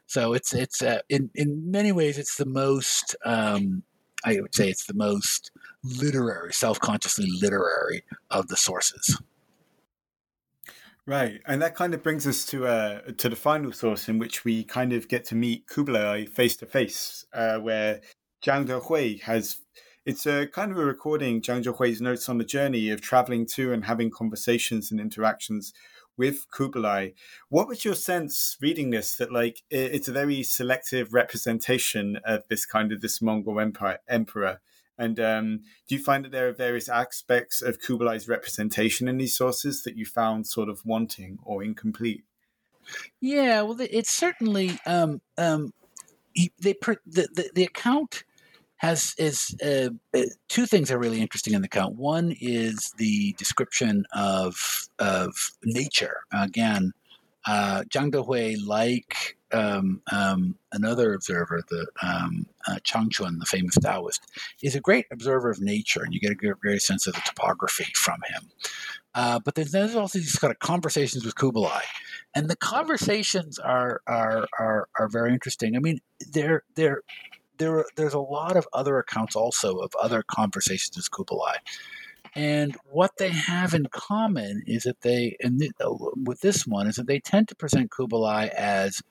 [0.08, 3.84] So it's it's uh, in in many ways it's the most um,
[4.26, 5.52] I would say it's the most
[5.84, 9.20] literary, self consciously literary of the sources.
[11.06, 14.44] Right, and that kind of brings us to uh, to the final source in which
[14.44, 18.02] we kind of get to meet Kublai face to face, where
[18.44, 19.58] Zhang Dehui has
[20.06, 23.74] it's a kind of a recording, Zhang Dehui's notes on the journey of traveling to
[23.74, 25.74] and having conversations and interactions
[26.18, 27.12] with Kublai.
[27.50, 32.66] What was your sense reading this that like it's a very selective representation of this
[32.66, 34.60] kind of this Mongol empire, emperor?
[34.98, 39.36] And um, do you find that there are various aspects of Kublai's representation in these
[39.36, 42.26] sources that you found sort of wanting or incomplete?
[43.22, 45.74] Yeah, well, it's certainly um, um,
[46.36, 48.24] they the, the, the account
[48.80, 51.96] has is uh, uh, two things are really interesting in the count.
[51.96, 55.34] One is the description of of
[55.64, 56.22] nature.
[56.34, 56.94] Again,
[57.46, 63.76] uh, Zhang Dehui, like um, um, another observer, the um, uh, Chang Chun, the famous
[63.76, 64.22] Taoist,
[64.64, 67.92] is a great observer of nature, and you get a great sense of the topography
[67.96, 68.50] from him.
[69.14, 71.82] Uh, but there's, there's also these kind of conversations with Kublai,
[72.34, 75.76] and the conversations are are are, are very interesting.
[75.76, 76.00] I mean,
[76.32, 77.02] they're they're
[77.60, 81.58] there there's a lot of other accounts also of other conversations with Kublai.
[82.36, 86.88] And what they have in common is that they, and th- uh, with this one,
[86.88, 89.02] is that they tend to present Kublai as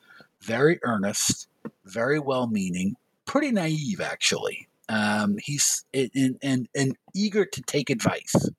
[0.41, 1.49] very earnest,
[1.85, 2.95] very well-meaning,
[3.25, 4.69] pretty naive actually.
[4.89, 8.51] Um, he's and, and eager to take advice.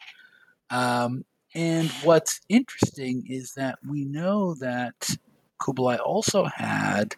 [0.70, 1.26] Um,
[1.56, 5.10] and what's interesting is that we know that
[5.58, 7.16] Kublai also had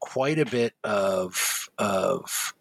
[0.00, 2.54] quite a bit of of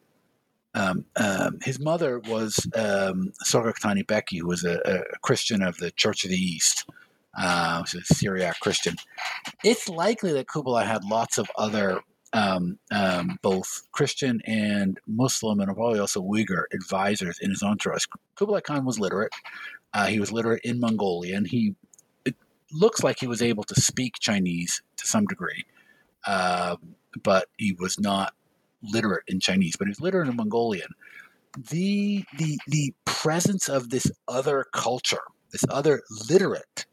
[0.76, 5.92] um, um, his mother was um, Sorgaktani Beki, who was a, a, Christian of the
[5.92, 6.90] Church of the East,
[7.38, 8.96] uh, was a Syriac Christian.
[9.64, 12.02] It's likely that Kublai had lots of other,
[12.34, 18.06] um, um, both Christian and Muslim, and probably also Uyghur advisors in his entourage.
[18.36, 19.32] Kublai Khan was literate.
[19.94, 21.46] Uh, he was literate in Mongolian.
[21.46, 21.76] He
[22.72, 25.66] looks like he was able to speak Chinese to some degree.
[26.26, 26.78] Uh,
[27.22, 28.34] but he was not
[28.84, 30.90] literate in Chinese, but he was literate in Mongolian.
[31.58, 36.86] The the the presence of this other culture, this other literate,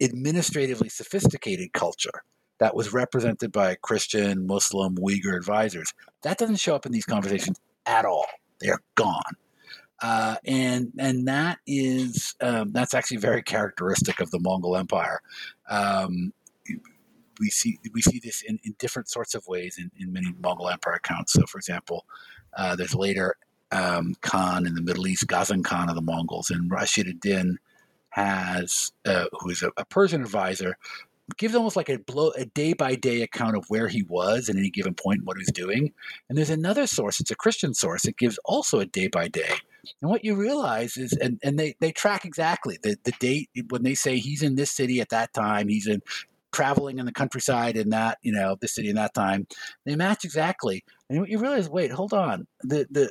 [0.00, 2.22] administratively sophisticated culture
[2.58, 7.58] that was represented by Christian, Muslim, Uyghur advisors, that doesn't show up in these conversations
[7.86, 8.26] at all.
[8.60, 9.36] They're gone.
[10.00, 15.20] Uh, and and that is um, that's actually very characteristic of the Mongol Empire.
[15.68, 16.32] Um,
[17.38, 20.68] we see we see this in, in different sorts of ways in, in many Mongol
[20.68, 21.32] Empire accounts.
[21.32, 22.04] So, for example,
[22.56, 23.36] uh, there's later
[23.70, 27.58] um, Khan in the Middle East, Ghazan Khan of the Mongols, and Rashid ad-Din
[28.10, 30.76] has, uh, who is a, a, Persian advisor,
[31.36, 34.56] gives almost like a blow, a day by day account of where he was at
[34.56, 35.92] any given point and what he was doing.
[36.28, 39.52] And there's another source, it's a Christian source, it gives also a day by day.
[40.00, 43.82] And what you realize is, and, and they, they track exactly the, the date when
[43.82, 46.02] they say he's in this city at that time, he's in
[46.52, 49.46] traveling in the countryside in that you know this city in that time
[49.84, 53.10] they match exactly and you realize wait hold on the the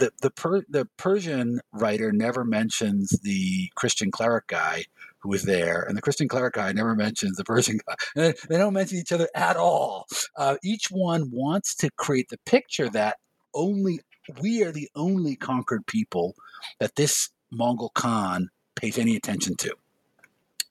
[0.00, 4.84] the the, per, the Persian writer never mentions the Christian cleric guy
[5.18, 8.32] who was there, and the Christian cleric guy never mentions the Persian guy.
[8.48, 10.06] They don't mention each other at all.
[10.36, 13.18] Uh, each one wants to create the picture that
[13.54, 14.00] only
[14.40, 16.34] we are the only conquered people
[16.78, 19.74] that this Mongol Khan pays any attention to.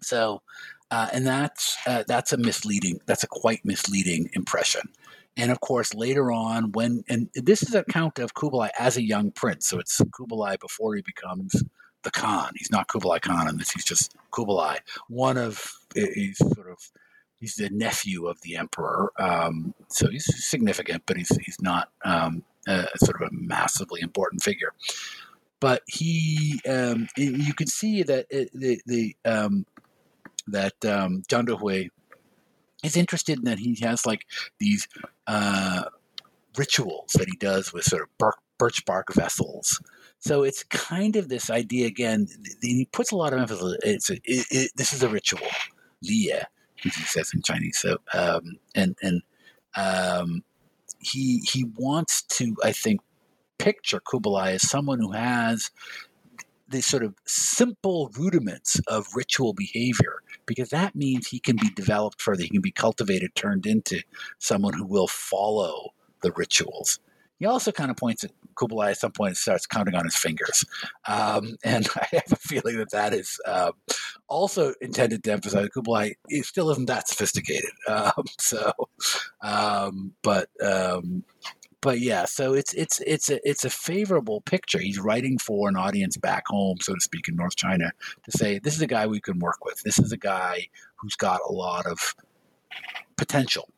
[0.01, 0.41] So
[0.91, 2.99] uh, and that's uh, that's a misleading.
[3.05, 4.81] That's a quite misleading impression.
[5.37, 9.03] And of course, later on, when and this is a account of Kublai as a
[9.03, 11.63] young prince, so it's Kublai before he becomes
[12.03, 12.51] the Khan.
[12.55, 16.79] He's not Kublai Khan in this; he's just Kublai, one of he's sort of
[17.39, 19.11] he's the nephew of the emperor.
[19.17, 24.41] Um, so he's significant, but he's he's not um, a, sort of a massively important
[24.41, 24.73] figure.
[25.59, 29.65] But he, um, you can see that it, the the um,
[30.51, 31.89] that um, Zhang Dehui
[32.83, 34.25] is interested in that he has like
[34.59, 34.87] these
[35.27, 35.83] uh,
[36.57, 39.81] rituals that he does with sort of birth, birch bark vessels.
[40.19, 42.27] So it's kind of this idea again.
[42.61, 43.77] He puts a lot of emphasis.
[43.83, 45.47] It's a, it, it, this is a ritual,
[46.03, 46.43] liye,
[46.75, 47.77] he says in Chinese.
[47.79, 49.21] So um, and and
[49.75, 50.43] um,
[50.99, 53.01] he he wants to, I think,
[53.57, 55.71] picture Kublai as someone who has
[56.69, 62.21] these sort of simple rudiments of ritual behavior because that means he can be developed
[62.21, 62.43] further.
[62.43, 64.01] He can be cultivated, turned into
[64.37, 66.99] someone who will follow the rituals.
[67.39, 70.15] He also kind of points at Kublai at some point and starts counting on his
[70.15, 70.65] fingers.
[71.07, 73.71] Um, and I have a feeling that that is uh,
[74.27, 77.71] also intended to emphasize Kublai it still isn't that sophisticated.
[77.89, 78.71] Um, so,
[79.41, 81.23] um, but um,
[81.81, 84.79] but yeah, so it's it's it's a it's a favorable picture.
[84.79, 87.91] He's writing for an audience back home, so to speak, in North China,
[88.23, 89.81] to say this is a guy we can work with.
[89.83, 92.15] This is a guy who's got a lot of
[93.15, 93.69] potential.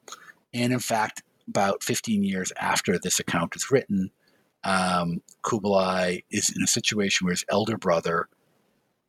[0.54, 4.12] And in fact, about 15 years after this account is written,
[4.64, 8.28] um, Kublai is in a situation where his elder brother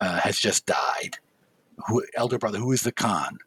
[0.01, 1.19] uh, has just died.
[1.89, 3.39] Who, elder brother, who is the Khan,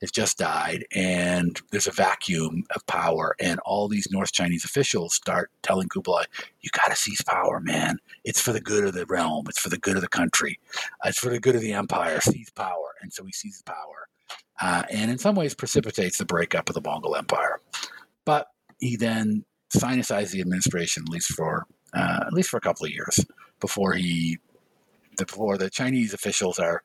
[0.00, 5.14] has just died, and there's a vacuum of power, and all these North Chinese officials
[5.14, 6.24] start telling Kublai,
[6.60, 7.98] "You got to seize power, man.
[8.24, 9.46] It's for the good of the realm.
[9.48, 10.58] It's for the good of the country.
[11.04, 12.20] It's for the good of the empire.
[12.20, 14.08] Seize power." And so he seizes power,
[14.60, 17.60] uh, and in some ways precipitates the breakup of the Mongol Empire.
[18.24, 18.48] But
[18.78, 19.44] he then
[19.74, 23.24] sinicized the administration, at least for uh, at least for a couple of years,
[23.60, 24.38] before he
[25.16, 26.82] before the Chinese officials are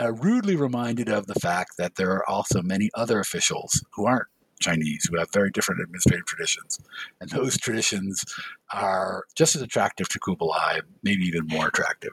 [0.00, 4.28] uh, rudely reminded of the fact that there are also many other officials who aren't
[4.60, 6.78] Chinese who have very different administrative traditions,
[7.20, 8.24] and those traditions
[8.72, 12.12] are just as attractive to Kublai, maybe even more attractive.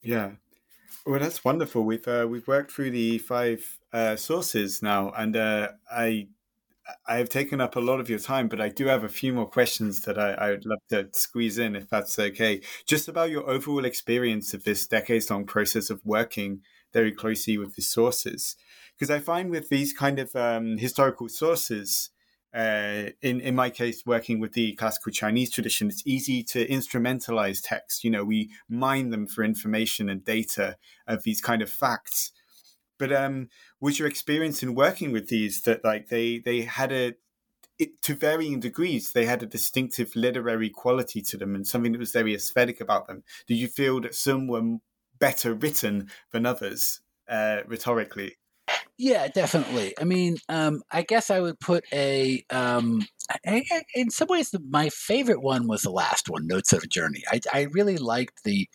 [0.00, 0.32] Yeah,
[1.08, 1.84] well, that's wonderful.
[1.84, 6.28] We've uh, we've worked through the five uh, sources now, and uh, I
[7.06, 9.32] I have taken up a lot of your time, but I do have a few
[9.32, 12.62] more questions that I, I, would love to squeeze in, if that's okay.
[12.86, 16.60] Just about your overall experience of this decades long process of working
[16.92, 18.56] very closely with the sources.
[18.94, 22.10] Because I find with these kind of um, historical sources,
[22.54, 27.60] uh, in, in my case, working with the classical Chinese tradition, it's easy to instrumentalize
[27.62, 28.02] text.
[28.02, 32.32] You know, we mine them for information and data of these kind of facts
[32.98, 33.48] but um,
[33.80, 37.14] was your experience in working with these that like they they had a
[37.78, 41.98] it, to varying degrees, they had a distinctive literary quality to them and something that
[41.98, 43.22] was very aesthetic about them.
[43.46, 44.78] Did you feel that some were
[45.18, 48.36] better written than others uh, rhetorically?
[48.98, 49.94] Yeah, definitely.
[50.00, 52.44] I mean, um, I guess I would put a.
[52.50, 53.06] Um,
[53.46, 56.88] I, I, in some ways, my favorite one was the last one, Notes of a
[56.88, 57.22] Journey.
[57.30, 58.68] I, I really liked the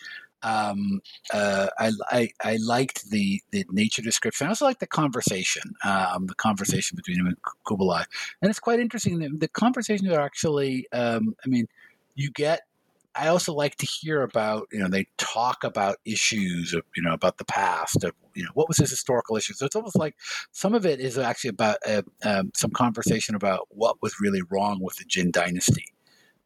[0.43, 1.01] um,
[1.33, 4.47] uh, I, I, I liked the the nature description.
[4.47, 8.03] I also liked the conversation, um, the conversation between him and Kublai,
[8.41, 9.19] and it's quite interesting.
[9.19, 11.67] The, the conversations are actually, um, I mean,
[12.15, 12.61] you get.
[13.15, 17.13] I also like to hear about, you know, they talk about issues, of, you know,
[17.13, 19.53] about the past, of, you know, what was his historical issue.
[19.53, 20.15] So it's almost like
[20.51, 24.79] some of it is actually about uh, um, some conversation about what was really wrong
[24.81, 25.93] with the Jin dynasty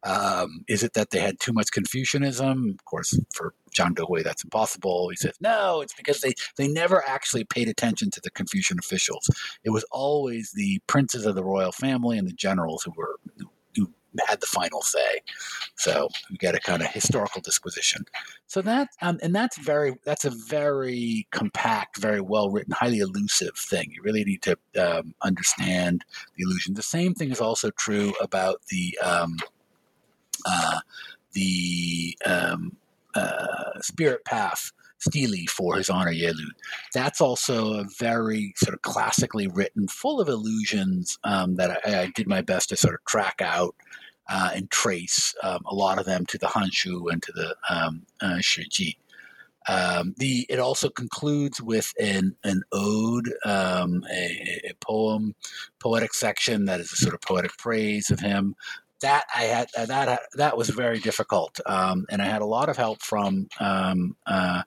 [0.08, 2.70] um, is it that they had too much Confucianism?
[2.70, 5.10] Of course, for Zhang Dehui, that's impossible.
[5.10, 9.28] He says, no, it's because they, they never actually paid attention to the Confucian officials.
[9.64, 13.50] It was always the princes of the royal family and the generals who were who,
[13.76, 13.92] who
[14.26, 15.20] had the final say.
[15.76, 18.06] So we get a kind of historical disquisition.
[18.46, 23.56] So that um, and that's very that's a very compact, very well written, highly elusive
[23.56, 23.92] thing.
[23.92, 26.74] You really need to um, understand the illusion.
[26.74, 29.36] The same thing is also true about the um,
[30.46, 30.80] uh,
[31.32, 32.76] the um,
[33.14, 36.48] uh, spirit path Stele for his honor Yelü.
[36.92, 42.12] That's also a very sort of classically written, full of illusions um, that I, I,
[42.14, 43.74] did my best to sort of track out
[44.28, 48.06] uh, and trace um, a lot of them to the Hanshu and to the um,
[48.20, 48.96] uh, Shiji.
[49.68, 55.34] Um, the it also concludes with an an ode, um, a, a, poem,
[55.78, 58.56] poetic section that is a sort of poetic praise of him
[59.00, 62.68] that I had uh, that that was very difficult, um, and I had a lot
[62.68, 64.62] of help from um, uh,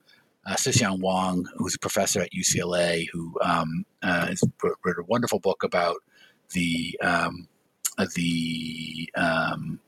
[0.45, 0.55] uh,
[0.99, 5.97] Wang, who's a professor at UCLA, who um, uh, has wrote a wonderful book about
[6.53, 7.47] the um,
[7.97, 9.79] uh, the um,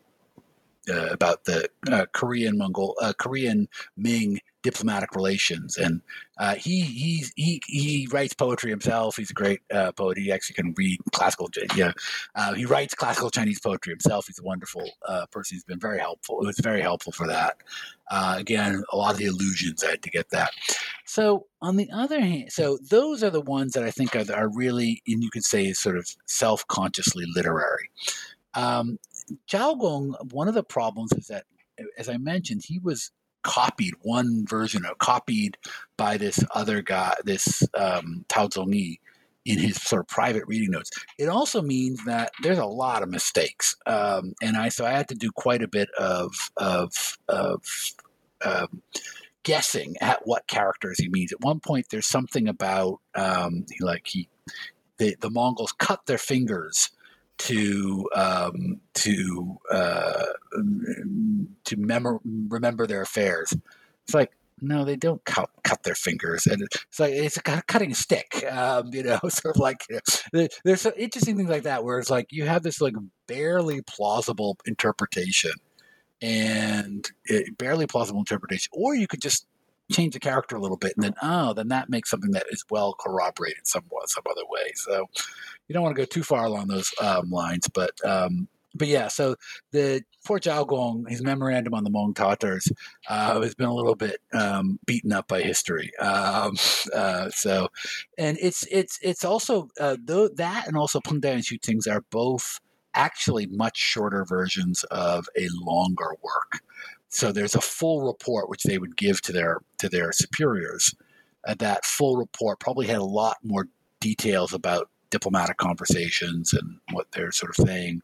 [0.90, 1.70] uh, about the
[2.14, 6.02] Korean Mongol, Korean Ming diplomatic relations, and
[6.38, 9.18] uh, he he he he writes poetry himself.
[9.18, 10.18] He's a great uh, poet.
[10.18, 11.50] He actually can read classical.
[11.76, 11.92] Yeah,
[12.36, 14.28] uh, he writes classical Chinese poetry himself.
[14.28, 14.90] He's a wonderful
[15.32, 15.56] person.
[15.56, 16.42] He's been very helpful.
[16.42, 17.58] It was very helpful for that.
[18.10, 20.52] again, a lot of the illusions I had to get that.
[21.06, 24.50] So on the other hand, so those are the ones that I think are, are
[24.50, 27.90] really, and you could say, is sort of self consciously literary.
[28.56, 28.98] Um,
[29.48, 31.46] Zhao Gong, one of the problems is that,
[31.98, 33.12] as I mentioned, he was
[33.44, 35.58] copied one version of copied
[35.98, 39.00] by this other guy, this um, Tao Zongyi,
[39.46, 40.90] in his sort of private reading notes.
[41.18, 45.10] It also means that there's a lot of mistakes, um, and I so I had
[45.10, 47.62] to do quite a bit of of of
[48.44, 48.82] um,
[49.44, 51.34] guessing at what characters he means.
[51.34, 54.30] At one point, there's something about um, like he
[54.98, 56.92] the, the Mongols cut their fingers
[57.40, 60.26] to um, to uh,
[61.66, 63.54] to memor- remember their affairs.
[64.06, 64.32] It's like
[64.62, 68.46] no, they don't cut, cut their fingers, and it's like it's a cutting a stick,
[68.52, 70.00] um, you know, sort of like you
[70.34, 72.96] know, there's some interesting things like that where it's like you have this like
[73.28, 75.52] barely plausible interpretation,
[76.22, 79.46] and it, barely plausible interpretation, or you could just
[79.94, 82.66] change the character a little bit, and then oh, then that makes something that is
[82.70, 84.72] well corroborated some some other way.
[84.76, 85.08] So
[85.68, 89.08] you don't want to go too far along those um, lines, but um, but yeah,
[89.08, 89.36] so
[89.72, 92.68] the poor Zhao Gong, his memorandum on the Mong Tatars,
[93.08, 95.96] uh, has been a little bit um, beaten up by history.
[95.98, 96.56] Um,
[96.94, 97.70] uh, so,
[98.18, 101.88] and it's it's it's also uh, though that and also Peng Daya and Xu Ting's
[101.88, 102.60] are both
[102.96, 106.62] actually much shorter versions of a longer work.
[107.14, 110.96] So there's a full report which they would give to their to their superiors.
[111.48, 113.68] Uh, that full report probably had a lot more
[114.00, 118.02] details about diplomatic conversations and what they're sort of saying.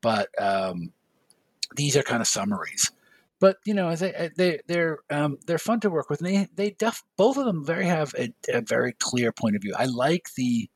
[0.00, 0.92] But um,
[1.74, 2.92] these are kind of summaries.
[3.40, 6.20] But you know, they they they're um, they're fun to work with.
[6.20, 9.62] And they they def, both of them very have a, a very clear point of
[9.62, 9.74] view.
[9.76, 10.70] I like the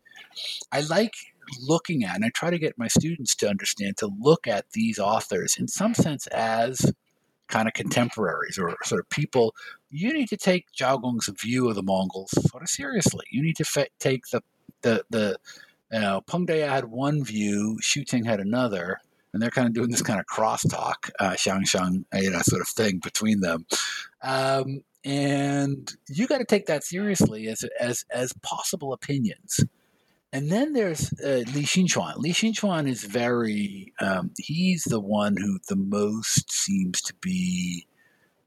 [0.72, 1.14] I like
[1.60, 4.98] looking at, and I try to get my students to understand to look at these
[4.98, 6.92] authors in some sense as
[7.48, 9.54] kind of contemporaries or sort of people,
[9.90, 13.26] you need to take Zhao Gong's view of the Mongols sort of seriously.
[13.30, 14.42] You need to fe- take the
[14.82, 15.36] the the
[15.92, 19.00] you know Peng Daya had one view, Xu Ting had another,
[19.32, 22.68] and they're kind of doing this kind of crosstalk, uh, xiangsheng, you know, sort of
[22.68, 23.66] thing between them.
[24.22, 29.64] Um, and you got to take that seriously as as as possible opinions.
[30.32, 32.16] And then there's uh, Li Xinchuan.
[32.18, 37.86] Li Xinchuan is very, um, he's the one who the most seems to be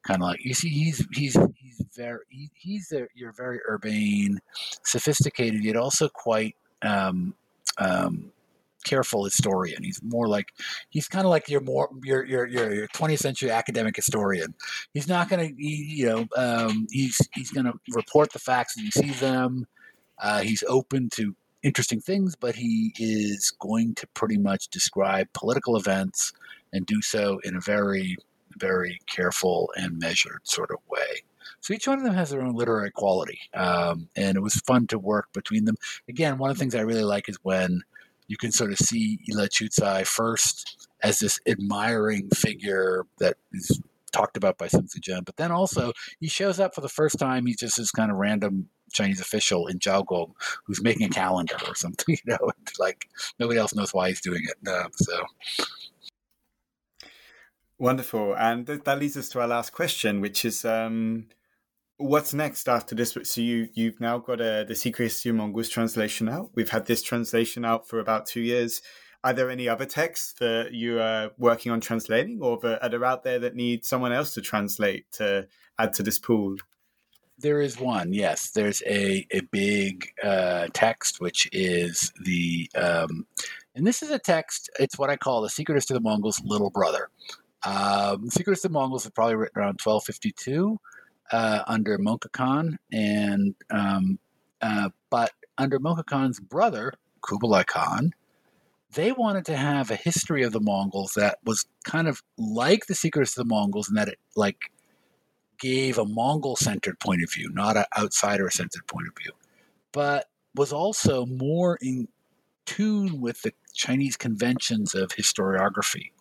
[0.03, 4.39] kind of like, you see, he's, he's, he's very, he, he's a, you're very urbane,
[4.83, 7.33] sophisticated, yet also quite, um,
[7.79, 8.31] um,
[8.83, 9.83] careful historian.
[9.83, 10.53] He's more like
[10.89, 14.53] he's kind of like your more your your your, your 20th century academic historian.
[14.93, 18.83] He's not going to you know um, he's he's going to report the facts as
[18.83, 19.67] he sees them.
[20.19, 25.77] Uh, he's open to interesting things, but he is going to pretty much describe political
[25.77, 26.33] events
[26.73, 28.17] and do so in a very,
[28.57, 31.23] very careful and measured sort of way.
[31.59, 34.87] So each one of them has their own literary quality, um, and it was fun
[34.87, 35.75] to work between them.
[36.09, 37.81] Again, one of the things I really like is when
[38.27, 43.81] you can sort of see Yelü Chucai first as this admiring figure that is
[44.11, 47.45] talked about by Song Zizhen but then also he shows up for the first time.
[47.45, 50.33] He's just this kind of random Chinese official in Zhao Gong
[50.65, 52.17] who's making a calendar or something.
[52.25, 53.07] You know, like
[53.39, 54.67] nobody else knows why he's doing it.
[54.67, 55.23] Uh, so.
[57.81, 61.25] Wonderful, and th- that leads us to our last question, which is, um,
[61.97, 63.17] what's next after this?
[63.23, 66.51] So you you've now got a, the Secret History of Mongols translation out.
[66.53, 68.83] We've had this translation out for about two years.
[69.23, 73.23] Are there any other texts that you are working on translating, or that are out
[73.23, 75.47] there that need someone else to translate to
[75.79, 76.57] add to this pool?
[77.41, 78.51] There is one, yes.
[78.51, 83.25] There's a, a big uh, text, which is the, um,
[83.75, 86.69] and this is a text, it's what I call the Secret of the Mongols' little
[86.69, 87.09] brother.
[87.65, 90.77] Um, Secret of the Mongols was probably written around 1252
[91.31, 94.19] uh, under Mongke Khan, and um,
[94.61, 98.11] uh, but under Mongke Khan's brother, Kublai Khan,
[98.93, 102.95] they wanted to have a history of the Mongols that was kind of like the
[102.95, 104.71] Secrets of the Mongols, and that it like
[105.61, 109.31] gave a Mongol centered point of view, not an outsider centered point of view,
[109.93, 112.07] but was also more in
[112.65, 116.11] tune with the Chinese conventions of historiography,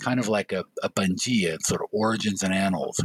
[0.00, 3.00] kind of like a, a Banji, sort of origins and annals.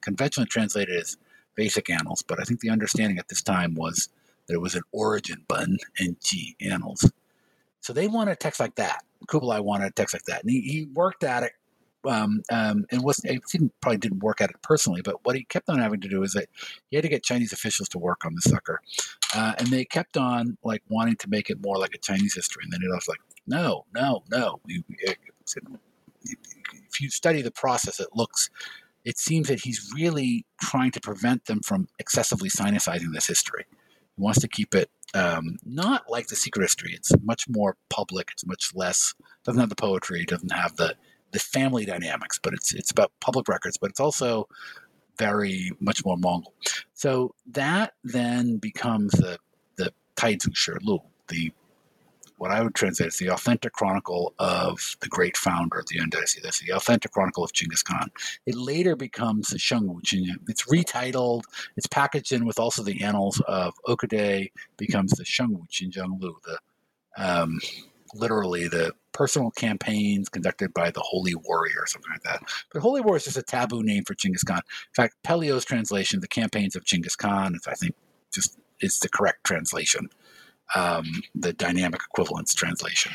[0.00, 1.16] Conventionally translated as
[1.54, 4.08] basic annals, but I think the understanding at this time was
[4.46, 7.08] that it was an origin bun and Ji annals.
[7.80, 9.04] So they wanted a text like that.
[9.28, 11.52] Kublai wanted a text like that, and he, he worked at it
[12.04, 15.44] um, um, and was he didn't probably didn't work at it personally, but what he
[15.44, 16.48] kept on having to do is that
[16.90, 18.80] he had to get Chinese officials to work on the sucker,
[19.34, 22.62] uh, and they kept on like wanting to make it more like a Chinese history,
[22.64, 24.60] and then he was like, no, no, no.
[24.66, 25.16] if
[27.00, 28.48] you study the process, it looks,
[29.04, 33.64] it seems that he's really trying to prevent them from excessively sinicizing this history.
[34.16, 36.92] He wants to keep it um, not like the secret history.
[36.94, 38.28] It's much more public.
[38.32, 39.14] It's much less.
[39.44, 40.24] Doesn't have the poetry.
[40.24, 40.96] Doesn't have the
[41.32, 42.38] the family dynamics.
[42.42, 43.76] But it's it's about public records.
[43.76, 44.48] But it's also
[45.18, 46.54] very much more Mongol.
[46.94, 49.38] So that then becomes the
[49.76, 51.52] the Taizu Shi Lu, the
[52.42, 56.10] what I would translate as the authentic chronicle of the great founder of the Yuan
[56.10, 56.40] dynasty.
[56.42, 58.10] That's the authentic chronicle of Genghis Khan.
[58.46, 60.00] It later becomes the Shengwu.
[60.48, 61.42] It's retitled.
[61.76, 64.50] It's packaged in with also the annals of Ogedei.
[64.76, 66.58] Becomes the Shengwu Qinzheng Lu, the
[67.16, 67.60] um,
[68.14, 72.42] literally the personal campaigns conducted by the Holy Warrior, or something like that.
[72.72, 74.58] But Holy Warrior is just a taboo name for Genghis Khan.
[74.58, 77.94] In fact, Pelliot's translation, the campaigns of Genghis Khan, is I think
[78.32, 80.08] just is the correct translation
[80.74, 83.12] um, the dynamic equivalence translation.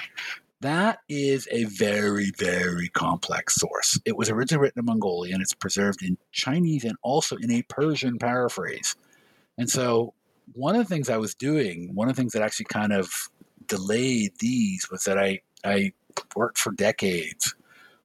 [0.61, 3.99] That is a very, very complex source.
[4.06, 5.41] It was originally written in Mongolian.
[5.41, 8.95] It's preserved in Chinese and also in a Persian paraphrase.
[9.57, 10.14] And so,
[10.53, 13.11] one of the things I was doing, one of the things that actually kind of
[13.68, 15.94] delayed these was that I, I
[16.35, 17.56] worked for decades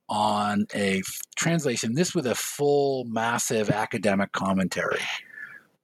[0.09, 1.02] on a
[1.36, 5.01] translation, this with a full, massive academic commentary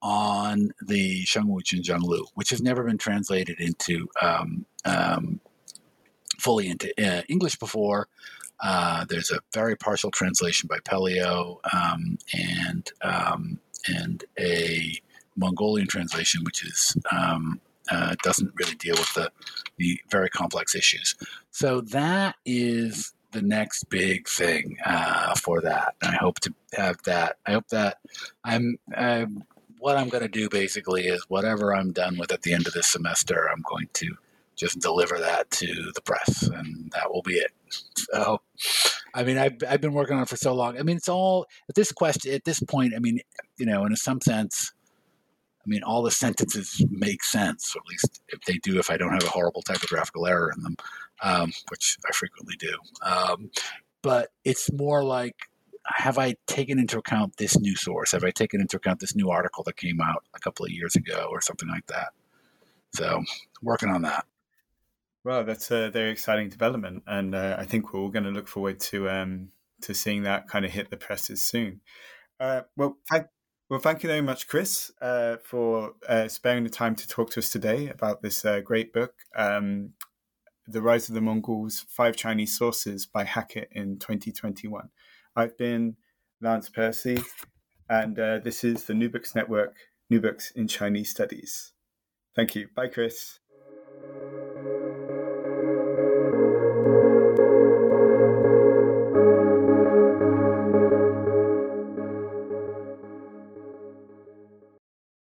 [0.02, 5.40] on the Shengwu Qinzheng Lu, which has never been translated into um, um,
[6.38, 8.09] fully into uh, English before.
[8.60, 14.92] Uh, there's a very partial translation by Pelliot um, and um, and a
[15.36, 17.60] Mongolian translation, which is um,
[17.90, 19.31] uh, doesn't really deal with the
[19.77, 21.15] the very complex issues.
[21.51, 25.94] So that is the next big thing uh, for that.
[26.02, 27.36] I hope to have that.
[27.47, 27.98] I hope that
[28.44, 29.44] I'm, I'm
[29.78, 32.73] what I'm going to do basically is whatever I'm done with at the end of
[32.73, 34.16] this semester, I'm going to
[34.56, 37.52] just deliver that to the press, and that will be it.
[37.97, 38.40] So,
[39.15, 40.77] I mean, I've I've been working on it for so long.
[40.78, 42.93] I mean, it's all at this question at this point.
[42.97, 43.20] I mean,
[43.56, 44.73] you know, in some sense,
[45.69, 49.12] mean, all the sentences make sense, or at least if they do, if I don't
[49.12, 50.77] have a horrible typographical error in them,
[51.23, 52.77] um, which I frequently do.
[53.03, 53.51] Um,
[54.03, 55.36] but it's more like
[55.85, 58.12] have I taken into account this new source?
[58.12, 60.95] Have I taken into account this new article that came out a couple of years
[60.95, 62.09] ago or something like that?
[62.93, 63.24] So,
[63.62, 64.27] working on that.
[65.24, 68.49] Well, that's a very exciting development, and uh, I think we're all going to look
[68.49, 69.49] forward to um,
[69.82, 71.81] to seeing that kind of hit the presses soon.
[72.40, 73.27] Uh, well, thank
[73.69, 77.40] well, thank you very much, Chris, uh, for uh, sparing the time to talk to
[77.40, 79.90] us today about this uh, great book, um,
[80.66, 84.89] "The Rise of the Mongols: Five Chinese Sources" by Hackett in 2021.
[85.36, 85.97] I've been
[86.40, 87.19] Lance Pursey,
[87.90, 89.77] and uh, this is the New Books Network,
[90.09, 91.73] New Books in Chinese Studies.
[92.35, 92.69] Thank you.
[92.74, 93.39] Bye, Chris.